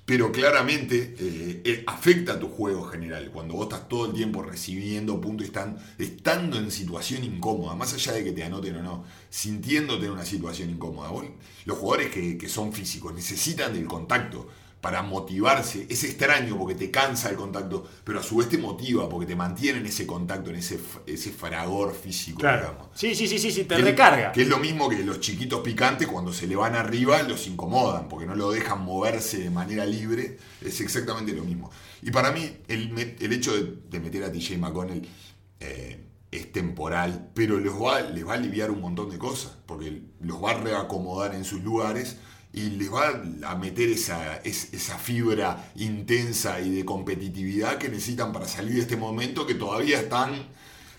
Pero 0.05 0.31
claramente 0.31 1.15
eh, 1.19 1.61
eh, 1.63 1.83
afecta 1.85 2.33
a 2.33 2.39
tu 2.39 2.49
juego 2.49 2.83
general. 2.85 3.29
Cuando 3.31 3.53
vos 3.53 3.65
estás 3.65 3.87
todo 3.87 4.07
el 4.07 4.13
tiempo 4.13 4.41
recibiendo 4.41 5.21
puntos 5.21 5.45
y 5.45 5.49
están, 5.49 5.77
estando 5.99 6.57
en 6.57 6.71
situación 6.71 7.23
incómoda, 7.23 7.75
más 7.75 7.93
allá 7.93 8.13
de 8.13 8.23
que 8.23 8.31
te 8.31 8.43
anoten 8.43 8.75
o 8.77 8.81
no, 8.81 9.03
sintiéndote 9.29 10.07
en 10.07 10.11
una 10.13 10.25
situación 10.25 10.71
incómoda. 10.71 11.09
Vos- 11.11 11.25
los 11.65 11.77
jugadores 11.77 12.09
que, 12.11 12.39
que 12.39 12.49
son 12.49 12.73
físicos 12.73 13.13
necesitan 13.13 13.71
del 13.71 13.85
contacto 13.85 14.47
para 14.81 15.01
motivarse. 15.01 15.85
Es 15.89 16.03
extraño 16.05 16.57
porque 16.57 16.73
te 16.75 16.89
cansa 16.89 17.29
el 17.29 17.35
contacto, 17.35 17.85
pero 18.03 18.19
a 18.19 18.23
su 18.23 18.37
vez 18.37 18.47
te 18.47 18.57
motiva 18.57 19.09
porque 19.09 19.25
te 19.25 19.35
mantiene 19.35 19.79
en 19.79 19.85
ese 19.85 20.07
contacto, 20.07 20.49
en 20.51 20.55
ese, 20.57 20.79
ese 21.05 21.31
fragor 21.31 21.93
físico, 21.93 22.39
Claro. 22.39 22.69
digamos. 22.69 22.87
Sí, 22.95 23.13
sí, 23.13 23.27
sí, 23.27 23.39
sí, 23.39 23.51
sí, 23.51 23.65
te 23.65 23.75
Que- 23.75 23.81
recarga. 23.81 24.31
Que 24.31 24.43
es 24.43 24.47
lo 24.47 24.57
mismo 24.57 24.87
que 24.87 25.03
los 25.03 25.19
chiquitos 25.19 25.59
picantes 25.61 26.07
cuando 26.07 26.31
se 26.31 26.47
le 26.47 26.55
van 26.55 26.75
arriba 26.75 27.21
los 27.23 27.45
incomodan, 27.47 28.07
porque 28.07 28.25
no 28.25 28.35
lo 28.35 28.51
dejan 28.51 28.83
moverse 28.85 29.39
de 29.39 29.49
manera 29.49 29.85
libre. 29.85 30.37
Es 30.61 30.79
exactamente 30.79 31.33
lo 31.33 31.43
mismo. 31.43 31.69
Y 32.01 32.11
para 32.11 32.31
mí, 32.31 32.49
el, 32.69 33.15
el 33.19 33.33
hecho 33.33 33.53
de, 33.53 33.75
de 33.89 33.99
meter 33.99 34.23
a 34.23 34.31
TJ 34.31 34.57
McConnell 34.57 35.05
eh, 35.59 36.05
es 36.31 36.51
temporal, 36.53 37.31
pero 37.33 37.59
les 37.59 37.73
va, 37.73 37.99
les 38.01 38.25
va 38.25 38.33
a 38.33 38.35
aliviar 38.37 38.71
un 38.71 38.79
montón 38.81 39.09
de 39.09 39.17
cosas, 39.17 39.57
porque 39.65 40.03
los 40.21 40.41
va 40.41 40.51
a 40.51 40.53
reacomodar 40.53 41.35
en 41.35 41.43
sus 41.43 41.61
lugares. 41.63 42.17
Y 42.51 42.71
les 42.71 42.91
va 42.91 43.21
a 43.43 43.55
meter 43.55 43.89
esa, 43.89 44.37
es- 44.37 44.73
esa 44.73 44.97
fibra 44.97 45.71
intensa 45.75 46.59
y 46.59 46.71
de 46.75 46.83
competitividad 46.85 47.77
que 47.77 47.89
necesitan 47.89 48.33
para 48.33 48.47
salir 48.47 48.75
de 48.75 48.81
este 48.81 48.97
momento 48.97 49.45
que 49.45 49.53
todavía 49.53 49.99
están 49.99 50.47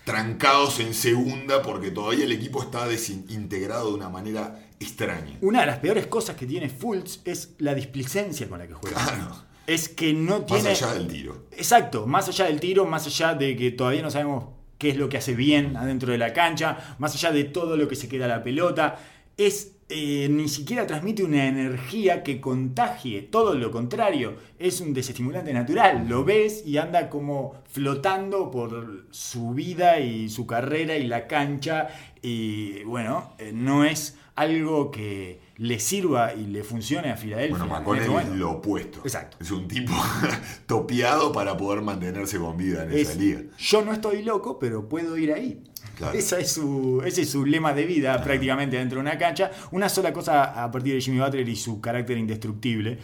trancados 0.03 0.79
en 0.79 0.93
segunda 0.93 1.61
porque 1.61 1.91
todavía 1.91 2.25
el 2.25 2.31
equipo 2.31 2.63
está 2.63 2.87
desintegrado 2.87 3.89
de 3.89 3.95
una 3.95 4.09
manera 4.09 4.59
extraña. 4.79 5.37
Una 5.41 5.59
de 5.61 5.67
las 5.67 5.77
peores 5.79 6.07
cosas 6.07 6.35
que 6.35 6.47
tiene 6.47 6.69
Fultz 6.69 7.19
es 7.25 7.51
la 7.59 7.75
displicencia 7.75 8.47
con 8.49 8.59
la 8.59 8.67
que 8.67 8.73
juega. 8.73 9.03
Claro. 9.03 9.43
Es 9.67 9.89
que 9.89 10.13
no 10.13 10.39
Más 10.39 10.45
tiene. 10.47 10.69
allá 10.69 10.93
del 10.93 11.07
tiro. 11.07 11.45
Exacto, 11.51 12.07
más 12.07 12.27
allá 12.27 12.45
del 12.45 12.59
tiro, 12.59 12.85
más 12.85 13.05
allá 13.05 13.35
de 13.35 13.55
que 13.55 13.71
todavía 13.71 14.01
no 14.01 14.09
sabemos 14.09 14.45
qué 14.79 14.89
es 14.89 14.97
lo 14.97 15.07
que 15.07 15.17
hace 15.17 15.35
bien 15.35 15.77
adentro 15.77 16.11
de 16.11 16.17
la 16.17 16.33
cancha, 16.33 16.95
más 16.97 17.13
allá 17.13 17.31
de 17.31 17.43
todo 17.43 17.77
lo 17.77 17.87
que 17.87 17.95
se 17.95 18.09
queda 18.09 18.27
la 18.27 18.43
pelota, 18.43 18.97
es 19.37 19.73
eh, 19.91 20.27
ni 20.29 20.47
siquiera 20.47 20.87
transmite 20.87 21.23
una 21.23 21.45
energía 21.45 22.23
que 22.23 22.39
contagie, 22.39 23.21
todo 23.21 23.53
lo 23.55 23.71
contrario, 23.71 24.35
es 24.57 24.79
un 24.81 24.93
desestimulante 24.93 25.53
natural, 25.53 26.07
lo 26.07 26.23
ves 26.23 26.63
y 26.65 26.77
anda 26.77 27.09
como 27.09 27.53
flotando 27.69 28.49
por 28.49 29.05
su 29.11 29.53
vida 29.53 29.99
y 29.99 30.29
su 30.29 30.47
carrera 30.47 30.95
y 30.97 31.05
la 31.07 31.27
cancha 31.27 31.89
y 32.21 32.83
bueno, 32.83 33.33
eh, 33.37 33.51
no 33.53 33.83
es 33.83 34.17
algo 34.35 34.91
que 34.91 35.41
le 35.57 35.79
sirva 35.79 36.33
y 36.33 36.47
le 36.47 36.63
funcione 36.63 37.11
a 37.11 37.17
Filadelfia. 37.17 37.57
Bueno, 37.57 37.75
en 37.75 37.81
McConnell 37.81 38.03
este 38.03 38.31
es 38.33 38.39
lo 38.39 38.51
opuesto. 38.51 38.99
Exacto. 39.03 39.37
Es 39.39 39.51
un 39.51 39.67
tipo 39.67 39.93
topeado 40.65 41.31
para 41.31 41.57
poder 41.57 41.81
mantenerse 41.81 42.39
con 42.39 42.57
vida 42.57 42.83
en 42.85 42.91
esa 42.91 43.11
Es, 43.11 43.17
liga. 43.17 43.41
yo 43.59 43.83
no 43.83 43.93
estoy 43.93 44.23
loco, 44.23 44.57
pero 44.57 44.87
puedo 44.87 45.17
ir 45.17 45.33
ahí. 45.33 45.61
Claro. 46.01 46.17
Esa 46.17 46.39
es 46.39 46.51
su, 46.53 47.01
ese 47.05 47.21
es 47.21 47.29
su 47.29 47.45
lema 47.45 47.73
de 47.73 47.85
vida 47.85 48.23
prácticamente 48.23 48.75
dentro 48.77 48.95
de 48.97 49.01
una 49.01 49.17
cancha. 49.17 49.51
Una 49.71 49.87
sola 49.87 50.11
cosa 50.11 50.63
a 50.63 50.71
partir 50.71 50.95
de 50.95 51.01
Jimmy 51.01 51.19
Butler 51.19 51.47
y 51.47 51.55
su 51.55 51.79
carácter 51.79 52.17
indestructible, 52.17 52.97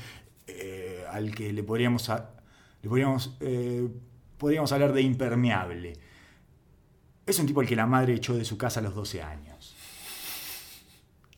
eh, 0.47 1.03
al 1.11 1.33
que 1.35 1.53
le 1.53 1.61
podríamos, 1.63 2.09
a- 2.09 2.31
le 2.81 2.89
podríamos, 2.89 3.35
eh, 3.39 3.87
podríamos 4.37 4.71
hablar 4.71 4.93
de 4.93 5.01
impermeable. 5.03 5.93
Es 7.25 7.37
un 7.39 7.45
tipo 7.45 7.59
al 7.61 7.67
que 7.67 7.75
la 7.75 7.85
madre 7.85 8.13
echó 8.15 8.35
de 8.35 8.45
su 8.45 8.57
casa 8.57 8.79
a 8.79 8.83
los 8.83 8.95
12 8.95 9.21
años. 9.21 9.75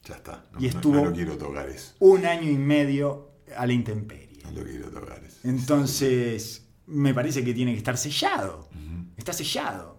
Ya 0.07 0.15
está. 0.15 0.45
No, 0.53 0.59
Y 0.61 0.67
estuvo- 0.67 0.95
no 0.95 1.05
lo 1.05 1.13
quiero 1.13 1.37
tocar 1.37 1.67
eso. 1.69 1.93
Un 1.99 2.25
año 2.25 2.49
y 2.49 2.57
medio 2.57 3.31
a 3.57 3.65
la 3.67 3.73
intemperie. 3.73 4.39
No 4.43 4.51
lo 4.51 4.63
quiero 4.63 4.89
tocar 4.89 5.21
eso. 5.23 5.37
Entonces, 5.43 6.65
me 6.87 7.13
parece 7.13 7.43
que 7.43 7.53
tiene 7.53 7.71
que 7.73 7.77
estar 7.79 7.97
sellado. 7.97 8.69
Está 9.17 9.33
sellado. 9.33 9.98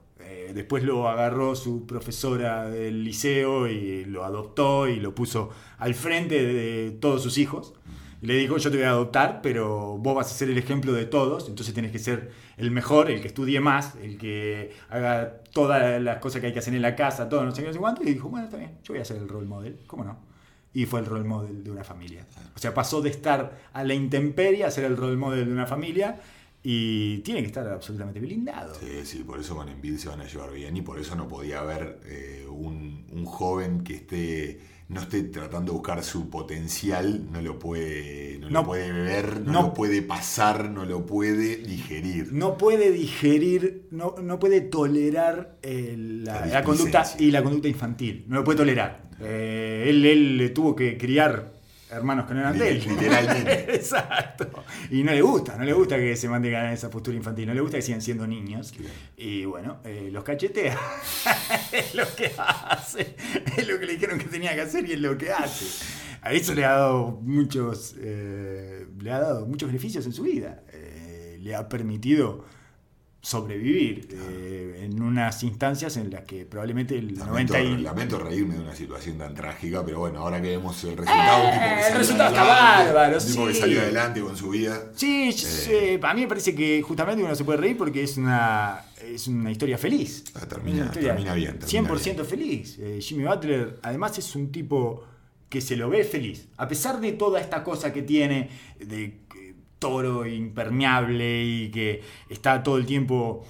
Después 0.54 0.84
lo 0.84 1.08
agarró 1.08 1.54
su 1.54 1.86
profesora 1.86 2.68
del 2.68 3.04
liceo 3.04 3.68
y 3.68 4.04
lo 4.04 4.24
adoptó 4.24 4.88
y 4.88 4.96
lo 4.96 5.14
puso 5.14 5.50
al 5.78 5.94
frente 5.94 6.42
de 6.42 6.90
todos 6.92 7.22
sus 7.22 7.38
hijos. 7.38 7.74
Y 8.22 8.26
le 8.26 8.34
dijo, 8.34 8.58
yo 8.58 8.70
te 8.70 8.76
voy 8.76 8.84
a 8.84 8.90
adoptar, 8.90 9.40
pero 9.42 9.96
vos 9.96 10.14
vas 10.14 10.30
a 10.30 10.34
ser 10.34 10.50
el 10.50 10.58
ejemplo 10.58 10.92
de 10.92 11.06
todos, 11.06 11.48
entonces 11.48 11.72
tienes 11.72 11.90
que 11.90 11.98
ser 11.98 12.30
el 12.58 12.70
mejor, 12.70 13.10
el 13.10 13.22
que 13.22 13.28
estudie 13.28 13.60
más, 13.60 13.94
el 13.96 14.18
que 14.18 14.72
haga 14.90 15.40
todas 15.52 16.00
las 16.02 16.18
cosas 16.18 16.42
que 16.42 16.48
hay 16.48 16.52
que 16.52 16.58
hacer 16.58 16.74
en 16.74 16.82
la 16.82 16.94
casa, 16.94 17.30
todo, 17.30 17.44
no 17.44 17.54
sé 17.54 17.64
qué. 17.64 17.70
Y 17.70 18.12
dijo, 18.12 18.28
bueno, 18.28 18.46
está 18.46 18.58
yo 18.58 18.92
voy 18.92 18.98
a 18.98 19.04
ser 19.04 19.16
el 19.16 19.28
role 19.28 19.46
model, 19.46 19.78
¿cómo 19.86 20.04
no? 20.04 20.18
Y 20.74 20.84
fue 20.84 21.00
el 21.00 21.06
role 21.06 21.24
model 21.24 21.64
de 21.64 21.70
una 21.70 21.82
familia. 21.82 22.26
O 22.54 22.58
sea, 22.58 22.74
pasó 22.74 23.00
de 23.00 23.08
estar 23.08 23.58
a 23.72 23.84
la 23.84 23.94
intemperie 23.94 24.64
a 24.64 24.70
ser 24.70 24.84
el 24.84 24.96
role 24.96 25.16
model 25.16 25.46
de 25.46 25.52
una 25.52 25.66
familia 25.66 26.20
y 26.62 27.18
tiene 27.18 27.40
que 27.40 27.46
estar 27.46 27.66
absolutamente 27.68 28.20
blindado. 28.20 28.74
Sí, 28.74 28.86
sí, 29.04 29.18
por 29.24 29.40
eso 29.40 29.56
con 29.56 29.68
Embiid 29.68 29.96
se 29.96 30.08
van 30.08 30.20
a 30.20 30.26
llevar 30.26 30.52
bien 30.52 30.76
y 30.76 30.82
por 30.82 30.98
eso 30.98 31.14
no 31.16 31.26
podía 31.28 31.60
haber 31.60 32.00
eh, 32.06 32.44
un, 32.48 33.06
un 33.10 33.24
joven 33.24 33.82
que 33.82 33.94
esté 33.94 34.60
no 34.90 35.00
esté 35.00 35.22
tratando 35.22 35.70
de 35.70 35.78
buscar 35.78 36.02
su 36.02 36.28
potencial, 36.30 37.30
no 37.30 37.40
lo 37.40 37.60
puede, 37.60 38.38
no, 38.40 38.50
No. 38.50 38.60
lo 38.62 38.66
puede 38.66 38.90
ver, 38.90 39.40
no, 39.40 39.52
No. 39.52 39.62
lo 39.62 39.72
puede 39.74 40.02
pasar, 40.02 40.68
no 40.68 40.84
lo 40.84 41.06
puede 41.06 41.58
digerir. 41.58 42.32
No 42.32 42.58
puede 42.58 42.90
digerir, 42.90 43.86
no, 43.92 44.16
no 44.20 44.40
puede 44.40 44.60
tolerar 44.62 45.58
eh, 45.62 45.94
la, 45.96 46.40
La 46.40 46.46
la 46.46 46.64
conducta 46.64 47.04
y 47.20 47.30
la 47.30 47.40
conducta 47.44 47.68
infantil. 47.68 48.24
No 48.26 48.34
lo 48.38 48.44
puede 48.44 48.58
tolerar. 48.58 49.08
Eh, 49.20 49.84
él, 49.86 50.04
él 50.04 50.36
le 50.36 50.48
tuvo 50.50 50.74
que 50.74 50.98
criar 50.98 51.59
hermanos 51.90 52.26
que 52.26 52.34
no 52.34 52.40
eran 52.40 52.58
de 52.58 52.70
él. 52.70 52.84
Literalmente. 52.86 53.74
Exacto. 53.74 54.64
Y 54.90 55.02
no 55.02 55.12
le 55.12 55.22
gusta, 55.22 55.56
no 55.56 55.64
le 55.64 55.72
gusta 55.72 55.96
que 55.96 56.16
se 56.16 56.28
mantengan 56.28 56.66
en 56.66 56.72
esa 56.72 56.90
postura 56.90 57.16
infantil, 57.16 57.46
no 57.46 57.54
le 57.54 57.60
gusta 57.60 57.78
que 57.78 57.82
sigan 57.82 58.02
siendo 58.02 58.26
niños. 58.26 58.72
Claro. 58.72 58.94
Y 59.16 59.44
bueno, 59.44 59.78
eh, 59.84 60.08
los 60.12 60.24
cachetea. 60.24 60.78
es 61.72 61.94
lo 61.94 62.04
que 62.16 62.32
hace. 62.36 63.16
Es 63.56 63.68
lo 63.68 63.78
que 63.78 63.86
le 63.86 63.92
dijeron 63.94 64.18
que 64.18 64.26
tenía 64.26 64.54
que 64.54 64.62
hacer 64.62 64.88
y 64.88 64.92
es 64.92 65.00
lo 65.00 65.16
que 65.16 65.32
hace. 65.32 65.66
A 66.22 66.32
eso 66.32 66.54
le 66.54 66.64
ha 66.64 66.72
dado 66.72 67.18
muchos, 67.22 67.94
eh, 67.98 68.86
le 68.98 69.10
ha 69.10 69.20
dado 69.20 69.46
muchos 69.46 69.68
beneficios 69.68 70.04
en 70.06 70.12
su 70.12 70.22
vida. 70.22 70.62
Eh, 70.72 71.38
le 71.40 71.54
ha 71.54 71.68
permitido 71.68 72.44
sobrevivir 73.22 74.08
eh, 74.12 74.80
en 74.84 75.00
unas 75.02 75.42
instancias 75.42 75.96
en 75.98 76.10
las 76.10 76.22
que 76.24 76.46
probablemente 76.46 76.96
el 76.98 77.16
Lamento, 77.18 77.52
90 77.54 77.60
y... 77.60 77.82
lamento 77.82 78.18
reírme 78.18 78.54
de 78.54 78.60
una 78.60 78.74
situación 78.74 79.18
tan 79.18 79.34
trágica, 79.34 79.84
pero 79.84 79.98
bueno, 80.00 80.20
ahora 80.20 80.40
que 80.40 80.48
vemos 80.48 80.82
el 80.84 80.96
resultado, 80.96 81.44
un 81.44 81.50
tipo 81.50 81.60
que 81.60 81.66
Eh, 81.80 81.88
el 81.92 81.98
resultado 81.98 82.30
está 82.30 82.44
bárbaro, 82.44 83.18
un 83.18 83.26
tipo 83.26 83.46
que 83.46 83.54
sí. 83.54 83.60
salió 83.60 83.80
adelante 83.82 84.20
con 84.22 84.36
su 84.36 84.48
vida. 84.50 84.90
Sí, 84.94 85.32
sí, 85.32 85.98
a 86.02 86.14
mí 86.14 86.22
me 86.22 86.28
parece 86.28 86.54
que 86.54 86.80
justamente 86.82 87.22
uno 87.22 87.34
se 87.34 87.44
puede 87.44 87.58
reír 87.58 87.76
porque 87.76 88.02
es 88.02 88.16
una, 88.16 88.84
es 89.04 89.28
una 89.28 89.50
historia 89.50 89.76
feliz. 89.76 90.24
Ah, 90.34 90.46
termina- 90.48 90.86
historia 90.86 91.12
bien, 91.34 91.58
termina 91.58 91.90
100% 91.90 92.14
bien. 92.14 92.24
feliz. 92.26 92.78
Eh, 92.80 92.98
Jimmy 93.02 93.24
Butler, 93.24 93.78
además, 93.82 94.16
es 94.18 94.34
un 94.34 94.50
tipo 94.50 95.04
que 95.50 95.60
se 95.60 95.76
lo 95.76 95.90
ve 95.90 96.04
feliz. 96.04 96.46
A 96.56 96.68
pesar 96.68 97.00
de 97.00 97.12
toda 97.12 97.40
esta 97.40 97.64
cosa 97.64 97.92
que 97.92 98.02
tiene, 98.02 98.48
de 98.78 99.04
eh, 99.04 99.20
toro 99.80 100.24
impermeable 100.26 101.42
y 101.44 101.70
que 101.72 102.02
está 102.28 102.62
todo 102.62 102.76
el 102.76 102.86
tiempo 102.86 103.44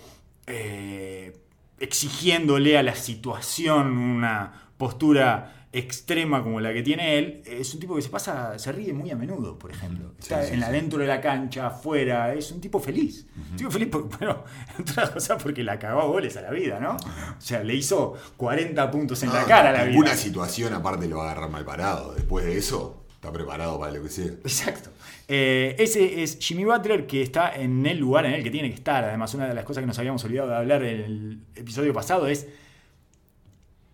eh, 0.46 1.36
exigiéndole 1.78 2.78
a 2.78 2.82
la 2.82 2.94
situación 2.94 3.98
una 3.98 4.52
postura 4.78 5.66
extrema 5.72 6.42
como 6.42 6.60
la 6.60 6.72
que 6.72 6.82
tiene 6.82 7.16
él, 7.18 7.42
es 7.46 7.72
un 7.74 7.80
tipo 7.80 7.94
que 7.94 8.02
se 8.02 8.08
pasa, 8.08 8.58
se 8.58 8.72
ríe 8.72 8.92
muy 8.92 9.10
a 9.10 9.16
menudo, 9.16 9.56
por 9.56 9.70
ejemplo. 9.70 10.12
Está 10.18 10.42
sí, 10.44 10.54
en 10.54 10.60
la, 10.60 10.66
sí. 10.66 10.72
dentro 10.72 10.98
de 10.98 11.06
la 11.06 11.20
cancha, 11.20 11.68
afuera, 11.68 12.34
es 12.34 12.50
un 12.50 12.60
tipo 12.60 12.80
feliz. 12.80 13.26
Un 13.52 13.56
tipo 13.56 13.70
feliz, 13.70 13.88
porque, 13.90 14.16
bueno, 14.18 14.42
entre 14.78 14.92
otras 14.94 15.10
cosas 15.10 15.40
porque 15.40 15.62
la 15.62 15.78
cagó 15.78 16.08
goles 16.08 16.36
a 16.36 16.42
la 16.42 16.50
vida, 16.50 16.80
¿no? 16.80 16.96
O 16.96 17.40
sea, 17.40 17.62
le 17.62 17.74
hizo 17.74 18.16
40 18.36 18.90
puntos 18.90 19.22
en 19.22 19.32
la 19.32 19.42
No, 19.42 19.46
cara 19.46 19.70
a 19.70 19.72
la 19.72 19.84
vida. 19.84 20.16
situación 20.16 20.74
aparte 20.74 21.06
lo 21.06 21.18
va 21.18 21.28
a 21.28 21.30
agarrar 21.32 21.50
mal 21.50 21.64
parado. 21.64 22.14
Después 22.14 22.44
de 22.46 22.58
eso, 22.58 23.04
está 23.14 23.30
preparado 23.30 23.78
para 23.78 23.92
lo 23.92 24.02
que 24.02 24.08
sea. 24.08 24.26
Exacto. 24.26 24.90
Eh, 25.32 25.76
ese 25.78 26.24
es 26.24 26.38
Jimmy 26.40 26.64
Butler 26.64 27.06
que 27.06 27.22
está 27.22 27.54
en 27.54 27.86
el 27.86 27.98
lugar 27.98 28.26
en 28.26 28.32
el 28.32 28.42
que 28.42 28.50
tiene 28.50 28.68
que 28.68 28.74
estar. 28.74 29.04
Además, 29.04 29.32
una 29.32 29.46
de 29.46 29.54
las 29.54 29.64
cosas 29.64 29.80
que 29.80 29.86
nos 29.86 29.96
habíamos 29.96 30.24
olvidado 30.24 30.48
de 30.48 30.56
hablar 30.56 30.82
en 30.82 31.00
el 31.00 31.38
episodio 31.54 31.94
pasado 31.94 32.26
es 32.26 32.48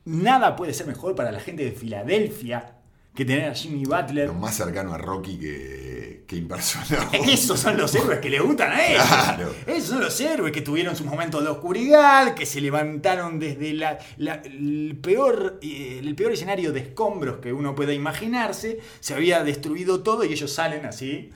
nada 0.06 0.56
puede 0.56 0.72
ser 0.72 0.86
mejor 0.86 1.14
para 1.14 1.30
la 1.32 1.40
gente 1.40 1.62
de 1.62 1.72
Filadelfia 1.72 2.75
que 3.16 3.24
tener 3.24 3.50
a 3.50 3.54
Jimmy 3.54 3.84
Butler. 3.84 4.28
Lo 4.28 4.34
más 4.34 4.54
cercano 4.54 4.92
a 4.94 4.98
Rocky 4.98 5.38
que, 5.38 6.24
que 6.26 6.36
impersonado. 6.36 7.10
Esos 7.28 7.58
son 7.58 7.76
los 7.76 7.92
héroes 7.94 8.20
que 8.20 8.30
le 8.30 8.38
gustan 8.38 8.72
a 8.72 8.86
él. 8.86 8.96
Claro. 8.96 9.54
Esos 9.66 9.88
son 9.90 10.00
los 10.00 10.20
héroes 10.20 10.52
que 10.52 10.60
tuvieron 10.62 10.94
sus 10.94 11.06
momentos 11.06 11.42
de 11.42 11.48
oscuridad, 11.48 12.34
que 12.34 12.46
se 12.46 12.60
levantaron 12.60 13.38
desde 13.40 13.72
la- 13.72 13.98
la- 14.18 14.42
el, 14.44 14.96
peor, 15.02 15.58
eh, 15.62 16.00
el 16.02 16.14
peor 16.14 16.32
escenario 16.32 16.72
de 16.72 16.80
escombros 16.80 17.38
que 17.38 17.52
uno 17.52 17.74
pueda 17.74 17.92
imaginarse. 17.92 18.78
Se 19.00 19.14
había 19.14 19.42
destruido 19.42 20.02
todo 20.02 20.24
y 20.24 20.32
ellos 20.32 20.52
salen 20.52 20.84
así, 20.86 21.30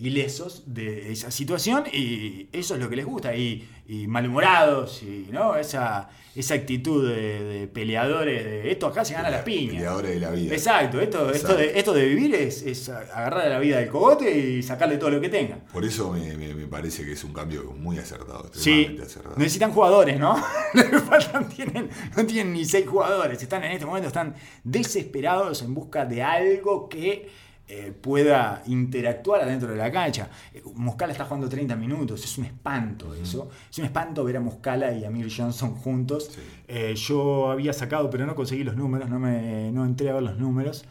ilesos 0.00 0.64
de 0.66 1.12
esa 1.12 1.30
situación. 1.30 1.84
Y 1.92 2.48
eso 2.52 2.74
es 2.74 2.80
lo 2.80 2.88
que 2.88 2.96
les 2.96 3.06
gusta. 3.06 3.34
Y, 3.34 3.68
y 3.86 4.06
malhumorados, 4.06 5.02
y 5.02 5.28
¿no? 5.32 5.56
esa, 5.56 6.08
esa 6.36 6.54
actitud 6.54 7.08
de, 7.08 7.42
de 7.42 7.66
peleadores. 7.66 8.44
De, 8.44 8.70
esto 8.70 8.86
acá 8.86 9.04
se 9.04 9.14
gana 9.14 9.30
las 9.30 9.42
piñas. 9.42 9.74
Peleadores 9.74 10.10
de 10.12 10.20
la 10.20 10.30
vida. 10.30 10.54
Exacto, 10.54 11.00
esto, 11.00 11.30
esto, 11.32 11.56
de, 11.56 11.78
esto 11.78 11.92
de 11.92 12.04
vivir 12.06 12.34
es, 12.36 12.62
es 12.62 12.88
agarrar 12.88 13.46
a 13.46 13.48
la 13.50 13.58
vida 13.58 13.78
del 13.78 13.88
cogote 13.88 14.30
y 14.30 14.62
sacarle 14.62 14.96
todo 14.96 15.10
lo 15.10 15.20
que 15.20 15.28
tenga. 15.28 15.58
Por 15.72 15.84
eso 15.84 16.12
me, 16.12 16.36
me- 16.36 16.54
me 16.54 16.66
parece 16.68 17.04
que 17.04 17.12
es 17.12 17.24
un 17.24 17.32
cambio 17.32 17.64
muy 17.76 17.98
acertado. 17.98 18.48
Sí, 18.52 18.96
acertado. 19.02 19.34
necesitan 19.36 19.72
jugadores, 19.72 20.18
¿no? 20.20 20.36
Faltan 21.08 21.48
tienen, 21.48 21.90
no 22.16 22.24
tienen 22.26 22.52
ni 22.52 22.64
seis 22.64 22.86
jugadores. 22.86 23.42
Están 23.42 23.64
en 23.64 23.72
este 23.72 23.86
momento, 23.86 24.06
están 24.08 24.34
desesperados 24.62 25.62
en 25.62 25.74
busca 25.74 26.04
de 26.04 26.22
algo 26.22 26.88
que 26.88 27.28
eh, 27.72 27.92
pueda 27.92 28.64
interactuar 28.66 29.42
adentro 29.42 29.70
de 29.70 29.76
la 29.76 29.92
cancha. 29.92 30.28
Eh, 30.52 30.60
Muscala 30.74 31.12
está 31.12 31.24
jugando 31.24 31.48
30 31.48 31.76
minutos, 31.76 32.24
es 32.24 32.36
un 32.36 32.46
espanto 32.46 33.14
eso. 33.14 33.48
Es 33.70 33.78
un 33.78 33.84
espanto 33.84 34.24
ver 34.24 34.38
a 34.38 34.40
Muscala 34.40 34.92
y 34.92 35.04
a 35.04 35.10
Mir 35.10 35.28
Johnson 35.32 35.76
juntos. 35.76 36.32
Sí. 36.34 36.40
Eh, 36.66 36.96
yo 36.96 37.48
había 37.48 37.72
sacado, 37.72 38.10
pero 38.10 38.26
no 38.26 38.34
conseguí 38.34 38.64
los 38.64 38.74
números, 38.74 39.08
no, 39.08 39.20
me, 39.20 39.70
no 39.70 39.84
entré 39.84 40.10
a 40.10 40.14
ver 40.14 40.24
los 40.24 40.36
números. 40.36 40.84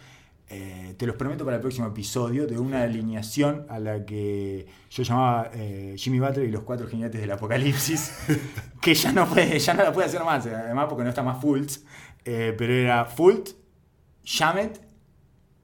Eh, 0.48 0.96
te 0.98 1.06
los 1.06 1.18
prometo 1.18 1.44
para 1.44 1.58
el 1.58 1.62
próximo 1.62 1.86
episodio 1.86 2.48
de 2.48 2.58
una 2.58 2.84
alineación 2.84 3.66
a 3.68 3.78
la 3.78 4.06
que 4.06 4.66
yo 4.90 5.04
llamaba 5.04 5.52
Jimmy 5.98 6.22
Butler 6.22 6.48
y 6.48 6.52
los 6.52 6.64
cuatro 6.64 6.88
jinetes 6.88 7.20
del 7.20 7.32
apocalipsis, 7.32 8.14
que 8.82 8.94
ya 8.94 9.12
no, 9.12 9.28
puede, 9.28 9.60
ya 9.60 9.74
no 9.74 9.84
la 9.84 9.92
puede 9.92 10.08
hacer 10.08 10.24
más, 10.24 10.46
además 10.46 10.86
porque 10.88 11.04
no 11.04 11.10
está 11.10 11.24
más 11.24 11.42
Fultz, 11.42 11.84
pero 12.24 12.74
era 12.74 13.04
Fultz, 13.04 13.58
Shamet, 14.24 14.89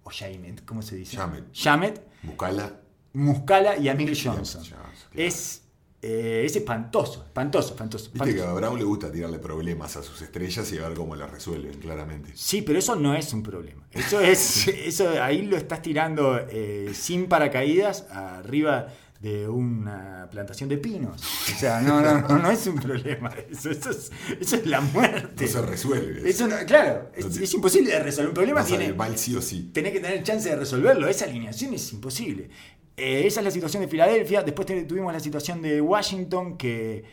o 0.05 0.11
Shamet, 0.11 0.63
¿cómo 0.65 0.81
se 0.81 0.95
dice? 0.95 1.17
Shamet. 1.17 1.51
Shamet, 1.51 2.01
Buscala. 2.21 2.71
Muscala 3.13 3.77
y 3.77 3.89
Amir 3.89 4.15
Johnson. 4.15 4.63
Claro. 4.63 4.83
Es, 5.13 5.63
eh, 6.01 6.43
es 6.45 6.55
espantoso, 6.55 7.23
espantoso, 7.25 7.69
espantoso. 7.73 8.11
Viste 8.13 8.35
que 8.35 8.41
a 8.43 8.53
Brown 8.53 8.77
le 8.77 8.83
gusta 8.83 9.11
tirarle 9.11 9.39
problemas 9.39 9.97
a 9.97 10.03
sus 10.03 10.21
estrellas 10.21 10.71
y 10.71 10.77
a 10.77 10.87
ver 10.87 10.95
cómo 10.95 11.15
las 11.15 11.31
resuelven, 11.31 11.79
claramente. 11.79 12.31
Sí, 12.35 12.61
pero 12.61 12.77
eso 12.77 12.95
no 12.95 13.15
es 13.15 13.33
un 13.33 13.41
problema. 13.41 13.87
Eso 13.91 14.21
es, 14.21 14.67
eso 14.67 15.09
ahí 15.23 15.41
lo 15.41 15.57
estás 15.57 15.81
tirando 15.81 16.37
eh, 16.37 16.91
sin 16.93 17.25
paracaídas 17.27 18.05
arriba 18.11 18.87
de 19.25 19.49
una 19.49 20.27
plantación 20.29 20.69
de 20.69 20.77
pinos. 20.77 21.19
O 21.19 21.57
sea, 21.57 21.81
no, 21.81 21.99
no, 21.99 22.21
no, 22.21 22.37
no 22.37 22.51
es 22.51 22.67
un 22.67 22.75
problema. 22.75 23.33
Eso, 23.49 23.71
eso 23.71 23.89
es, 23.89 24.11
eso 24.39 24.55
es 24.57 24.67
la 24.67 24.81
muerte. 24.81 25.45
No 25.45 25.51
se 25.51 25.61
resuelve. 25.63 26.29
Eso 26.29 26.47
no- 26.47 26.57
claro, 26.67 27.09
es, 27.15 27.53
imposible 27.53 27.91
de 27.91 28.03
resolver. 28.03 28.29
Un 28.29 28.35
problema 28.35 28.63
tiene, 28.63 28.93
mal 28.93 29.17
sí 29.17 29.35
o 29.35 29.41
sí. 29.41 29.71
tenés 29.73 29.93
que 29.93 29.99
tener 29.99 30.21
chance 30.21 30.47
de 30.47 30.55
resolverlo. 30.55 31.07
Esa 31.07 31.25
alineación 31.25 31.73
es 31.73 31.91
imposible. 31.91 32.49
Eh, 32.95 33.23
esa 33.25 33.39
es 33.39 33.43
la 33.45 33.51
situación 33.51 33.81
de 33.81 33.87
Filadelfia. 33.89 34.43
Después 34.43 34.67
tuvimos 34.87 35.11
la 35.11 35.19
situación 35.19 35.59
de 35.63 35.81
Washington, 35.81 36.55
que 36.55 37.03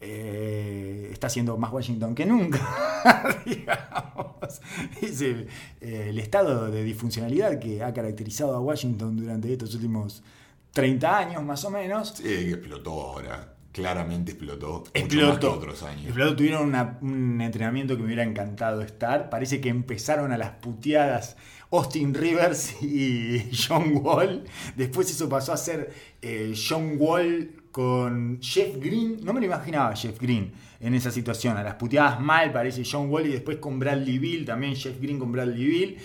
eh, 0.00 1.08
está 1.12 1.28
siendo 1.28 1.56
más 1.56 1.72
Washington 1.72 2.16
que 2.16 2.26
nunca, 2.26 3.40
digamos. 3.46 4.60
Es 5.00 5.20
el, 5.20 5.46
eh, 5.80 6.06
el 6.08 6.18
estado 6.18 6.68
de 6.68 6.82
disfuncionalidad 6.82 7.60
que 7.60 7.84
ha 7.84 7.92
caracterizado 7.94 8.56
a 8.56 8.60
Washington 8.60 9.16
durante 9.16 9.52
estos 9.52 9.72
últimos 9.76 10.24
30 10.72 11.18
años, 11.18 11.42
más 11.44 11.64
o 11.64 11.70
menos. 11.70 12.14
Sí, 12.16 12.22
que 12.24 12.50
explotó 12.52 12.90
ahora. 13.02 13.54
Claramente 13.72 14.32
explotó. 14.32 14.68
Mucho 14.78 14.82
más 14.84 14.92
que 14.92 14.98
Explotó. 15.00 15.52
otros 15.52 15.82
años. 15.84 16.06
Explotó. 16.06 16.34
Tuvieron 16.36 16.66
una- 16.68 16.98
un 17.02 17.40
entrenamiento 17.40 17.94
que 17.94 18.00
me 18.00 18.06
hubiera 18.06 18.24
encantado 18.24 18.82
estar. 18.82 19.30
Parece 19.30 19.60
que 19.60 19.68
empezaron 19.68 20.32
a 20.32 20.38
las 20.38 20.50
puteadas 20.56 21.36
Austin 21.70 22.12
Rivers 22.12 22.74
y 22.82 23.48
John 23.52 23.92
Wall. 24.02 24.42
Después 24.76 25.08
eso 25.10 25.28
pasó 25.28 25.52
a 25.52 25.56
ser 25.56 25.92
eh, 26.20 26.52
John 26.68 26.96
Wall 26.98 27.52
con 27.70 28.40
Jeff 28.42 28.74
Green. 28.80 29.20
No 29.22 29.32
me 29.32 29.38
lo 29.40 29.46
imaginaba 29.46 29.94
Jeff 29.94 30.20
Green 30.20 30.50
en 30.80 30.94
esa 30.94 31.12
situación. 31.12 31.56
A 31.56 31.62
las 31.62 31.74
puteadas 31.76 32.18
mal 32.20 32.52
parece 32.52 32.82
John 32.84 33.08
Wall 33.08 33.26
y 33.26 33.30
después 33.32 33.58
con 33.58 33.78
Bradley 33.78 34.18
Bill. 34.18 34.44
También 34.44 34.74
Jeff 34.74 35.00
Green 35.00 35.20
con 35.20 35.30
Bradley 35.30 35.64
Bill. 35.64 35.96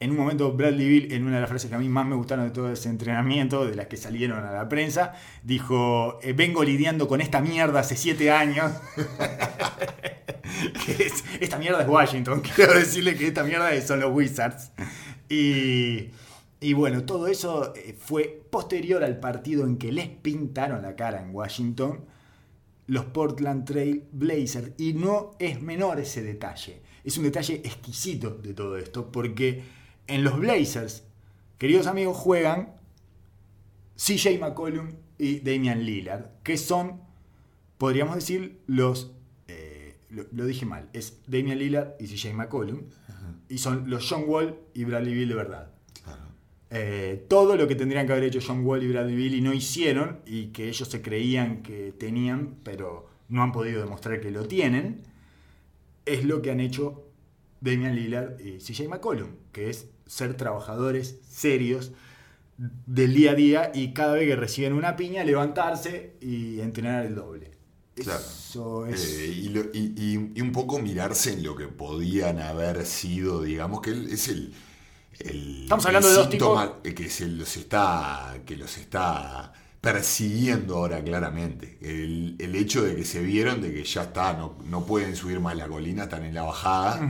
En 0.00 0.12
un 0.12 0.16
momento 0.16 0.52
Bradley 0.52 0.88
Bill, 0.88 1.12
en 1.12 1.24
una 1.24 1.36
de 1.36 1.40
las 1.42 1.50
frases 1.50 1.68
que 1.68 1.76
a 1.76 1.78
mí 1.78 1.88
más 1.88 2.06
me 2.06 2.16
gustaron 2.16 2.46
de 2.46 2.50
todo 2.50 2.72
ese 2.72 2.88
entrenamiento, 2.88 3.66
de 3.66 3.74
las 3.74 3.86
que 3.86 3.98
salieron 3.98 4.42
a 4.42 4.50
la 4.50 4.68
prensa, 4.68 5.12
dijo, 5.42 6.18
eh, 6.22 6.32
vengo 6.32 6.64
lidiando 6.64 7.06
con 7.06 7.20
esta 7.20 7.42
mierda 7.42 7.80
hace 7.80 7.96
siete 7.96 8.30
años. 8.30 8.72
Esta 11.40 11.58
mierda 11.58 11.82
es 11.82 11.88
Washington, 11.88 12.42
quiero 12.54 12.74
decirle 12.74 13.14
que 13.14 13.28
esta 13.28 13.44
mierda 13.44 13.78
son 13.82 14.00
los 14.00 14.12
Wizards. 14.12 14.72
Y, 15.28 16.08
y 16.60 16.72
bueno, 16.72 17.04
todo 17.04 17.28
eso 17.28 17.72
eh, 17.76 17.94
fue 17.98 18.42
posterior 18.50 19.04
al 19.04 19.20
partido 19.20 19.64
en 19.64 19.78
que 19.78 19.92
les 19.92 20.08
pintaron 20.08 20.82
la 20.82 20.96
cara 20.96 21.22
en 21.22 21.34
Washington 21.34 22.00
los 22.90 23.04
Portland 23.04 23.64
Trail 23.64 24.04
Blazers. 24.10 24.72
Y 24.76 24.94
no 24.94 25.36
es 25.38 25.62
menor 25.62 26.00
ese 26.00 26.22
detalle. 26.22 26.82
Es 27.04 27.16
un 27.16 27.24
detalle 27.24 27.62
exquisito 27.64 28.30
de 28.30 28.52
todo 28.52 28.76
esto, 28.76 29.12
porque 29.12 29.62
en 30.10 30.24
los 30.24 30.38
Blazers, 30.38 31.04
queridos 31.58 31.86
amigos, 31.86 32.16
juegan 32.16 32.74
CJ 33.96 34.38
McCollum 34.40 34.92
y 35.18 35.40
Damian 35.40 35.84
Lillard, 35.84 36.26
que 36.42 36.56
son, 36.56 37.00
podríamos 37.78 38.14
decir, 38.16 38.60
los... 38.66 39.12
eh, 39.48 39.96
lo, 40.10 40.24
lo 40.32 40.46
dije 40.46 40.66
mal, 40.66 40.88
es 40.92 41.20
Damian 41.26 41.58
Lillard 41.58 41.94
y 42.00 42.06
CJ 42.06 42.34
McCollum, 42.34 42.82
y 43.48 43.58
son 43.58 43.90
los 43.90 44.08
John 44.08 44.24
Wall 44.26 44.58
y 44.74 44.84
Bradley 44.84 45.14
Bill 45.14 45.28
de 45.28 45.34
verdad. 45.34 45.70
Claro. 46.02 46.22
Eh, 46.70 47.26
todo 47.28 47.56
lo 47.56 47.68
que 47.68 47.74
tendrían 47.74 48.06
que 48.06 48.12
haber 48.12 48.24
hecho 48.24 48.40
John 48.44 48.64
Wall 48.64 48.82
y 48.82 48.88
Bradley 48.88 49.16
Bill 49.16 49.34
y 49.34 49.40
no 49.40 49.52
hicieron, 49.52 50.20
y 50.26 50.46
que 50.46 50.68
ellos 50.68 50.88
se 50.88 51.02
creían 51.02 51.62
que 51.62 51.92
tenían, 51.92 52.56
pero 52.64 53.08
no 53.28 53.42
han 53.42 53.52
podido 53.52 53.80
demostrar 53.80 54.20
que 54.20 54.30
lo 54.30 54.46
tienen, 54.46 55.02
es 56.06 56.24
lo 56.24 56.42
que 56.42 56.50
han 56.50 56.60
hecho 56.60 57.06
Damian 57.60 57.94
Lillard 57.94 58.40
y 58.40 58.58
CJ 58.58 58.88
McCollum, 58.88 59.30
que 59.52 59.68
es 59.68 59.88
ser 60.10 60.36
trabajadores 60.36 61.20
serios 61.28 61.92
del 62.58 63.14
día 63.14 63.30
a 63.30 63.34
día 63.34 63.70
y 63.72 63.92
cada 63.92 64.14
vez 64.14 64.26
que 64.28 64.36
reciben 64.36 64.72
una 64.72 64.96
piña 64.96 65.22
levantarse 65.24 66.16
y 66.20 66.60
entrenar 66.60 67.06
el 67.06 67.14
doble. 67.14 67.52
Claro. 67.94 68.18
Eso 68.20 68.86
es... 68.86 69.18
Eh, 69.18 69.26
y, 69.28 69.48
lo- 69.50 69.70
y- 69.72 69.94
y- 69.96 70.32
y 70.34 70.40
un 70.40 70.52
poco 70.52 70.78
mirarse 70.80 71.32
en 71.32 71.42
lo 71.42 71.54
que 71.54 71.68
podían 71.68 72.40
haber 72.40 72.84
sido, 72.86 73.42
digamos 73.42 73.80
que 73.82 73.90
es 73.92 74.28
el, 74.28 74.52
el- 75.20 75.62
Estamos 75.62 75.84
el 75.84 75.88
hablando 75.88 76.08
de 76.08 76.14
dos 76.14 76.28
síntoma 76.30 76.82
que 76.82 77.08
se 77.08 77.26
los 77.28 77.56
está 77.56 78.38
que 78.44 78.56
los 78.56 78.76
está 78.78 79.52
persiguiendo 79.80 80.76
ahora 80.76 81.02
claramente. 81.02 81.78
El, 81.80 82.36
el 82.38 82.54
hecho 82.54 82.82
de 82.82 82.94
que 82.94 83.04
se 83.04 83.22
vieron 83.22 83.62
de 83.62 83.72
que 83.72 83.82
ya 83.84 84.02
está, 84.02 84.34
no, 84.34 84.58
no 84.68 84.84
pueden 84.84 85.16
subir 85.16 85.40
más 85.40 85.56
la 85.56 85.68
colina, 85.68 86.02
están 86.02 86.24
en 86.24 86.34
la 86.34 86.42
bajada, 86.42 87.00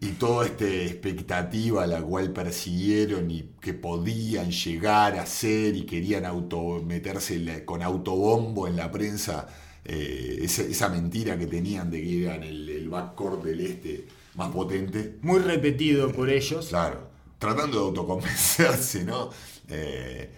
y 0.00 0.08
toda 0.08 0.44
esta 0.44 0.66
expectativa 0.66 1.84
a 1.84 1.86
la 1.86 2.02
cual 2.02 2.32
persiguieron 2.32 3.30
y 3.30 3.52
que 3.60 3.72
podían 3.72 4.50
llegar 4.50 5.18
a 5.18 5.24
ser 5.24 5.74
y 5.74 5.86
querían 5.86 6.26
auto, 6.26 6.82
meterse 6.84 7.64
con 7.64 7.82
autobombo 7.82 8.68
en 8.68 8.76
la 8.76 8.92
prensa, 8.92 9.48
eh, 9.86 10.40
esa, 10.42 10.62
esa 10.62 10.90
mentira 10.90 11.38
que 11.38 11.46
tenían 11.46 11.90
de 11.90 12.02
que 12.02 12.24
eran 12.24 12.42
el, 12.42 12.68
el 12.68 12.90
backcourt 12.90 13.42
del 13.42 13.60
este 13.60 14.06
más 14.34 14.50
potente. 14.50 15.16
Muy 15.22 15.38
repetido 15.38 16.12
por 16.12 16.28
ellos. 16.28 16.68
Claro, 16.68 17.08
tratando 17.38 17.78
de 17.78 17.84
autoconvencerse, 17.86 19.04
¿no? 19.04 19.30
Eh, 19.70 20.30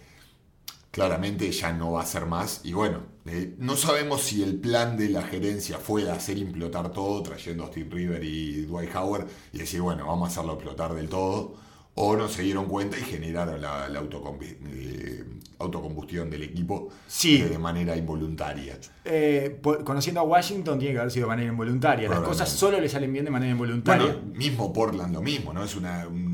claramente 0.91 1.51
ya 1.53 1.73
no 1.73 1.93
va 1.93 2.03
a 2.03 2.07
ser 2.07 2.27
más. 2.27 2.61
Y 2.65 2.73
bueno, 2.73 3.01
eh, 3.27 3.55
no 3.59 3.77
sabemos 3.77 4.23
si 4.23 4.43
el 4.43 4.57
plan 4.57 4.97
de 4.97 5.09
la 5.09 5.23
gerencia 5.23 5.79
fue 5.79 6.11
hacer 6.11 6.39
implotar 6.39 6.93
todo, 6.93 7.23
trayendo 7.23 7.65
a 7.65 7.69
Steve 7.69 7.89
River 7.91 8.25
y 8.25 8.63
Dwight 8.63 8.95
Howard, 8.95 9.27
y 9.53 9.59
decir, 9.59 9.81
bueno, 9.83 10.07
vamos 10.07 10.29
a 10.29 10.33
hacerlo 10.33 10.55
explotar 10.55 10.95
del 10.95 11.09
todo, 11.09 11.55
o 11.95 12.17
no 12.17 12.29
se 12.29 12.43
dieron 12.43 12.67
cuenta 12.67 12.97
y 12.99 13.03
generaron 13.03 13.61
la, 13.61 13.89
la 13.89 14.01
eh, 14.01 15.25
autocombustión 15.59 16.31
del 16.31 16.43
equipo 16.45 16.89
Sí. 17.07 17.43
eh, 17.43 17.49
de 17.49 17.59
manera 17.59 17.97
involuntaria. 17.97 18.79
Eh, 19.05 19.61
conociendo 19.85 20.21
a 20.21 20.23
Washington 20.23 20.79
tiene 20.79 20.95
que 20.95 21.01
haber 21.01 21.13
sido 21.13 21.27
de 21.27 21.31
manera 21.31 21.51
involuntaria. 21.51 22.09
Las 22.09 22.21
cosas 22.21 22.49
solo 22.49 22.81
le 22.81 22.89
salen 22.89 23.13
bien 23.13 23.25
de 23.25 23.31
manera 23.31 23.53
involuntaria. 23.53 24.07
Bueno, 24.07 24.21
mismo 24.35 24.73
Portland 24.73 25.13
lo 25.15 25.21
mismo, 25.21 25.53
¿no? 25.53 25.63
Es 25.65 25.77
una- 25.77 26.07
un, 26.09 26.30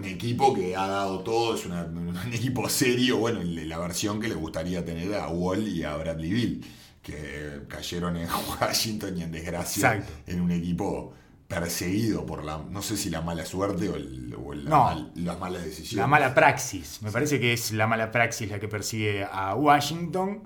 un- 0.00 0.08
equipo 0.08 0.54
que 0.54 0.76
ha 0.76 0.86
dado 0.86 1.20
todo, 1.20 1.54
es 1.54 1.64
una- 1.66 1.84
un, 1.84 2.16
equipo 2.32 2.68
serio, 2.68 3.18
bueno, 3.18 3.40
la 3.42 3.78
versión 3.78 4.20
que 4.20 4.28
le 4.28 4.34
gustaría 4.34 4.84
tener 4.84 5.14
a 5.14 5.28
Wall 5.28 5.66
y 5.68 5.82
a 5.84 5.96
Bradley 5.96 6.30
Bill, 6.32 6.64
que 7.02 7.60
cayeron 7.68 8.16
en 8.16 8.28
Washington 8.60 9.16
y 9.18 9.22
en 9.22 9.32
desgracia 9.32 9.94
Exacto. 9.94 10.12
en 10.26 10.40
un 10.40 10.50
equipo 10.50 11.14
perseguido 11.48 12.24
por 12.26 12.44
la, 12.44 12.58
no 12.58 12.80
sé 12.80 12.96
si 12.96 13.10
la 13.10 13.22
mala 13.22 13.44
suerte 13.44 13.88
o, 13.88 13.96
el- 13.96 14.34
o 14.40 14.54
la 14.54 14.70
No. 14.70 14.84
mal- 14.84 15.12
las 15.16 15.38
malas 15.40 15.64
decisiones. 15.64 15.94
La 15.96 16.06
mala 16.06 16.32
praxis. 16.34 17.00
Me 17.02 17.10
parece 17.10 17.40
que 17.40 17.52
es 17.52 17.72
la 17.72 17.86
mala 17.88 18.12
praxis 18.12 18.48
la 18.50 18.60
que 18.60 18.68
persigue 18.68 19.24
a 19.24 19.54
Washington. 19.56 20.42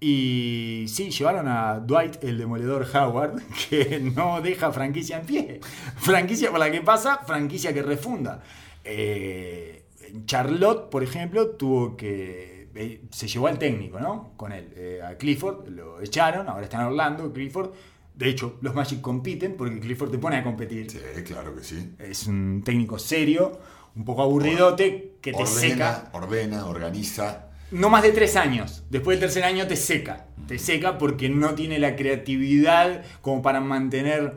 Y 0.00 0.84
sí, 0.88 1.10
llevaron 1.10 1.48
a 1.48 1.78
Dwight 1.80 2.22
el 2.22 2.36
demoledor 2.36 2.86
Howard, 2.94 3.40
que 3.70 4.00
no 4.00 4.40
deja 4.42 4.70
franquicia 4.70 5.18
en 5.18 5.26
pie. 5.26 5.60
Franquicia 5.96 6.50
por 6.50 6.58
la 6.60 6.70
que 6.70 6.82
pasa, 6.82 7.20
franquicia 7.26 7.72
que 7.72 7.82
refunda. 7.82 8.42
Eh, 8.84 9.86
Charlotte, 10.26 10.90
por 10.90 11.02
ejemplo, 11.02 11.50
tuvo 11.50 11.96
que. 11.96 12.68
eh, 12.74 13.02
Se 13.10 13.26
llevó 13.28 13.46
al 13.48 13.58
técnico, 13.58 13.98
¿no? 14.00 14.32
Con 14.36 14.52
él, 14.52 14.72
eh, 14.76 15.00
a 15.02 15.16
Clifford, 15.16 15.68
lo 15.68 16.00
echaron, 16.00 16.48
ahora 16.48 16.64
está 16.64 16.80
en 16.80 16.86
Orlando, 16.88 17.32
Clifford. 17.32 17.70
De 18.14 18.28
hecho, 18.28 18.58
los 18.60 18.74
Magic 18.74 19.00
compiten 19.00 19.56
porque 19.56 19.80
Clifford 19.80 20.10
te 20.10 20.18
pone 20.18 20.36
a 20.36 20.44
competir. 20.44 20.88
Sí, 20.90 20.98
claro 21.24 21.54
que 21.54 21.64
sí. 21.64 21.94
Es 21.98 22.26
un 22.28 22.62
técnico 22.64 22.98
serio, 22.98 23.58
un 23.96 24.04
poco 24.04 24.22
aburridote, 24.22 25.14
que 25.20 25.32
te 25.32 25.42
ordena, 25.42 25.52
seca. 25.54 26.10
ordena, 26.12 26.66
organiza. 26.66 27.48
No 27.72 27.88
más 27.90 28.04
de 28.04 28.12
tres 28.12 28.36
años. 28.36 28.84
Después 28.88 29.18
del 29.18 29.28
tercer 29.28 29.42
año 29.42 29.66
te 29.66 29.74
seca. 29.74 30.26
Te 30.46 30.60
seca 30.60 30.96
porque 30.96 31.28
no 31.28 31.54
tiene 31.54 31.80
la 31.80 31.96
creatividad 31.96 33.02
como 33.20 33.42
para 33.42 33.60
mantener 33.60 34.34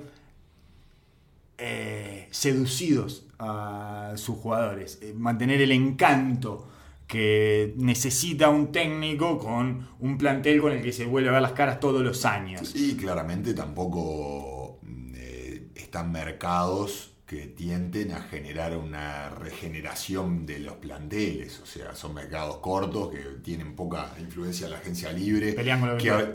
eh, 1.60 2.28
seducidos 2.32 3.27
a 3.40 4.14
sus 4.16 4.38
jugadores. 4.38 5.00
Eh, 5.02 5.14
mantener 5.16 5.62
el 5.62 5.72
encanto 5.72 6.68
que 7.08 7.74
necesita 7.78 8.50
un 8.50 8.72
técnico 8.72 9.38
con 9.40 9.88
un 10.00 10.18
plantel 10.18 10.60
con 10.62 10.74
el 10.74 10.82
que 10.82 10.92
se 10.92 11.06
vuelve 11.06 11.30
a 11.30 11.34
ver 11.34 11.42
las 11.42 11.54
caras 11.54 11.80
todos 11.80 12.02
los 12.04 12.26
años. 12.26 12.74
Y 12.76 12.96
claramente 12.98 13.54
tampoco 13.54 14.80
mm, 14.82 15.14
eh, 15.16 15.68
están 15.76 16.12
mercados 16.12 17.14
que 17.26 17.46
tienten 17.48 18.12
a 18.14 18.22
generar 18.22 18.78
una 18.78 19.30
regeneración 19.30 20.46
de 20.46 20.60
los 20.60 20.76
planteles. 20.78 21.60
O 21.60 21.66
sea, 21.66 21.94
son 21.96 22.14
mercados 22.14 22.58
cortos 22.58 23.10
que 23.12 23.20
tienen 23.44 23.76
poca 23.76 24.14
influencia 24.20 24.66
en 24.68 24.72
la 24.72 24.78
agencia 24.80 25.12
libre. 25.12 25.54
Que 25.98 26.10
a- 26.12 26.32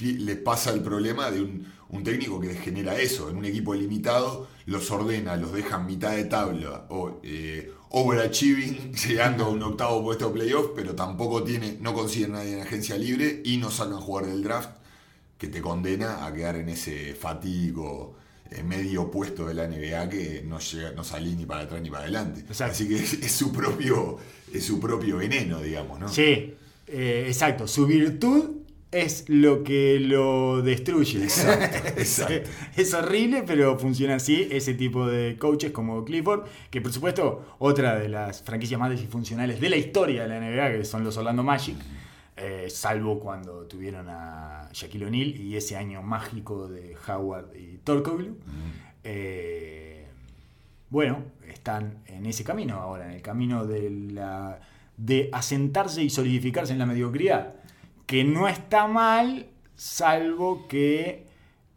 le 0.00 0.36
pasa 0.36 0.72
el 0.72 0.80
problema 0.82 1.30
de 1.30 1.42
un, 1.42 1.66
un 1.92 2.04
técnico 2.04 2.40
que 2.40 2.54
genera 2.54 2.98
eso. 2.98 3.30
En 3.30 3.36
un 3.36 3.44
equipo 3.44 3.74
limitado 3.74 4.48
los 4.66 4.90
ordena, 4.90 5.36
los 5.36 5.52
deja 5.52 5.76
en 5.76 5.86
mitad 5.86 6.12
de 6.12 6.24
tabla 6.24 6.86
o 6.90 7.20
eh, 7.22 7.72
overachieving, 7.90 8.92
llegando 9.08 9.44
a 9.44 9.48
un 9.48 9.62
octavo 9.62 10.02
puesto 10.02 10.28
de 10.28 10.34
playoff, 10.34 10.70
pero 10.74 10.94
tampoco 10.94 11.42
tiene, 11.42 11.78
no 11.80 11.92
consigue 11.92 12.28
nadie 12.28 12.54
en 12.54 12.60
agencia 12.60 12.96
libre 12.96 13.42
y 13.44 13.56
no 13.56 13.70
sacan 13.70 14.00
jugar 14.00 14.26
del 14.26 14.42
draft 14.42 14.70
que 15.38 15.48
te 15.48 15.60
condena 15.60 16.26
a 16.26 16.32
quedar 16.32 16.56
en 16.56 16.68
ese 16.68 17.14
fatídico 17.14 18.14
eh, 18.50 18.62
medio 18.62 19.10
puesto 19.10 19.46
de 19.46 19.54
la 19.54 19.66
NBA 19.66 20.08
que 20.08 20.42
no 20.46 20.58
llega, 20.58 20.92
no 20.92 21.02
salís 21.02 21.36
ni 21.36 21.46
para 21.46 21.62
atrás 21.62 21.80
ni 21.80 21.90
para 21.90 22.02
adelante. 22.02 22.40
Exacto. 22.40 22.72
Así 22.72 22.88
que 22.88 22.96
es, 22.96 23.14
es 23.14 23.32
su 23.32 23.50
propio, 23.50 24.18
es 24.52 24.64
su 24.64 24.78
propio 24.78 25.16
veneno, 25.16 25.60
digamos, 25.60 25.98
¿no? 25.98 26.08
Sí, 26.08 26.54
eh, 26.86 27.24
exacto. 27.26 27.66
Su 27.66 27.86
virtud 27.86 28.59
es 28.92 29.28
lo 29.28 29.62
que 29.62 30.00
lo 30.00 30.62
destruye. 30.62 31.22
Exacto, 31.24 31.88
Es, 31.96 32.18
exacto. 32.18 32.50
es 32.76 32.94
horrible, 32.94 33.44
pero 33.46 33.78
funciona 33.78 34.16
así. 34.16 34.48
Ese 34.50 34.74
tipo 34.74 35.06
de 35.06 35.36
coaches 35.38 35.72
como 35.72 36.04
Clifford, 36.04 36.44
que 36.70 36.80
por 36.80 36.92
supuesto, 36.92 37.56
otra 37.58 37.98
de 37.98 38.08
las 38.08 38.42
franquicias 38.42 38.78
más 38.80 38.90
disfuncionales 38.90 39.60
de 39.60 39.70
la 39.70 39.76
historia 39.76 40.22
de 40.22 40.28
la 40.28 40.40
NBA, 40.40 40.78
que 40.78 40.84
son 40.84 41.04
los 41.04 41.16
Orlando 41.16 41.42
Magic, 41.42 41.76
eh, 42.36 42.68
salvo 42.70 43.20
cuando 43.20 43.66
tuvieron 43.66 44.06
a 44.08 44.68
Shaquille 44.72 45.06
O'Neal 45.06 45.36
y 45.36 45.56
ese 45.56 45.76
año 45.76 46.02
mágico 46.02 46.68
de 46.68 46.96
Howard 47.06 47.54
y 47.54 47.78
Torkoglu. 47.84 48.38
Eh, 49.04 50.06
bueno, 50.88 51.22
están 51.48 51.98
en 52.06 52.26
ese 52.26 52.42
camino 52.42 52.76
ahora, 52.76 53.06
en 53.06 53.12
el 53.12 53.22
camino 53.22 53.66
de, 53.66 53.90
la, 53.90 54.58
de 54.96 55.28
asentarse 55.32 56.02
y 56.02 56.10
solidificarse 56.10 56.72
en 56.72 56.78
la 56.78 56.86
mediocridad, 56.86 57.54
que 58.10 58.24
no 58.24 58.48
está 58.48 58.88
mal, 58.88 59.46
salvo 59.76 60.66
que 60.66 61.28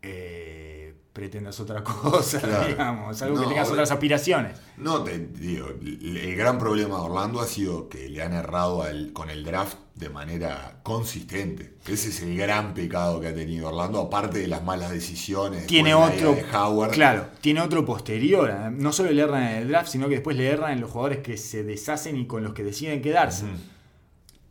eh, 0.02 0.96
pretendas 1.14 1.60
otra 1.60 1.84
cosa, 1.84 2.40
Claro. 2.42 2.68
digamos, 2.70 3.16
salvo 3.20 3.40
que 3.40 3.46
tengas 3.50 3.70
otras 3.70 3.92
aspiraciones. 3.92 4.60
No, 4.78 5.04
te 5.04 5.20
digo, 5.20 5.68
el 5.70 6.36
gran 6.36 6.58
problema 6.58 6.96
de 6.98 7.02
Orlando 7.04 7.40
ha 7.40 7.46
sido 7.46 7.88
que 7.88 8.10
le 8.10 8.24
han 8.24 8.34
errado 8.34 8.82
al- 8.82 9.14
con 9.14 9.30
el 9.30 9.44
draft 9.46 9.78
de 9.94 10.10
manera 10.10 10.80
consistente. 10.82 11.76
Ese 11.88 12.10
es 12.10 12.24
el 12.24 12.36
gran 12.36 12.74
pecado 12.74 13.22
que 13.22 13.28
ha 13.28 13.36
tenido 13.36 13.68
Orlando, 13.68 14.00
aparte 14.02 14.40
de 14.40 14.48
las 14.48 14.64
malas 14.64 14.90
decisiones. 14.90 15.68
Tiene 15.68 15.94
otro, 15.94 16.34
de 16.34 16.46
Howard. 16.52 16.94
claro, 16.94 17.28
tiene 17.42 17.62
otro 17.62 17.86
posterior. 17.86 18.50
¿eh? 18.50 18.72
No 18.72 18.92
solo 18.92 19.12
le 19.12 19.22
erran 19.22 19.44
en 19.44 19.56
el 19.62 19.68
draft, 19.68 19.90
sino 19.90 20.08
que 20.10 20.16
después 20.16 20.36
le 20.36 20.48
erran 20.50 20.72
en 20.72 20.82
los 20.82 20.90
jugadores 20.90 21.20
que 21.20 21.38
se 21.38 21.64
deshacen 21.64 22.18
y 22.18 22.26
con 22.26 22.44
los 22.44 22.56
que 22.56 22.64
deciden 22.64 23.04
quedarse. 23.04 23.46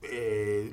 Eh, 0.02 0.72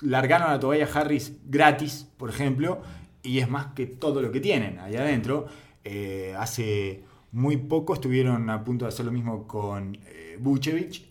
largaron 0.00 0.50
a 0.50 0.60
Tobias 0.60 0.94
Harris 0.94 1.36
gratis, 1.46 2.06
por 2.16 2.30
ejemplo, 2.30 2.82
y 3.22 3.38
es 3.38 3.48
más 3.48 3.66
que 3.74 3.86
todo 3.86 4.22
lo 4.22 4.32
que 4.32 4.40
tienen 4.40 4.78
ahí 4.78 4.96
adentro. 4.96 5.46
Eh, 5.84 6.34
hace 6.38 7.04
muy 7.32 7.56
poco 7.56 7.94
estuvieron 7.94 8.50
a 8.50 8.64
punto 8.64 8.84
de 8.84 8.90
hacer 8.90 9.06
lo 9.06 9.12
mismo 9.12 9.46
con 9.46 9.96
eh, 10.06 10.36
Vucevic 10.40 11.02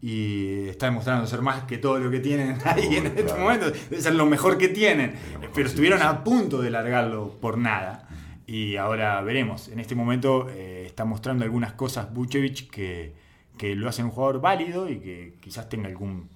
y 0.00 0.68
está 0.68 0.86
demostrando 0.86 1.26
ser 1.26 1.40
más 1.40 1.64
que 1.64 1.78
todo 1.78 1.98
lo 1.98 2.10
que 2.10 2.20
tienen 2.20 2.58
ahí 2.64 2.96
en 2.96 3.06
este 3.06 3.34
momento, 3.34 3.70
de 3.70 4.00
ser 4.00 4.14
lo 4.14 4.26
mejor 4.26 4.58
que 4.58 4.68
tienen, 4.68 5.14
pero 5.54 5.68
estuvieron 5.68 6.00
sí. 6.00 6.04
a 6.06 6.22
punto 6.22 6.60
de 6.60 6.70
largarlo 6.70 7.36
por 7.40 7.58
nada. 7.58 8.08
Y 8.46 8.76
ahora 8.76 9.22
veremos. 9.22 9.68
En 9.68 9.80
este 9.80 9.94
momento 9.94 10.48
eh, 10.50 10.84
está 10.86 11.06
mostrando 11.06 11.44
algunas 11.44 11.72
cosas 11.72 12.12
Vucevic 12.12 12.70
que, 12.70 13.14
que 13.56 13.74
lo 13.74 13.88
hacen 13.88 14.04
un 14.04 14.10
jugador 14.10 14.42
válido 14.42 14.90
y 14.90 14.98
que 14.98 15.34
quizás 15.40 15.70
tenga 15.70 15.88
algún 15.88 16.28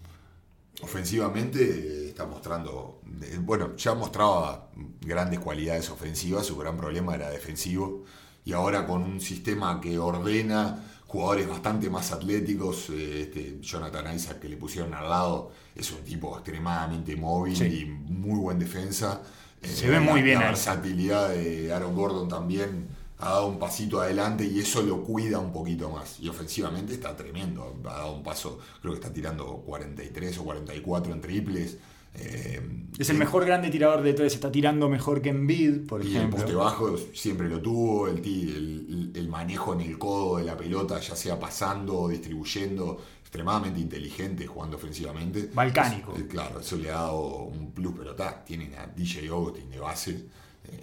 Ofensivamente 0.80 1.60
eh, 1.62 2.08
está 2.10 2.24
mostrando, 2.26 3.00
eh, 3.22 3.38
bueno, 3.40 3.74
ya 3.76 3.94
mostraba 3.94 4.70
grandes 5.00 5.40
cualidades 5.40 5.90
ofensivas, 5.90 6.46
su 6.46 6.56
gran 6.56 6.76
problema 6.76 7.14
era 7.16 7.30
defensivo, 7.30 8.04
y 8.44 8.52
ahora 8.52 8.86
con 8.86 9.02
un 9.02 9.20
sistema 9.20 9.80
que 9.80 9.98
ordena 9.98 10.84
jugadores 11.08 11.48
bastante 11.48 11.90
más 11.90 12.12
atléticos, 12.12 12.90
eh, 12.90 13.22
este 13.22 13.58
Jonathan 13.60 14.14
Isaac 14.14 14.38
que 14.40 14.48
le 14.48 14.56
pusieron 14.56 14.94
al 14.94 15.08
lado 15.08 15.50
es 15.74 15.90
un 15.90 15.98
tipo 16.04 16.34
extremadamente 16.36 17.16
móvil 17.16 17.56
Sí. 17.56 17.64
y 17.64 17.84
muy 17.86 18.38
buen 18.38 18.58
defensa. 18.58 19.22
Eh, 19.60 19.66
Se 19.68 19.88
ve 19.90 19.98
muy 19.98 20.20
la- 20.20 20.24
bien 20.26 20.38
La 20.40 20.46
versatilidad 20.46 21.30
de 21.30 21.72
Aaron 21.72 21.96
Gordon 21.96 22.28
también 22.28 22.86
ha 23.20 23.30
dado 23.30 23.46
un 23.48 23.58
pasito 23.58 24.00
adelante 24.00 24.44
y 24.44 24.60
eso 24.60 24.82
lo 24.82 25.02
cuida 25.02 25.38
un 25.38 25.52
poquito 25.52 25.90
más. 25.90 26.20
Y 26.20 26.28
ofensivamente 26.28 26.92
está 26.94 27.16
tremendo. 27.16 27.76
Ha 27.84 27.88
dado 27.94 28.12
un 28.14 28.22
paso, 28.22 28.58
creo 28.80 28.92
que 28.94 29.00
está 29.00 29.12
tirando 29.12 29.44
43 29.66 30.38
o 30.38 30.44
44 30.44 31.12
en 31.12 31.20
triples. 31.20 31.78
Eh, 32.14 32.60
Es 32.98 33.10
el 33.10 33.18
mejor 33.18 33.44
grande 33.44 33.70
tirador 33.70 34.02
de 34.02 34.12
tres, 34.14 34.34
está 34.34 34.50
tirando 34.50 34.88
mejor 34.88 35.20
que 35.22 35.28
Embiid, 35.28 35.86
por 35.86 36.02
y 36.04 36.08
el 36.08 36.16
ejemplo. 36.16 36.38
poste 36.38 36.54
bajo 36.54 36.96
siempre 37.14 37.48
lo 37.48 37.60
tuvo, 37.60 38.08
el, 38.08 38.18
el, 38.18 39.12
el 39.14 39.28
manejo 39.28 39.74
en 39.74 39.82
el 39.82 39.98
codo 39.98 40.38
de 40.38 40.44
la 40.44 40.56
pelota, 40.56 40.98
ya 41.00 41.14
sea 41.14 41.38
pasando 41.38 41.96
o 41.98 42.08
distribuyendo, 42.08 43.00
extremadamente 43.20 43.78
inteligente 43.80 44.46
jugando 44.46 44.76
ofensivamente. 44.78 45.50
Balcánico. 45.52 46.14
Es- 46.16 46.24
claro, 46.24 46.60
eso 46.60 46.76
le 46.76 46.90
ha 46.90 46.94
dado 46.94 47.20
un 47.44 47.72
plus, 47.72 47.94
pero 47.96 48.12
está, 48.12 48.42
tienen 48.44 48.74
a 48.74 48.86
DJ 48.86 49.28
Augustin 49.28 49.70
de 49.70 49.78
base, 49.78 50.24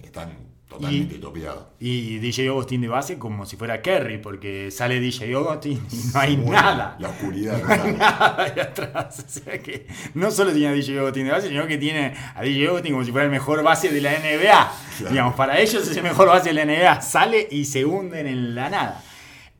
están 0.03 0.45
totalmente 0.67 1.15
Y- 1.15 1.19
topeados. 1.19 1.65
Y 1.79 2.17
DJ 2.17 2.47
Augustin 2.47 2.81
de 2.81 2.88
base 2.88 3.17
como 3.19 3.45
si 3.45 3.55
fuera 3.55 3.81
Kerry, 3.81 4.17
porque 4.17 4.71
sale 4.71 4.99
DJ 4.99 5.33
Augustin 5.36 5.79
y 5.91 6.13
no 6.13 6.19
hay 6.19 6.36
Bueno, 6.36 6.51
nada. 6.51 6.97
La 6.99 7.09
oscuridad. 7.09 7.61
No 7.63 7.71
hay 7.83 7.93
nada 7.93 8.36
ahí 8.43 8.59
atrás. 8.59 9.25
O 9.25 9.29
sea 9.29 9.59
que 9.61 9.88
no 10.15 10.31
solo 10.31 10.51
tiene 10.51 10.67
a 10.67 10.71
DJ 10.73 10.99
Augustin 10.99 11.25
de 11.25 11.31
base, 11.31 11.47
sino 11.49 11.67
que 11.67 11.77
tiene 11.77 12.13
a 12.36 12.41
DJ 12.41 12.67
Augustin 12.67 12.91
como 12.93 13.05
si 13.05 13.11
fuera 13.11 13.25
el 13.25 13.31
mejor 13.31 13.63
base 13.63 13.89
de 13.91 14.01
la 14.01 14.11
NBA. 14.19 14.71
Claro. 14.97 15.11
Digamos, 15.11 15.36
para 15.36 15.59
ellos 15.59 15.88
es 15.88 15.95
el 15.95 16.03
mejor 16.03 16.27
base 16.27 16.49
de 16.51 16.55
la 16.55 16.65
NBA. 16.65 17.01
Sale 17.01 17.47
y 17.51 17.65
se 17.65 17.86
hunden 17.86 18.25
en 18.27 18.55
la 18.55 18.69
nada. 18.69 19.03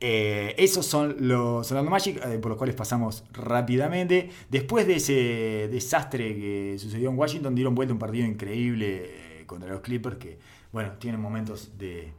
Eh, 0.02 0.54
esos 0.58 0.86
son 0.86 1.16
los 1.20 1.72
Orlando 1.72 1.90
Magic, 1.90 2.18
eh, 2.26 2.38
por 2.40 2.50
los 2.50 2.58
cuales 2.58 2.76
pasamos 2.76 3.24
rápidamente. 3.32 4.30
Después 4.50 4.86
de 4.88 4.96
ese 4.98 5.70
desastre 5.72 6.36
que 6.36 6.76
sucedió 6.78 7.10
en 7.10 7.18
Washington, 7.18 7.56
dieron 7.56 7.74
vuelta 7.76 7.94
un 7.94 8.00
partido 8.00 8.26
increíble 8.26 9.10
contra 9.46 9.70
los 9.70 9.82
Clippers 9.82 10.18
que, 10.18 10.40
bueno, 10.72 10.94
tienen 11.00 11.20
momentos 11.22 11.78
de 11.78 12.14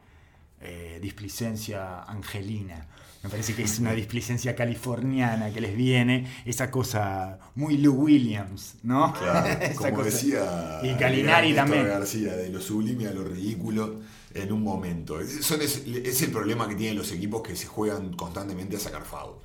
eh, 0.61 0.99
displicencia 1.01 2.03
angelina. 2.03 2.87
Me 3.23 3.29
parece 3.29 3.55
que 3.55 3.63
es 3.63 3.79
una 3.79 3.91
displicencia 3.93 4.55
californiana 4.55 5.51
que 5.51 5.59
les 5.59 5.75
viene, 5.75 6.27
esa 6.45 6.69
cosa 6.71 7.39
muy 7.55 7.77
Lou 7.77 7.93
Williams, 8.05 8.75
¿no? 8.83 9.13
Claro, 9.13 9.59
como 9.75 9.95
cosa. 9.95 10.05
decía 10.05 10.79
Y 10.83 10.93
Calinari 10.95 11.53
también. 11.53 11.85
García, 11.87 12.35
de 12.35 12.49
lo 12.49 12.61
sublime 12.61 13.07
a 13.07 13.11
lo 13.11 13.23
ridículo 13.23 13.99
en 14.33 14.51
un 14.51 14.61
momento. 14.63 15.19
Es, 15.19 15.43
son- 15.45 15.61
es- 15.61 15.83
es 15.87 16.21
el 16.21 16.31
problema 16.31 16.67
que 16.69 16.75
tienen 16.75 16.97
los 16.97 17.11
equipos 17.11 17.41
que 17.41 17.55
se 17.55 17.65
juegan 17.67 18.13
constantemente 18.13 18.77
a 18.77 18.79
sacar 18.79 19.03
foul. 19.03 19.35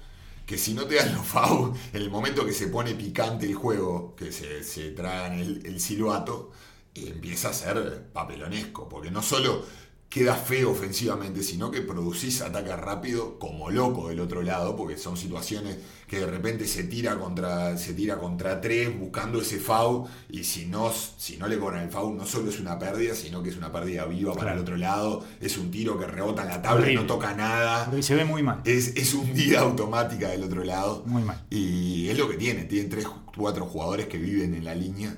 Que 0.46 0.58
si 0.58 0.74
no 0.74 0.84
te 0.86 0.96
dan 0.96 1.14
los 1.14 1.26
foul, 1.26 1.72
en 1.92 2.02
el 2.02 2.10
momento 2.10 2.44
que 2.44 2.52
se 2.52 2.66
pone 2.68 2.94
picante 2.94 3.46
el 3.46 3.54
juego, 3.54 4.14
que 4.16 4.30
se, 4.32 4.62
se 4.64 4.90
tragan 4.90 5.38
el, 5.38 5.64
el 5.64 5.80
silbato, 5.80 6.50
empieza 6.94 7.50
a 7.50 7.52
ser 7.54 8.08
papelonesco. 8.12 8.88
Porque 8.88 9.10
no 9.10 9.22
solo 9.22 9.64
queda 10.08 10.34
feo 10.34 10.72
ofensivamente, 10.72 11.42
sino 11.42 11.70
que 11.70 11.80
producís 11.80 12.42
ataques 12.42 12.76
rápido 12.76 13.38
como 13.38 13.70
loco 13.70 14.10
del 14.10 14.20
otro 14.20 14.42
lado, 14.42 14.76
porque 14.76 14.98
son 14.98 15.16
situaciones 15.16 15.78
que 16.06 16.18
de 16.18 16.26
repente 16.26 16.66
se 16.66 16.84
tira 16.84 17.18
contra, 17.18 17.78
se 17.78 17.94
tira 17.94 18.18
contra 18.18 18.60
tres 18.60 18.94
buscando 19.00 19.40
ese 19.40 19.58
foul, 19.58 20.06
y 20.28 20.44
si 20.44 20.66
no, 20.66 20.92
si 21.16 21.38
no 21.38 21.48
le 21.48 21.58
cobran 21.58 21.84
el 21.84 21.90
foul, 21.90 22.14
no 22.14 22.26
solo 22.26 22.50
es 22.50 22.60
una 22.60 22.78
pérdida, 22.78 23.14
sino 23.14 23.42
que 23.42 23.48
es 23.48 23.56
una 23.56 23.72
pérdida 23.72 24.04
viva 24.04 24.32
para 24.34 24.48
Claro. 24.48 24.56
el 24.56 24.62
otro 24.62 24.76
lado, 24.76 25.24
es 25.40 25.56
un 25.56 25.70
tiro 25.70 25.98
que 25.98 26.06
rebota 26.06 26.42
en 26.42 26.48
la 26.48 26.60
tabla 26.60 26.90
y 26.90 26.94
no 26.94 27.06
toca 27.06 27.32
nada. 27.32 27.86
Porque 27.86 28.02
se 28.02 28.14
ve 28.14 28.26
muy 28.26 28.42
mal. 28.42 28.60
Es, 28.66 28.88
es 28.94 29.14
hundida 29.14 29.60
automática 29.60 30.28
del 30.28 30.44
otro 30.44 30.62
lado. 30.62 31.04
Muy 31.06 31.22
mal. 31.22 31.42
Y 31.48 32.08
es 32.10 32.18
lo 32.18 32.28
que 32.28 32.36
tiene. 32.36 32.64
Tienen 32.64 32.90
tres, 32.90 33.06
cuatro 33.34 33.64
jugadores 33.64 34.08
que 34.08 34.18
viven 34.18 34.52
en 34.54 34.66
la 34.66 34.74
línea 34.74 35.16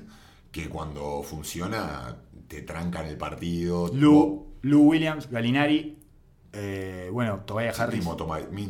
que 0.55 0.69
cuando 0.69 1.25
funciona 1.25 2.17
te 2.47 2.63
trancan 2.63 3.07
el 3.07 3.17
partido. 3.17 3.91
Lou, 3.93 4.55
Lou 4.63 4.83
Williams, 4.91 5.29
Galinari, 5.29 5.99
eh, 6.53 7.09
bueno, 7.13 7.41
Tobias 7.41 7.75
Sí, 7.75 7.83
Harris. 7.83 7.97
mismo, 7.99 8.17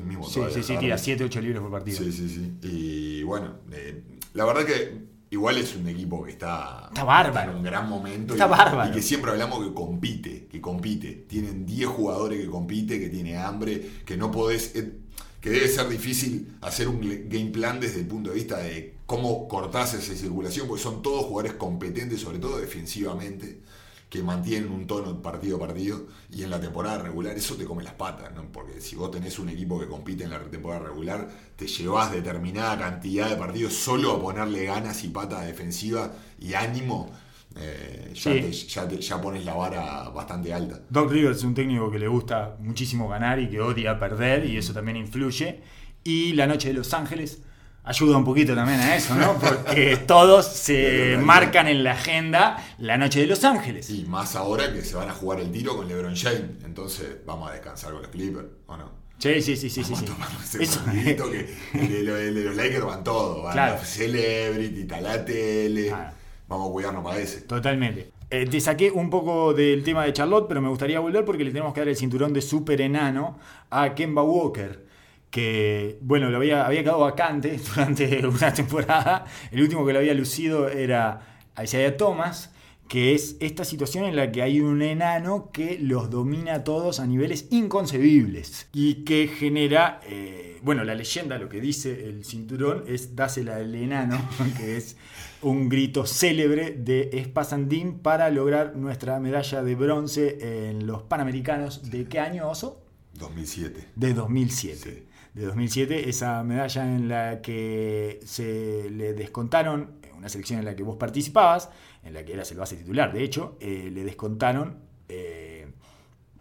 mismo 0.07 0.25
Sí, 0.25 0.41
sí, 0.51 0.63
sí, 0.63 0.69
tira 0.79 0.95
verdad. 0.95 1.05
7, 1.05 1.25
8 1.25 1.41
libros 1.43 1.63
por 1.63 1.71
partido. 1.73 1.99
Sí, 1.99 2.11
sí, 2.11 2.29
sí. 2.31 2.53
Y 2.63 3.23
bueno, 3.25 3.57
eh, 3.71 4.03
la 4.33 4.47
verdad 4.47 4.65
que 4.65 5.13
igual 5.29 5.59
es 5.59 5.77
un 5.77 5.87
equipo 5.89 6.25
que 6.25 6.31
está, 6.31 6.87
Está 6.89 7.05
bárbaro. 7.05 7.51
en 7.51 7.59
un 7.59 7.63
gran 7.63 7.87
momento. 7.87 8.33
Está 8.33 8.47
y, 8.47 8.49
bárbaro. 8.49 8.91
y 8.91 8.95
que 8.95 9.03
siempre 9.03 9.31
hablamos 9.33 9.63
que 9.67 9.75
compite, 9.75 10.47
que 10.47 10.63
compite. 10.63 11.27
Tienen 11.29 11.67
10 11.67 11.87
jugadores 11.91 12.41
que 12.41 12.47
compite, 12.49 12.99
que 12.99 13.11
tiene 13.11 13.37
hambre, 13.37 13.91
que 14.07 14.17
no 14.17 14.31
podés... 14.31 14.75
eh, 14.75 15.01
que 15.45 15.51
debe 15.51 15.69
ser 15.69 15.87
difícil 15.91 16.57
hacer 16.63 16.89
un 16.89 17.03
game 17.03 17.51
plan 17.51 17.79
desde 17.79 18.01
el 18.01 18.07
punto 18.07 18.31
de 18.31 18.37
vista 18.37 18.57
de 18.57 18.95
cómo 19.05 19.47
cortás 19.47 19.93
esa 19.93 20.15
circulación, 20.15 20.67
porque 20.67 20.83
son 20.83 21.03
todos 21.03 21.27
jugadores 21.27 21.59
competentes, 21.59 22.23
sobre 22.23 22.39
todo 22.39 22.57
defensivamente, 22.57 23.61
que 24.09 24.23
mantienen 24.23 24.73
un 24.73 24.87
tono 24.87 25.21
partido 25.21 25.59
a 25.59 25.61
partido, 25.61 26.07
y 26.31 26.45
en 26.45 26.51
la 26.51 26.59
temporada 26.59 26.97
regular 26.97 27.37
eso 27.37 27.57
te 27.57 27.67
come 27.67 27.85
las 27.85 27.93
patas, 27.93 28.35
¿no? 28.35 28.51
porque 28.51 28.81
si 28.81 28.97
vos 28.97 29.11
tenés 29.11 29.39
un 29.39 29.51
equipo 29.51 29.79
que 29.79 29.87
compite 29.87 30.25
en 30.25 30.31
la 30.31 30.41
temporada 30.41 30.87
regular, 30.87 31.29
te 31.57 31.67
llevas 31.67 32.11
determinada 32.11 32.79
cantidad 32.79 33.29
de 33.29 33.37
partidos 33.37 33.75
solo 33.75 34.13
a 34.13 34.23
ponerle 34.23 34.65
ganas 34.65 35.05
y 35.05 35.09
patas 35.09 35.45
defensiva 35.45 36.11
y 36.41 36.55
ánimo, 36.55 37.11
eh, 37.57 38.11
ya, 38.15 38.21
Sí. 38.23 38.41
te- 38.41 38.53
ya 38.53 38.89
te- 38.89 39.01
ya 39.01 39.21
pones 39.21 39.45
la 39.45 39.55
vara 39.55 40.09
bastante 40.11 40.53
alta. 40.53 40.81
Doc 40.91 41.11
Rivers 41.11 41.39
es 41.39 41.45
un 41.45 41.55
técnico 41.55 41.91
que 41.91 41.99
le 41.99 42.09
gusta 42.09 42.57
muchísimo 42.61 43.09
ganar 43.09 43.39
y 43.39 43.49
que 43.49 43.61
odia 43.61 43.99
perder 43.99 44.45
y 44.47 44.57
eso 44.57 44.73
también 44.73 44.97
influye. 44.97 45.61
Y 46.03 46.33
la 46.35 46.47
noche 46.47 46.69
de 46.69 46.75
Los 46.75 46.93
Ángeles 46.93 47.41
ayuda 47.85 48.17
un 48.17 48.25
poquito 48.25 48.55
también 48.55 48.81
a 48.81 48.97
eso, 48.97 49.15
¿no? 49.15 49.35
Porque 49.39 49.97
todos 50.07 50.47
se 50.47 51.19
marcan 51.23 51.69
en 51.69 51.85
la 51.85 51.93
agenda 51.93 52.57
la 52.79 52.97
noche 52.99 53.21
de 53.21 53.27
Los 53.27 53.45
Ángeles. 53.45 53.89
Y 53.91 54.05
más 54.05 54.37
ahora 54.37 54.73
que 54.73 54.83
se 54.83 54.97
van 54.97 55.09
a 55.09 55.13
jugar 55.13 55.41
el 55.41 55.51
tiro 55.53 55.77
con 55.77 55.87
LeBron 55.89 56.17
James, 56.17 56.65
entonces 56.65 57.19
vamos 57.27 57.51
a 57.51 57.53
descansar 57.53 57.93
con 57.93 58.03
los 58.03 58.11
Clippers, 58.11 58.47
¿o 58.67 58.77
no? 58.77 59.05
Sí, 59.19 59.41
sí, 59.41 59.57
sí, 59.57 59.71
sí, 59.71 59.85
sí. 59.85 59.93
Vamos 59.93 60.45
sí. 60.45 60.59
ese 60.61 60.63
Eso- 60.65 60.85
que 60.85 61.55
el 61.75 62.07
de, 62.35 62.43
los 62.45 62.57
Lakers 62.57 62.85
van 62.85 63.05
todos, 63.05 63.45
van 63.45 63.53
Claro. 63.53 63.75
a 63.75 63.85
Celebrity, 63.85 64.81
está 64.83 65.01
la 65.01 65.25
tele, 65.25 65.87
Claro. 65.89 66.11
Vamos 66.49 66.69
a 66.69 66.73
cuidarnos 66.73 67.05
para 67.05 67.19
ese. 67.19 67.43
Totalmente. 67.43 68.13
Eh, 68.31 68.47
te 68.47 68.61
saqué 68.61 68.91
un 68.91 69.11
poco 69.11 69.55
del 69.55 69.85
tema 69.85 70.05
de 70.05 70.13
Charlotte, 70.13 70.47
pero 70.49 70.61
me 70.61 70.69
gustaría 70.69 70.99
volver 71.01 71.25
porque 71.25 71.45
le 71.45 71.51
tenemos 71.51 71.73
que 71.73 71.81
dar 71.81 71.89
el 71.89 71.97
cinturón 71.97 72.33
de 72.33 72.43
super 72.43 72.81
enano 72.81 73.39
a 73.71 73.95
Kemba 73.95 74.23
Walker. 74.23 74.85
Que, 75.31 75.99
bueno, 76.01 76.31
lo 76.31 76.37
había, 76.37 76.67
había 76.67 76.83
quedado 76.83 77.01
vacante 77.01 77.59
durante 77.75 78.27
una 78.27 78.53
temporada. 78.53 79.25
El 79.51 79.63
último 79.63 79.85
que 79.87 79.93
lo 79.93 79.99
había 79.99 80.15
lucido 80.15 80.69
era 80.69 81.39
Isaiah 81.63 81.97
Thomas, 81.97 82.51
que 82.89 83.15
es 83.15 83.37
esta 83.41 83.65
situación 83.65 84.05
en 84.05 84.17
la 84.17 84.31
que 84.31 84.43
hay 84.43 84.61
un 84.61 84.83
enano 84.83 85.51
que 85.53 85.79
los 85.81 86.11
domina 86.11 86.55
a 86.55 86.65
todos 86.65 87.01
a 87.01 87.07
niveles 87.07 87.49
inconcebibles 87.51 88.69
y 88.73 89.05
que 89.05 89.29
genera, 89.29 90.01
eh, 90.07 90.59
bueno, 90.63 90.85
la 90.85 90.95
leyenda, 90.95 91.39
lo 91.39 91.49
que 91.49 91.61
dice 91.61 92.09
el 92.09 92.25
cinturón 92.25 92.85
es 92.87 93.17
dásela 93.17 93.57
al 93.57 93.75
enano, 93.75 94.21
que 94.57 94.77
es 94.77 94.97
un 95.45 95.69
grito 95.69 96.07
célebre 96.07 96.71
de 96.73 97.11
Espasandín 97.13 97.99
para 97.99 98.31
lograr 98.31 98.77
nuestra 98.77 99.21
medalla 99.21 99.63
de 99.63 99.75
bronce 99.75 100.69
en 100.69 100.87
los 100.87 101.03
Panamericanos. 101.03 101.91
¿De 101.91 102.07
qué 102.07 102.19
año, 102.19 102.49
Oso? 102.49 102.83
2007. 103.19 103.89
De 103.95 104.15
2007. 104.15 104.77
Sí. 104.77 105.07
De 105.35 105.47
2007, 105.47 106.09
esa 106.09 106.43
medalla 106.45 106.85
en 106.85 107.09
la 107.09 107.43
que 107.43 108.21
se 108.25 108.89
le 108.91 109.13
descontaron, 109.13 109.99
una 110.17 110.29
selección 110.29 110.61
en 110.61 110.65
la 110.65 110.75
que 110.75 110.83
vos 110.83 110.97
participabas, 110.97 111.71
en 112.03 112.15
la 112.15 112.25
que 112.25 112.33
eras 112.33 112.51
el 112.51 112.59
base 112.59 112.77
titular, 112.77 113.13
de 113.13 113.23
hecho, 113.23 113.59
eh, 113.61 113.91
le 113.93 114.05
descontaron, 114.05 114.79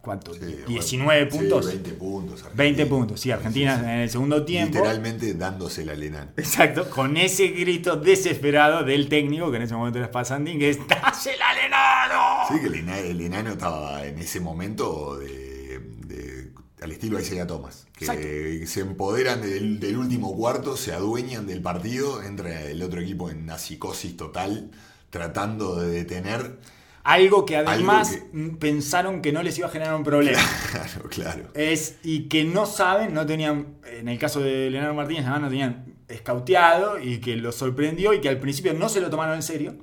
¿cuánto? 0.04 0.34
Sí, 0.34 0.40
19 0.68 1.22
bueno, 1.26 1.32
sí, 1.32 1.38
puntos. 1.38 1.66
20 1.66 1.92
puntos. 1.94 2.34
Argentina. 2.44 2.64
20 2.64 2.86
puntos, 2.88 3.20
sí, 3.22 3.32
Argentina 3.32 3.78
Sí, 3.80 3.84
en 3.86 3.90
el 3.90 4.10
segundo 4.10 4.44
tiempo. 4.46 4.76
Literalmente 4.76 5.34
dándosela 5.34 5.94
al 5.94 6.04
enano. 6.04 6.32
Exacto, 6.38 6.90
con 6.90 7.16
ese 7.18 7.48
grito 7.48 7.96
desesperado 7.96 8.84
del 8.84 9.08
técnico, 9.08 9.50
que 9.50 9.58
en 9.58 9.64
ese 9.64 9.74
momento 9.76 10.00
era 10.00 10.08
Spazandín, 10.10 10.60
que 10.60 10.70
es 10.72 10.80
¡Dásela 10.88 11.50
al 11.50 11.58
enano! 11.58 12.22
Sí, 12.50 12.60
que 12.60 12.68
el 12.68 12.76
enano, 12.76 12.98
el 13.00 13.22
enano 13.22 13.50
estaba 13.52 14.06
en 14.06 14.20
ese 14.20 14.40
momento 14.42 15.18
de, 15.18 15.80
de- 16.06 16.52
al 16.82 16.92
estilo 16.92 17.18
Isaiah 17.18 17.48
Thomas. 17.48 17.88
Que 17.98 18.04
Exacto. 18.04 18.68
se 18.68 18.80
empoderan 18.82 19.42
del, 19.42 19.80
del 19.80 19.96
último 19.98 20.36
cuarto, 20.36 20.76
se 20.76 20.92
adueñan 20.92 21.48
del 21.48 21.62
partido, 21.62 22.22
entra 22.22 22.62
el 22.64 22.82
otro 22.84 23.00
equipo 23.00 23.30
en 23.30 23.44
una 23.44 23.58
psicosis 23.58 24.18
total, 24.18 24.70
tratando 25.10 25.78
de 25.78 25.90
detener. 25.90 26.60
Algo 27.04 27.46
que 27.46 27.58
además 27.58 28.20
Algo 28.34 28.60
pensaron 28.60 29.22
que 29.22 29.32
no 29.34 29.44
les 29.44 29.58
iba 29.58 29.68
a 29.68 29.72
generar 29.72 29.96
un 29.96 30.04
problema. 30.04 30.40
Claro, 30.72 31.10
claro. 31.10 31.44
Es, 31.54 31.98
y 32.04 32.30
que 32.30 32.44
no 32.46 32.66
saben, 32.66 33.14
no 33.14 33.26
tenían, 33.26 33.76
en 33.92 34.08
el 34.08 34.18
caso 34.18 34.40
de 34.40 34.70
Leonardo 34.70 34.96
Martínez, 34.96 35.24
además 35.24 35.42
no 35.42 35.50
tenían 35.50 35.86
escauteado 36.08 37.00
y 37.00 37.20
que 37.20 37.36
lo 37.36 37.52
sorprendió 37.52 38.14
y 38.14 38.22
que 38.22 38.30
al 38.30 38.40
principio 38.40 38.74
no 38.74 38.88
se 38.90 39.02
lo 39.02 39.10
tomaron 39.10 39.36
en 39.36 39.44
serio. 39.44 39.76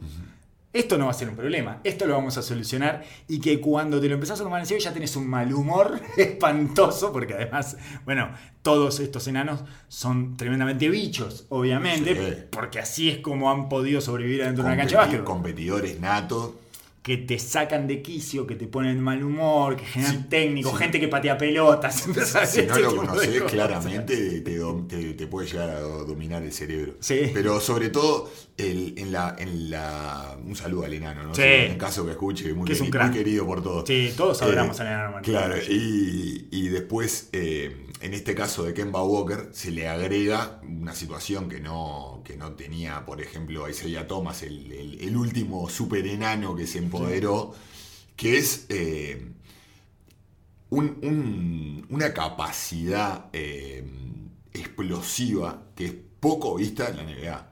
Esto 0.72 0.96
no 0.96 1.06
va 1.06 1.10
a 1.10 1.14
ser 1.14 1.28
un 1.28 1.34
problema, 1.34 1.80
esto 1.82 2.06
lo 2.06 2.14
vamos 2.14 2.38
a 2.38 2.42
solucionar 2.42 3.02
y 3.26 3.40
que 3.40 3.60
cuando 3.60 4.00
te 4.00 4.08
lo 4.08 4.14
empezás 4.14 4.40
a 4.40 4.44
tomar 4.44 4.60
en 4.60 4.66
serio 4.66 4.80
ya 4.84 4.92
tenés 4.92 5.16
un 5.16 5.26
mal 5.28 5.52
humor 5.52 6.00
espantoso, 6.16 7.12
porque 7.12 7.34
además, 7.34 7.76
bueno, 8.04 8.30
todos 8.62 9.00
estos 9.00 9.26
enanos 9.26 9.64
son 9.88 10.36
tremendamente 10.36 10.88
bichos, 10.88 11.46
obviamente, 11.48 12.14
Sí. 12.14 12.44
porque 12.50 12.78
así 12.78 13.08
es 13.10 13.18
como 13.18 13.50
han 13.50 13.68
podido 13.68 14.00
sobrevivir 14.00 14.44
adentro 14.44 14.62
de 14.62 14.68
una 14.68 14.76
cancha 14.76 15.06
de 15.08 15.24
competidores 15.24 15.98
natos. 15.98 16.52
Que 17.02 17.16
te 17.16 17.38
sacan 17.38 17.86
de 17.86 18.02
quicio, 18.02 18.46
que 18.46 18.54
te 18.56 18.66
ponen 18.66 19.00
mal 19.00 19.24
humor, 19.24 19.74
que 19.76 19.86
generan 19.86 20.18
Sí, 20.24 20.26
técnicos, 20.28 20.72
sí. 20.72 20.78
gente 20.78 21.00
que 21.00 21.08
patea 21.08 21.38
pelotas. 21.38 22.04
Si 22.46 22.62
no 22.66 22.78
lo 22.78 22.94
conoces, 22.96 23.42
claramente 23.44 24.40
te, 24.42 24.60
te- 24.88 25.14
te 25.14 25.26
puede 25.26 25.46
llegar 25.48 25.70
a 25.70 25.80
dominar 25.80 26.42
el 26.42 26.52
cerebro. 26.52 26.96
Sí. 27.00 27.30
Pero 27.32 27.58
sobre 27.60 27.88
todo, 27.88 28.30
el- 28.58 28.94
en, 28.98 29.12
la, 29.12 29.34
en 29.38 29.70
la. 29.70 30.36
Un 30.44 30.54
saludo 30.56 30.84
al 30.84 30.92
enano, 30.92 31.22
¿no? 31.22 31.34
Sí. 31.34 31.42
En 31.42 31.78
caso 31.78 32.04
que 32.04 32.12
escuche, 32.12 32.52
muy, 32.52 32.66
Que 32.66 32.74
es 32.74 32.80
un 32.82 32.90
muy 32.90 33.10
querido 33.10 33.46
por 33.46 33.62
todos. 33.62 33.84
Sí, 33.88 34.12
todos 34.14 34.42
adoramos 34.42 34.78
al 34.80 34.86
enano 34.88 35.12
Martínez. 35.12 35.40
Claro, 35.40 35.56
y, 35.70 36.48
y 36.50 36.68
después, 36.68 37.30
eh, 37.32 37.86
en 38.00 38.14
este 38.14 38.34
caso 38.34 38.64
de 38.64 38.74
Kemba 38.74 39.02
Walker, 39.04 39.50
se 39.52 39.70
le 39.70 39.88
agrega 39.88 40.60
una 40.62 40.94
situación 40.94 41.48
que 41.48 41.60
no, 41.60 42.22
que 42.24 42.36
no 42.36 42.52
tenía, 42.54 43.04
por 43.06 43.20
ejemplo, 43.20 43.68
Isaiah 43.68 44.06
Thomas, 44.06 44.42
el, 44.42 44.72
el- 44.72 45.00
el 45.00 45.16
último 45.16 45.68
super 45.68 46.06
enano 46.06 46.54
que 46.56 46.66
se 46.66 46.78
empoderó, 46.78 47.54
que 48.16 48.38
es 48.38 48.66
eh, 48.70 49.32
un- 50.70 50.98
un- 51.02 51.86
una 51.90 52.12
capacidad 52.14 53.26
eh, 53.32 53.84
explosiva 54.52 55.62
que 55.74 55.86
es 55.86 55.94
poco 56.20 56.56
vista 56.56 56.88
en 56.88 56.96
la 56.96 57.02
NBA. 57.04 57.49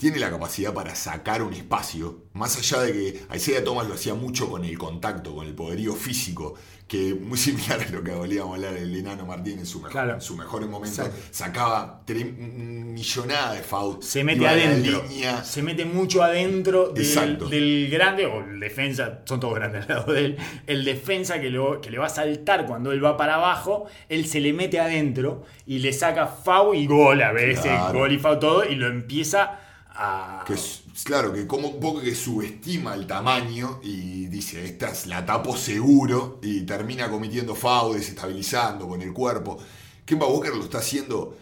Tiene 0.00 0.18
la 0.18 0.30
capacidad 0.30 0.72
para 0.72 0.94
sacar 0.94 1.42
un 1.42 1.52
espacio, 1.52 2.24
más 2.32 2.56
allá 2.56 2.80
de 2.80 2.92
que 2.92 3.36
Isaiah 3.36 3.62
Thomas 3.62 3.86
lo 3.86 3.94
hacía 3.94 4.14
mucho 4.14 4.48
con 4.50 4.64
el 4.64 4.78
contacto, 4.78 5.34
con 5.34 5.46
el 5.46 5.54
poderío 5.54 5.92
físico, 5.94 6.54
que 6.88 7.14
muy 7.14 7.36
similar 7.38 7.80
a 7.86 7.90
lo 7.90 8.02
que 8.02 8.10
volvíamos 8.12 8.52
a 8.52 8.54
hablar 8.56 8.74
del 8.80 8.96
enano 8.96 9.26
Martín 9.26 9.58
en 9.58 9.66
su 9.66 9.76
mejor, 9.78 9.92
Claro. 9.92 10.14
en 10.14 10.20
su 10.22 10.36
mejor 10.36 10.66
momento, 10.66 11.02
Exacto. 11.02 11.20
sacaba 11.30 12.02
millonada 12.08 13.52
de 13.52 13.60
fouls. 13.62 14.04
Se 14.06 14.24
mete 14.24 14.46
adentro. 14.48 15.02
línea. 15.08 15.44
Se 15.44 15.62
mete 15.62 15.84
mucho 15.84 16.22
adentro 16.22 16.92
del, 16.92 17.88
grande, 17.90 18.26
o 18.26 18.40
el 18.42 18.58
defensa, 18.58 19.20
son 19.26 19.38
todos 19.40 19.54
grandes 19.54 19.82
al 19.82 19.88
lado 19.98 20.12
de 20.12 20.24
él. 20.24 20.36
El 20.66 20.84
defensa 20.84 21.40
que, 21.40 21.50
lo, 21.50 21.80
que 21.80 21.90
le 21.90 21.98
va 21.98 22.06
a 22.06 22.10
saltar 22.10 22.66
cuando 22.66 22.92
él 22.92 23.04
va 23.04 23.16
para 23.16 23.34
abajo, 23.36 23.86
él 24.08 24.26
se 24.26 24.40
le 24.40 24.52
mete 24.52 24.80
adentro 24.80 25.44
y 25.66 25.78
le 25.80 25.92
saca 25.92 26.26
FAU 26.26 26.74
y 26.74 26.86
gol 26.86 27.22
a 27.22 27.32
veces, 27.32 27.64
Claro. 27.66 27.98
gol 27.98 28.12
y 28.12 28.18
FAU 28.18 28.38
todo, 28.38 28.64
y 28.64 28.74
lo 28.76 28.86
empieza 28.86 29.60
a. 29.94 30.44
Que 30.46 30.54
es- 30.54 30.82
claro, 31.04 31.32
que 31.32 31.46
como 31.46 31.68
un 31.68 31.80
poco 31.80 32.00
que 32.00 32.14
subestima 32.14 32.94
el 32.94 33.06
tamaño 33.06 33.80
y 33.82 34.26
dice, 34.26 34.64
esta 34.64 34.90
es 34.90 35.06
la 35.06 35.24
tapo 35.26 35.56
seguro 35.56 36.38
y 36.42 36.62
termina 36.62 37.10
cometiendo 37.10 37.54
foul, 37.54 37.96
desestabilizando 37.96 38.86
con 38.88 39.02
el 39.02 39.12
cuerpo. 39.12 39.58
Kemba 40.04 40.26
Walker 40.26 40.54
lo 40.54 40.64
está 40.64 40.78
haciendo 40.78 41.36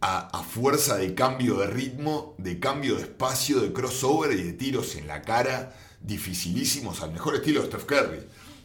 a, 0.00 0.28
a 0.38 0.42
fuerza 0.42 0.96
de 0.96 1.14
cambio 1.14 1.58
de 1.58 1.66
ritmo, 1.66 2.34
de 2.38 2.58
cambio 2.58 2.96
de 2.96 3.02
espacio, 3.02 3.60
de 3.60 3.72
crossover 3.72 4.32
y 4.32 4.42
de 4.42 4.52
tiros 4.54 4.96
en 4.96 5.06
la 5.06 5.22
cara 5.22 5.74
dificilísimos 6.00 7.02
al 7.02 7.12
mejor 7.12 7.34
estilo 7.36 7.60
de 7.62 7.66
Steph 7.68 7.84
Curry. 7.84 8.20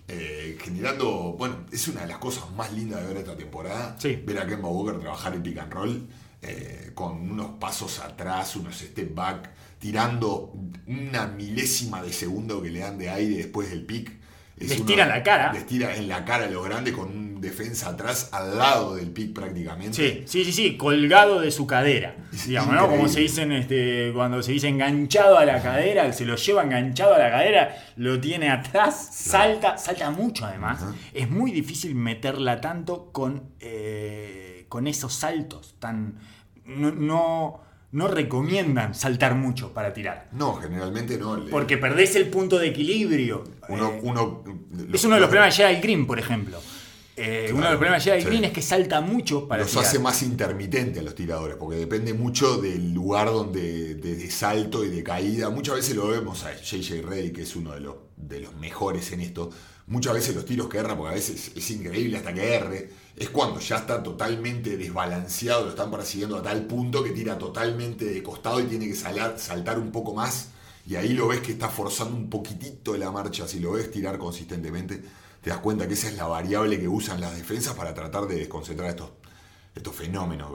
Eh, 0.08 0.58
generando, 0.62 1.36
bueno, 1.38 1.66
es 1.72 1.88
una 1.88 2.02
de 2.02 2.08
las 2.08 2.20
cosas 2.20 2.44
más 2.56 2.72
lindas 2.74 3.02
de 3.02 3.08
ver 3.08 3.18
esta 3.18 3.36
temporada. 3.36 3.98
Sí. 4.00 4.16
Ver 4.26 4.40
a 4.40 4.46
Kemba 4.48 4.70
Walker 4.70 5.00
trabajar 5.00 5.34
en 5.34 5.42
pick 5.44 5.58
and 5.58 5.74
roll 5.74 6.08
eh, 6.42 6.92
con 6.94 7.32
unos 7.32 7.52
pasos 7.60 8.00
atrás, 8.00 8.56
unos 8.56 8.76
step 8.78 9.14
back, 9.14 9.50
tirando 9.80 10.54
una 10.88 11.28
milésima 11.28 12.02
de 12.02 12.12
segundo 12.14 12.62
que 12.62 12.70
le 12.70 12.80
dan 12.80 12.98
de 12.98 13.10
aire 13.10 13.38
después 13.38 13.70
del 13.70 13.86
pick. 13.86 14.12
Es 14.58 14.70
Les 14.70 14.78
uno- 14.80 14.86
tira 14.88 15.04
en 15.04 15.10
la 15.10 15.22
cara. 15.24 15.52
Les 15.52 15.66
tira 15.66 15.96
en 15.96 16.08
la 16.08 16.24
cara 16.24 16.46
a 16.46 16.50
los 16.50 16.64
grandes 16.66 16.94
con 16.94 17.10
un 17.10 17.42
defensa 17.42 17.90
atrás 17.90 18.30
al 18.32 18.58
lado 18.58 18.96
del 18.96 19.12
pick 19.12 19.34
prácticamente. 19.34 19.94
Sí, 19.98 20.24
sí, 20.26 20.46
sí, 20.46 20.54
sí, 20.54 20.78
colgado 20.78 21.42
de 21.42 21.52
su 21.52 21.68
cadera. 21.68 22.16
Digamos, 22.48 22.74
¿no? 22.74 22.88
Como 22.90 23.10
se 23.10 23.20
dicen 23.20 23.52
este, 23.52 24.12
cuando 24.16 24.42
se 24.42 24.54
dice 24.54 24.70
enganchado 24.70 25.38
a 25.38 25.44
la 25.46 25.62
cadera, 25.62 26.12
se 26.14 26.24
lo 26.26 26.38
lleva 26.38 26.64
enganchado 26.64 27.14
a 27.16 27.20
la 27.20 27.30
cadera, 27.30 27.76
lo 27.98 28.20
tiene 28.22 28.50
atrás, 28.50 29.10
salta, 29.14 29.78
salta 29.78 30.10
mucho 30.12 30.46
además. 30.46 30.82
Es 31.14 31.30
muy 31.30 31.52
difícil 31.52 31.94
meterla 31.94 32.62
tanto 32.62 33.12
con, 33.12 33.50
eh, 33.60 34.45
con 34.70 34.88
esos 34.88 35.14
saltos 35.14 35.76
tan. 35.80 36.16
No, 36.66 36.92
no, 36.92 37.60
no 37.92 38.08
recomiendan 38.08 38.94
saltar 38.96 39.36
mucho 39.36 39.72
para 39.74 39.94
tirar. 39.94 40.28
No, 40.32 40.56
generalmente 40.56 41.18
no. 41.18 41.38
le- 41.38 41.52
Porque 41.52 41.78
perdés 41.78 42.16
el 42.16 42.28
punto 42.30 42.58
de 42.58 42.68
equilibrio. 42.68 43.44
uno, 43.70 43.90
Eh, 43.90 44.00
uno- 44.04 44.44
es 44.94 45.04
uno 45.06 45.16
de 45.16 45.22
los 45.22 45.30
problemas 45.30 45.56
de 45.58 45.64
Gerald 45.64 45.82
Green, 45.84 46.06
por 46.08 46.20
ejemplo. 46.20 46.60
Eh, 47.18 47.50
uno 47.54 47.64
de 47.64 47.70
los 47.72 47.78
problemas 47.78 48.04
de 48.04 48.20
sí. 48.20 48.28
Green 48.28 48.44
es 48.44 48.52
que 48.52 48.62
salta 48.62 49.00
mucho 49.00 49.48
para 49.48 49.62
los 49.64 49.72
tirar. 49.72 49.86
hace 49.86 50.00
más 50.00 50.22
intermitentes 50.22 51.00
a 51.00 51.04
los 51.04 51.16
tiradores, 51.16 51.56
porque 51.56 51.78
depende 51.78 52.14
mucho 52.14 52.58
del 52.58 52.94
lugar 52.94 53.28
donde 53.32 53.96
de, 53.96 54.16
de 54.16 54.32
salto 54.32 54.84
y 54.84 54.90
de 54.90 55.02
caída. 55.04 55.50
Muchas 55.50 55.76
veces 55.76 55.96
lo 55.96 56.08
vemos 56.08 56.44
a 56.44 56.54
JJ 56.54 57.02
Rey, 57.04 57.32
que 57.32 57.44
es 57.44 57.56
uno 57.56 57.72
de 57.74 57.80
los, 57.80 57.96
de 58.18 58.42
los 58.42 58.54
mejores 58.56 59.12
en 59.14 59.22
esto. 59.22 59.50
Muchas 59.88 60.14
veces 60.14 60.36
los 60.36 60.46
tiros 60.46 60.68
que 60.68 60.80
erra, 60.80 60.98
porque 60.98 61.12
a 61.12 61.16
veces 61.16 61.52
es 61.56 61.72
increíble 61.72 62.18
hasta 62.18 62.34
que 62.34 62.54
erre, 62.56 62.90
es 63.16 63.30
cuando 63.30 63.60
ya 63.62 63.78
está 63.78 64.02
totalmente 64.04 64.76
desbalanceado, 64.78 65.64
lo 65.66 65.70
están 65.70 65.92
persiguiendo 65.92 66.38
a 66.38 66.42
tal 66.44 66.66
punto 66.66 67.04
que 67.04 67.12
tira 67.12 67.38
totalmente 67.38 68.04
de 68.06 68.24
costado 68.24 68.60
y 68.60 68.64
tiene 68.66 68.88
que 68.88 68.96
salar- 68.96 69.36
saltar 69.38 69.80
un 69.80 69.92
poco 69.92 70.14
más. 70.14 70.50
Y 70.88 70.96
ahí 70.96 71.14
lo 71.14 71.28
ves 71.28 71.40
que 71.40 71.52
está 71.54 71.70
forzando 71.70 72.16
un 72.18 72.30
poquitito 72.30 72.98
la 72.98 73.10
marcha. 73.12 73.48
Si 73.48 73.60
lo 73.60 73.72
ves 73.74 73.90
tirar 73.92 74.18
consistentemente, 74.18 75.02
te 75.46 75.52
das 75.52 75.60
cuenta 75.60 75.88
que 75.88 75.94
esa 75.94 76.08
es 76.10 76.16
la 76.18 76.26
variable 76.26 76.80
que 76.80 76.88
usan 76.88 77.22
las 77.22 77.36
defensas 77.38 77.76
para 77.76 77.94
tratar 77.94 78.26
de 78.26 78.34
desconcentrar 78.38 78.90
estos, 78.90 79.12
estos 79.76 79.96
fenómenos 79.96 80.50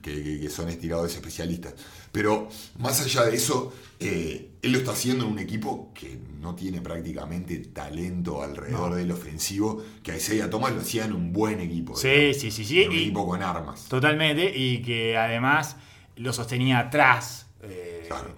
que, 0.00 0.22
que- 0.22 0.40
que 0.40 0.48
son 0.48 0.68
estiradores 0.68 1.12
especialistas. 1.16 1.74
Pero 2.12 2.48
más 2.78 3.00
allá 3.00 3.24
de 3.24 3.34
eso, 3.34 3.72
eh, 3.98 4.52
él 4.62 4.70
lo 4.70 4.78
está 4.78 4.92
haciendo 4.92 5.24
en 5.24 5.32
un 5.32 5.38
equipo 5.40 5.90
que 5.92 6.20
no 6.40 6.54
tiene 6.54 6.80
prácticamente 6.80 7.56
talento 7.58 8.40
alrededor 8.40 8.94
del 8.94 9.10
ofensivo, 9.10 9.82
que 10.04 10.12
a 10.12 10.16
Isaiah 10.16 10.48
Thomas 10.48 10.72
lo 10.74 10.80
hacía 10.82 11.06
en 11.06 11.12
un 11.14 11.32
buen 11.32 11.58
equipo. 11.58 11.96
Sí, 11.96 12.32
sí, 12.32 12.52
sí, 12.52 12.64
sí. 12.64 12.82
en 12.84 12.90
un 12.90 12.94
y- 12.94 13.02
equipo 13.02 13.26
con 13.26 13.42
armas. 13.42 13.86
Totalmente, 13.88 14.52
y 14.56 14.80
que 14.80 15.16
además 15.16 15.76
lo 16.14 16.32
sostenía 16.32 16.78
atrás. 16.78 17.48
eh, 17.62 18.04
Claro. 18.06 18.36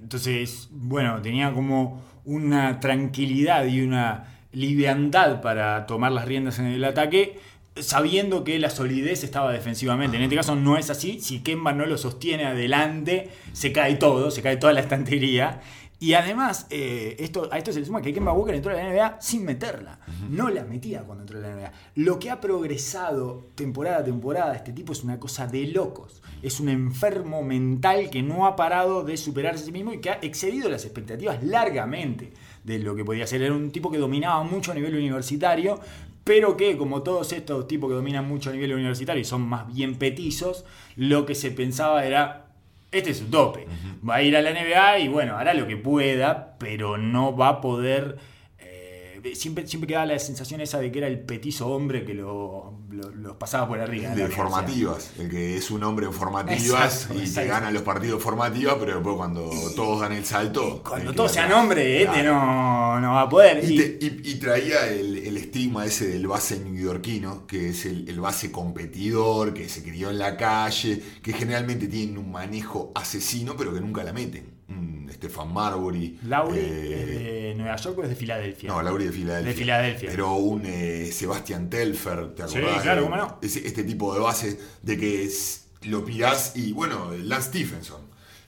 Entonces, 0.00 0.68
bueno, 0.70 1.20
tenía 1.22 1.52
como 1.52 2.02
una 2.24 2.78
tranquilidad 2.78 3.64
y 3.66 3.80
una 3.80 4.39
liviandad 4.52 5.40
para 5.40 5.86
tomar 5.86 6.12
las 6.12 6.24
riendas 6.24 6.58
en 6.58 6.66
el 6.66 6.84
ataque, 6.84 7.38
sabiendo 7.76 8.44
que 8.44 8.58
la 8.58 8.70
solidez 8.70 9.24
estaba 9.24 9.52
defensivamente. 9.52 10.16
En 10.16 10.24
este 10.24 10.36
caso 10.36 10.56
no 10.56 10.76
es 10.76 10.90
así, 10.90 11.20
si 11.20 11.40
Kemba 11.40 11.72
no 11.72 11.86
lo 11.86 11.98
sostiene 11.98 12.44
adelante, 12.46 13.30
se 13.52 13.72
cae 13.72 13.96
todo, 13.96 14.30
se 14.30 14.42
cae 14.42 14.56
toda 14.56 14.72
la 14.72 14.80
estantería. 14.80 15.60
Y 16.02 16.14
además, 16.14 16.66
eh, 16.70 17.16
esto, 17.18 17.50
a 17.52 17.58
esto 17.58 17.74
se 17.74 17.80
le 17.80 17.84
suma 17.84 18.00
que 18.00 18.14
Kemba 18.14 18.32
Walker 18.32 18.54
entró 18.54 18.72
a 18.72 18.74
la 18.74 18.90
NBA 18.90 19.20
sin 19.20 19.44
meterla. 19.44 19.98
No 20.30 20.48
la 20.48 20.64
metía 20.64 21.02
cuando 21.02 21.24
entró 21.24 21.38
a 21.38 21.42
la 21.42 21.54
NBA. 21.54 21.72
Lo 21.96 22.18
que 22.18 22.30
ha 22.30 22.40
progresado 22.40 23.48
temporada 23.54 23.98
a 23.98 24.04
temporada 24.04 24.54
este 24.54 24.72
tipo 24.72 24.94
es 24.94 25.04
una 25.04 25.20
cosa 25.20 25.46
de 25.46 25.66
locos. 25.66 26.22
Es 26.40 26.58
un 26.58 26.70
enfermo 26.70 27.42
mental 27.42 28.08
que 28.08 28.22
no 28.22 28.46
ha 28.46 28.56
parado 28.56 29.04
de 29.04 29.18
superarse 29.18 29.64
a 29.64 29.66
sí 29.66 29.72
mismo 29.72 29.92
y 29.92 30.00
que 30.00 30.08
ha 30.08 30.18
excedido 30.22 30.70
las 30.70 30.86
expectativas 30.86 31.44
largamente 31.44 32.32
de 32.78 32.84
lo 32.84 32.94
que 32.94 33.04
podía 33.04 33.26
ser. 33.26 33.42
Era 33.42 33.54
un 33.54 33.70
tipo 33.70 33.90
que 33.90 33.98
dominaba 33.98 34.42
mucho 34.42 34.72
a 34.72 34.74
nivel 34.74 34.94
universitario, 34.94 35.80
pero 36.24 36.56
que 36.56 36.76
como 36.76 37.02
todos 37.02 37.32
estos 37.32 37.66
tipos 37.66 37.90
que 37.90 37.96
dominan 37.96 38.26
mucho 38.26 38.50
a 38.50 38.52
nivel 38.52 38.72
universitario 38.72 39.20
y 39.20 39.24
son 39.24 39.42
más 39.42 39.66
bien 39.72 39.96
petizos, 39.96 40.64
lo 40.96 41.26
que 41.26 41.34
se 41.34 41.50
pensaba 41.50 42.04
era 42.04 42.46
este 42.92 43.10
es 43.10 43.18
su 43.18 43.26
tope. 43.26 43.66
Va 44.08 44.16
a 44.16 44.22
ir 44.22 44.36
a 44.36 44.42
la 44.42 44.50
NBA 44.50 44.98
y 45.00 45.08
bueno, 45.08 45.36
hará 45.36 45.54
lo 45.54 45.66
que 45.66 45.76
pueda, 45.76 46.56
pero 46.58 46.98
no 46.98 47.36
va 47.36 47.48
a 47.48 47.60
poder. 47.60 48.18
Siempre, 49.34 49.66
siempre 49.66 49.88
quedaba 49.88 50.06
la 50.06 50.18
sensación 50.18 50.60
esa 50.60 50.78
de 50.78 50.90
que 50.90 50.98
era 50.98 51.06
el 51.08 51.20
petizo 51.20 51.68
hombre 51.68 52.04
que 52.04 52.14
lo, 52.14 52.74
lo- 52.90 53.10
los 53.10 53.36
pasaba 53.36 53.68
por 53.68 53.78
arriba. 53.80 54.10
de 54.14 54.28
formativas, 54.28 55.12
el 55.18 55.28
que 55.30 55.56
es 55.56 55.70
un 55.70 55.82
hombre 55.84 56.06
en 56.06 56.12
formativas 56.12 56.94
Exacto, 57.04 57.14
y 57.14 57.18
te 57.18 57.24
exacto. 57.24 57.50
gana 57.50 57.70
los 57.70 57.82
partidos 57.82 58.22
formativas, 58.22 58.76
pero 58.80 58.94
después 58.94 59.16
cuando 59.16 59.50
todos 59.76 60.00
dan 60.00 60.12
el 60.12 60.24
salto. 60.24 60.82
Cuando 60.86 61.10
que 61.10 61.16
todos 61.16 61.32
sean 61.32 61.52
hombres, 61.52 62.06
este 62.06 62.22
no, 62.22 62.98
no 63.00 63.12
va 63.12 63.22
a 63.22 63.28
poder. 63.28 63.62
Y, 63.64 63.74
Y- 63.74 63.76
te- 63.78 63.98
y- 64.06 64.20
y 64.32 64.34
traía 64.36 64.88
el, 64.88 65.18
el 65.18 65.36
estigma 65.36 65.84
ese 65.86 66.08
del 66.08 66.26
base 66.26 66.58
neoyorquino, 66.60 67.46
que 67.46 67.68
es 67.70 67.86
el, 67.86 68.08
el 68.08 68.20
base 68.20 68.50
competidor, 68.50 69.54
que 69.54 69.68
se 69.68 69.82
crió 69.82 70.10
en 70.10 70.18
la 70.18 70.36
calle, 70.36 71.00
que 71.22 71.32
generalmente 71.32 71.86
tienen 71.88 72.18
un 72.18 72.30
manejo 72.32 72.92
asesino, 72.94 73.56
pero 73.56 73.72
que 73.74 73.80
nunca 73.80 74.02
la 74.02 74.12
meten. 74.12 74.58
Mm, 74.68 75.10
Stefan 75.10 75.52
Marbury. 75.52 76.18
Lauri 76.26 76.58
eh, 76.60 77.39
de 77.50 77.54
Nueva 77.56 77.76
York 77.76 77.98
o 77.98 78.02
es 78.02 78.08
de 78.08 78.16
Filadelfia. 78.16 78.68
no, 78.70 78.82
Lauri 78.82 79.04
de 79.04 79.12
Filadelfia. 79.12 79.52
De 79.52 79.58
Filadelfia. 79.58 80.10
Pero 80.10 80.34
un 80.34 80.62
eh, 80.66 81.10
Sebastián 81.12 81.68
Telfer, 81.70 82.34
¿te 82.34 82.48
Sí, 82.48 82.58
acordás? 82.58 82.82
claro, 82.82 83.00
de- 83.02 83.06
cómo 83.08 83.16
no. 83.16 83.38
ese- 83.42 83.66
este 83.66 83.84
tipo 83.84 84.12
de 84.14 84.20
base 84.20 84.58
de 84.82 84.96
que 84.98 85.24
es- 85.24 85.64
lo 85.82 86.04
pirás 86.04 86.52
y 86.56 86.72
bueno, 86.72 87.12
Lance 87.24 87.48
Stephenson, 87.48 88.02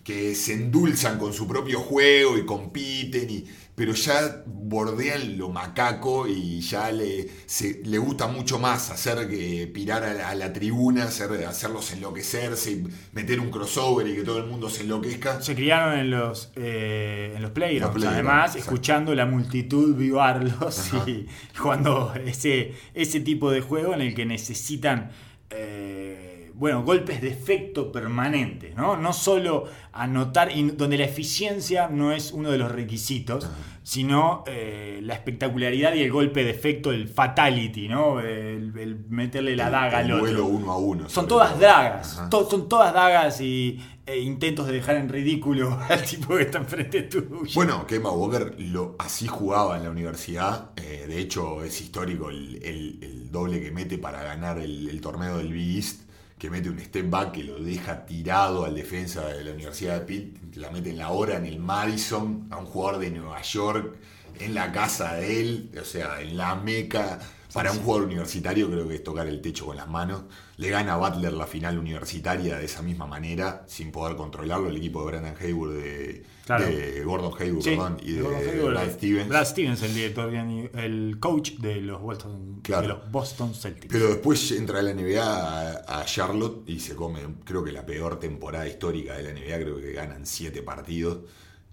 que 0.04 0.34
se 0.34 0.54
endulzan 0.54 1.18
con 1.18 1.32
su 1.32 1.46
propio 1.46 1.78
juego 1.80 2.36
y 2.36 2.44
compiten, 2.44 3.30
y, 3.30 3.44
pero 3.74 3.94
ya 3.94 4.42
bordean 4.46 5.38
lo 5.38 5.48
macaco 5.48 6.26
y 6.28 6.60
ya 6.60 6.92
le, 6.92 7.26
se- 7.46 7.80
le 7.84 7.98
gusta 7.98 8.26
mucho 8.26 8.58
más 8.58 8.90
hacer 8.90 9.28
que 9.28 9.66
pirar 9.72 10.04
a 10.04 10.12
la, 10.14 10.28
a 10.28 10.34
la 10.34 10.52
tribuna, 10.52 11.04
hacer, 11.04 11.44
hacerlos 11.46 11.90
enloquecerse, 11.92 12.70
y 12.72 12.84
meter 13.12 13.40
un 13.40 13.50
crossover 13.50 14.06
y 14.06 14.14
que 14.14 14.22
todo 14.22 14.38
el 14.38 14.46
mundo 14.46 14.68
se 14.68 14.82
enloquezca. 14.82 15.40
Se 15.40 15.54
criaron 15.54 15.98
en 15.98 16.10
los, 16.10 16.52
eh, 16.56 17.32
en 17.34 17.42
los 17.42 17.50
playgrounds, 17.52 17.82
Los 17.94 18.02
playgrounds, 18.02 18.14
además, 18.28 18.44
exacto. 18.56 18.58
escuchando 18.74 19.14
la 19.14 19.26
multitud 19.26 19.96
vivarlos 19.96 20.78
Ajá. 20.94 21.08
y 21.08 21.26
jugando 21.56 22.14
ese, 22.24 22.74
ese 22.94 23.20
tipo 23.20 23.50
de 23.50 23.62
juego 23.62 23.94
en 23.94 24.02
el 24.02 24.14
que 24.14 24.26
necesitan, 24.26 25.10
eh, 25.50 26.31
bueno, 26.62 26.84
golpes 26.84 27.20
de 27.20 27.28
efecto 27.28 27.90
permanentes, 27.90 28.76
¿no? 28.76 28.96
No 28.96 29.12
solo 29.12 29.64
anotar, 29.92 30.48
donde 30.76 30.96
la 30.96 31.06
eficiencia 31.06 31.88
no 31.88 32.12
es 32.12 32.30
uno 32.30 32.52
de 32.52 32.58
los 32.58 32.70
requisitos, 32.70 33.48
sino 33.82 34.44
eh, 34.46 35.00
la 35.02 35.14
espectacularidad 35.14 35.92
y 35.94 36.02
el 36.02 36.12
golpe 36.12 36.44
de 36.44 36.50
efecto, 36.50 36.92
el 36.92 37.08
fatality, 37.08 37.88
¿no? 37.88 38.20
El, 38.20 38.72
el 38.78 38.96
meterle 39.08 39.56
la 39.56 39.70
daga 39.70 39.98
al 39.98 40.12
otro. 40.12 40.46
uno 40.46 40.70
a 40.70 40.78
uno. 40.78 41.08
Son 41.08 41.26
todas 41.26 41.58
dagas, 41.58 42.22
to- 42.30 42.48
son 42.48 42.68
todas 42.68 42.94
dagas 42.94 43.40
y 43.40 43.80
e 44.06 44.20
intentos 44.20 44.68
de 44.68 44.74
dejar 44.74 44.96
en 44.96 45.08
ridículo 45.08 45.76
al 45.88 46.02
tipo 46.04 46.36
que 46.36 46.42
está 46.42 46.58
enfrente 46.58 47.02
tuyo. 47.02 47.28
Bueno, 47.56 47.84
Kemba 47.88 48.12
Walker 48.12 48.54
lo, 48.58 48.94
así 49.00 49.26
jugaba 49.26 49.76
en 49.78 49.82
la 49.82 49.90
universidad. 49.90 50.70
eh, 50.76 51.06
de 51.08 51.18
hecho, 51.18 51.64
es 51.64 51.80
histórico 51.80 52.30
el, 52.30 52.60
el- 52.62 52.98
el 53.02 53.30
doble 53.32 53.60
que 53.60 53.72
mete 53.72 53.98
para 53.98 54.22
ganar 54.22 54.58
el, 54.60 54.88
el 54.88 55.00
torneo 55.00 55.38
del 55.38 55.52
Big 55.52 55.76
East, 55.78 56.02
que 56.42 56.50
mete 56.50 56.68
un 56.68 56.80
step 56.80 57.08
back 57.08 57.30
que 57.34 57.44
lo 57.44 57.60
deja 57.60 58.04
tirado 58.04 58.64
al 58.64 58.74
defensa 58.74 59.28
de 59.28 59.44
la 59.44 59.52
Universidad 59.52 60.00
de 60.00 60.04
Pitt, 60.04 60.56
la 60.56 60.72
mete 60.72 60.90
en 60.90 60.98
la 60.98 61.10
hora 61.10 61.36
en 61.36 61.46
el 61.46 61.60
Madison, 61.60 62.48
a 62.50 62.56
un 62.56 62.66
jugador 62.66 62.98
de 62.98 63.12
Nueva 63.12 63.40
York, 63.42 63.94
en 64.40 64.52
la 64.52 64.72
casa 64.72 65.14
de 65.14 65.40
él, 65.40 65.70
o 65.80 65.84
sea, 65.84 66.20
en 66.20 66.36
la 66.36 66.56
meca. 66.56 67.20
Para 67.52 67.70
un 67.70 67.78
jugador 67.78 68.08
universitario 68.08 68.68
creo 68.68 68.88
que 68.88 68.96
es 68.96 69.04
tocar 69.04 69.28
el 69.28 69.40
techo 69.40 69.66
con 69.66 69.76
las 69.76 69.86
manos. 69.86 70.22
Le 70.56 70.68
gana 70.68 70.94
a 70.94 70.96
Butler 70.96 71.32
la 71.32 71.46
final 71.46 71.78
universitaria 71.78 72.58
de 72.58 72.64
esa 72.64 72.82
misma 72.82 73.06
manera, 73.06 73.62
sin 73.68 73.92
poder 73.92 74.16
controlarlo, 74.16 74.68
el 74.68 74.76
equipo 74.78 74.98
de 75.04 75.06
Brandon 75.06 75.36
Hayward, 75.40 75.74
de, 75.74 76.24
Claro. 76.46 76.66
de 76.66 77.04
Gordon 77.04 77.32
Hayward, 77.38 77.62
Sí, 77.62 77.70
perdón, 77.70 77.96
y 78.02 78.12
de 78.12 78.26
Hayward, 78.26 78.70
Brad 78.72 78.90
Stevens. 78.92 79.28
Brad 79.28 79.44
Stevens, 79.46 79.82
el 79.82 79.94
director, 79.94 80.34
el 80.34 81.16
coach 81.20 81.52
de 81.58 81.76
los 81.80 82.00
Boston, 82.00 82.60
Claro. 82.62 82.82
de 82.82 82.88
los 82.88 83.10
Boston 83.12 83.54
Celtics. 83.54 83.92
Pero 83.92 84.08
después 84.08 84.50
entra 84.52 84.80
a 84.80 84.82
la 84.82 84.92
NBA 84.92 85.22
a, 85.22 86.00
a 86.00 86.04
Charlotte 86.04 86.64
y 86.68 86.80
se 86.80 86.96
come, 86.96 87.20
creo 87.44 87.62
que 87.62 87.70
la 87.72 87.86
peor 87.86 88.18
temporada 88.18 88.66
histórica 88.66 89.16
de 89.16 89.22
la 89.22 89.30
NBA, 89.32 89.56
creo 89.62 89.76
que 89.80 89.92
ganan 89.92 90.26
siete 90.26 90.62
partidos. 90.62 91.18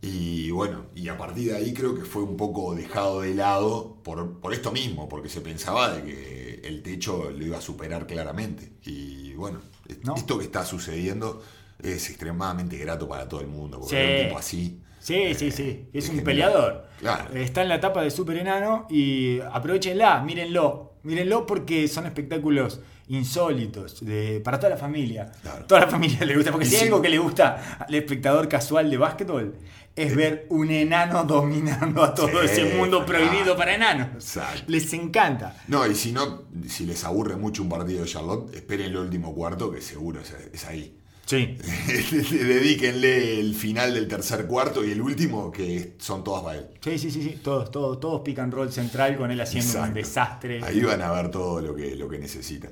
Y 0.01 0.49
bueno, 0.51 0.86
y 0.95 1.09
a 1.09 1.17
partir 1.17 1.51
de 1.51 1.57
ahí 1.57 1.74
creo 1.74 1.93
que 1.93 2.03
fue 2.05 2.22
un 2.24 2.38
poco 2.38 2.74
dejado 2.74 3.20
de 3.22 3.34
lado 3.34 3.97
por, 4.03 4.39
por 4.39 4.53
esto 4.53 4.72
mismo, 4.72 5.09
porque 5.09 5.28
se 5.28 5.41
pensaba 5.41 5.93
de 5.93 6.03
que 6.03 6.61
el 6.63 6.82
techo 6.84 7.30
lo 7.32 7.45
iba 7.45 7.57
a 7.57 7.61
superar 7.61 8.07
claramente. 8.07 8.72
Y 8.86 9.34
bueno, 9.34 9.59
No. 10.03 10.15
esto 10.15 10.38
que 10.38 10.45
está 10.45 10.63
sucediendo 10.63 11.41
es 11.82 12.10
extremadamente 12.10 12.78
grato 12.78 13.08
para 13.08 13.28
todo 13.28 13.42
el 13.42 13.48
mundo, 13.48 13.80
porque 13.80 13.96
Sí. 13.96 14.22
un 14.22 14.26
tipo 14.28 14.38
así. 14.40 14.82
Sí, 15.00 15.16
eh, 15.16 15.34
sí, 15.34 15.50
sí. 15.52 15.88
Es 15.94 16.04
es 16.06 16.10
un 16.10 16.18
genial. 16.18 16.26
peleador. 16.26 16.88
Claro. 17.00 17.34
Está 17.36 17.62
en 17.62 17.70
la 17.70 17.76
etapa 17.76 18.02
de 18.04 18.12
super 18.12 18.36
enano 18.38 18.86
y 18.90 19.40
aprovechenla, 19.40 20.22
mírenlo. 20.22 20.94
Mírenlo 21.04 21.46
porque 21.46 21.88
son 21.88 22.06
espectáculos 22.06 22.82
insólitos 23.08 24.04
de, 24.06 24.42
para 24.44 24.60
toda 24.60 24.72
la 24.72 24.78
familia. 24.78 25.32
Claro. 25.42 25.66
Toda 25.66 25.82
la 25.82 25.88
familia 25.88 26.26
le 26.26 26.36
gusta. 26.36 26.52
Porque 26.52 26.66
Y 26.68 26.70
si 26.70 26.76
hay 26.76 26.82
sí. 26.82 26.88
algo 26.88 27.02
que 27.02 27.10
le 27.10 27.18
gusta 27.18 27.78
al 27.88 27.96
espectador 27.96 28.48
casual 28.50 28.90
de 28.90 28.98
básquetbol 28.98 29.56
es 29.96 30.16
ver 30.16 30.46
un 30.50 30.70
enano 30.70 31.24
dominando 31.26 32.04
a 32.04 32.14
todo 32.14 32.42
Sí, 32.42 32.46
ese 32.46 32.76
mundo 32.76 33.06
prohibido 33.06 33.56
para 33.56 33.76
enanos. 33.76 34.08
Exacto. 34.16 34.64
Les 34.68 34.92
encanta. 34.94 35.56
No, 35.68 35.88
y 35.88 35.96
si 35.96 36.12
no, 36.12 36.44
si 36.68 36.86
les 36.86 37.04
aburre 37.06 37.36
mucho 37.38 37.64
un 37.64 37.70
partido 37.70 38.02
de 38.04 38.08
Charlotte, 38.08 38.54
esperen 38.54 38.88
el 38.88 38.98
último 38.98 39.34
cuarto, 39.34 39.72
que 39.72 39.82
seguro 39.82 40.20
es, 40.22 40.36
es 40.54 40.66
ahí. 40.66 40.96
Sí. 41.30 41.46
Dedíquenle 42.32 43.40
el 43.40 43.54
final 43.54 43.94
del 43.94 44.08
tercer 44.08 44.48
cuarto 44.48 44.84
y 44.84 44.90
el 44.90 45.00
último, 45.00 45.52
que 45.52 45.94
son 46.00 46.24
todas 46.24 46.42
para 46.42 46.58
él. 46.58 46.70
Sí, 46.82 46.98
sí, 46.98 47.12
sí, 47.12 47.22
sí. 47.22 47.40
Todos, 47.44 47.70
todos, 47.70 48.00
todos 48.00 48.22
pick 48.22 48.40
and 48.40 48.52
roll 48.52 48.72
central 48.72 49.16
con 49.16 49.30
él 49.30 49.40
haciendo 49.40 49.80
un 49.80 49.94
desastre. 49.94 50.60
Ahí 50.64 50.82
van 50.82 51.04
a 51.04 51.12
ver 51.12 51.30
todo 51.30 51.62
lo 51.62 51.76
que, 51.76 51.96
lo 51.96 52.10
que 52.10 52.18
necesitan. 52.18 52.72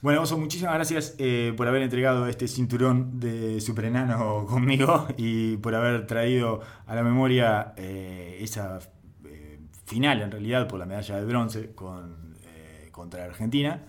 Bueno, 0.00 0.22
Oso, 0.22 0.38
muchísimas 0.38 0.72
gracias 0.76 1.14
eh, 1.18 1.52
por 1.54 1.68
haber 1.68 1.82
entregado 1.82 2.26
este 2.26 2.48
cinturón 2.48 3.20
de 3.20 3.60
super 3.60 3.84
enano 3.84 4.46
conmigo 4.48 5.06
y 5.18 5.58
por 5.58 5.74
haber 5.74 6.06
traído 6.06 6.62
a 6.86 6.94
la 6.94 7.02
memoria 7.02 7.74
eh, 7.76 8.38
esa 8.40 8.78
eh, 9.26 9.58
final, 9.84 10.22
en 10.22 10.30
realidad, 10.30 10.68
por 10.68 10.78
la 10.78 10.86
medalla 10.86 11.16
de 11.16 11.26
bronce 11.26 11.72
con, 11.74 12.34
contra 12.92 13.26
Argentina, 13.26 13.84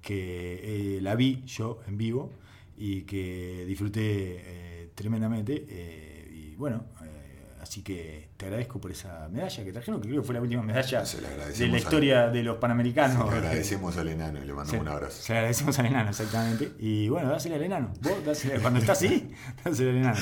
que 0.00 1.00
la 1.02 1.16
vi 1.16 1.42
yo 1.46 1.80
en 1.88 1.98
vivo 1.98 2.30
y 2.76 3.02
que 3.02 3.64
disfruté 3.66 4.02
eh, 4.04 4.90
tremendamente. 4.94 5.64
eh, 5.68 6.30
y 6.32 6.54
bueno, 6.56 6.86
eh, 7.02 7.52
así 7.60 7.82
que 7.82 8.28
te 8.36 8.46
agradezco 8.46 8.80
por 8.80 8.90
esa 8.90 9.28
medalla 9.30 9.64
que 9.64 9.72
trajeron, 9.72 10.00
que 10.00 10.08
creo 10.08 10.20
que 10.22 10.26
fue 10.26 10.34
la 10.34 10.40
última 10.42 10.62
medalla 10.62 11.04
Se 11.04 11.20
la 11.20 11.28
de 11.30 11.36
la 11.36 11.44
al- 11.44 11.76
historia 11.76 12.28
de 12.28 12.42
los 12.42 12.56
panamericanos. 12.58 13.28
Le 13.30 13.36
agradecemos 13.38 13.96
al 13.96 14.08
enano 14.08 14.42
y 14.42 14.46
le 14.46 14.52
mandamos 14.52 14.80
un 14.82 14.88
abrazo. 14.88 15.22
Se 15.22 15.32
le 15.32 15.38
agradecemos 15.40 15.78
al 15.78 15.86
enano, 15.86 16.10
exactamente. 16.10 16.72
Y 16.78 17.08
bueno, 17.08 17.30
dásela 17.30 17.56
al 17.56 17.62
enano. 17.62 17.92
Vos, 18.00 18.24
dásela, 18.24 18.60
cuando 18.60 18.80
está 18.80 18.92
así, 18.92 19.30
dásela 19.64 19.90
al 19.90 19.96
enano. 19.96 20.20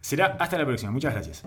Será 0.00 0.36
hasta 0.38 0.56
la 0.58 0.64
próxima. 0.66 0.92
Muchas 0.92 1.12
gracias. 1.14 1.42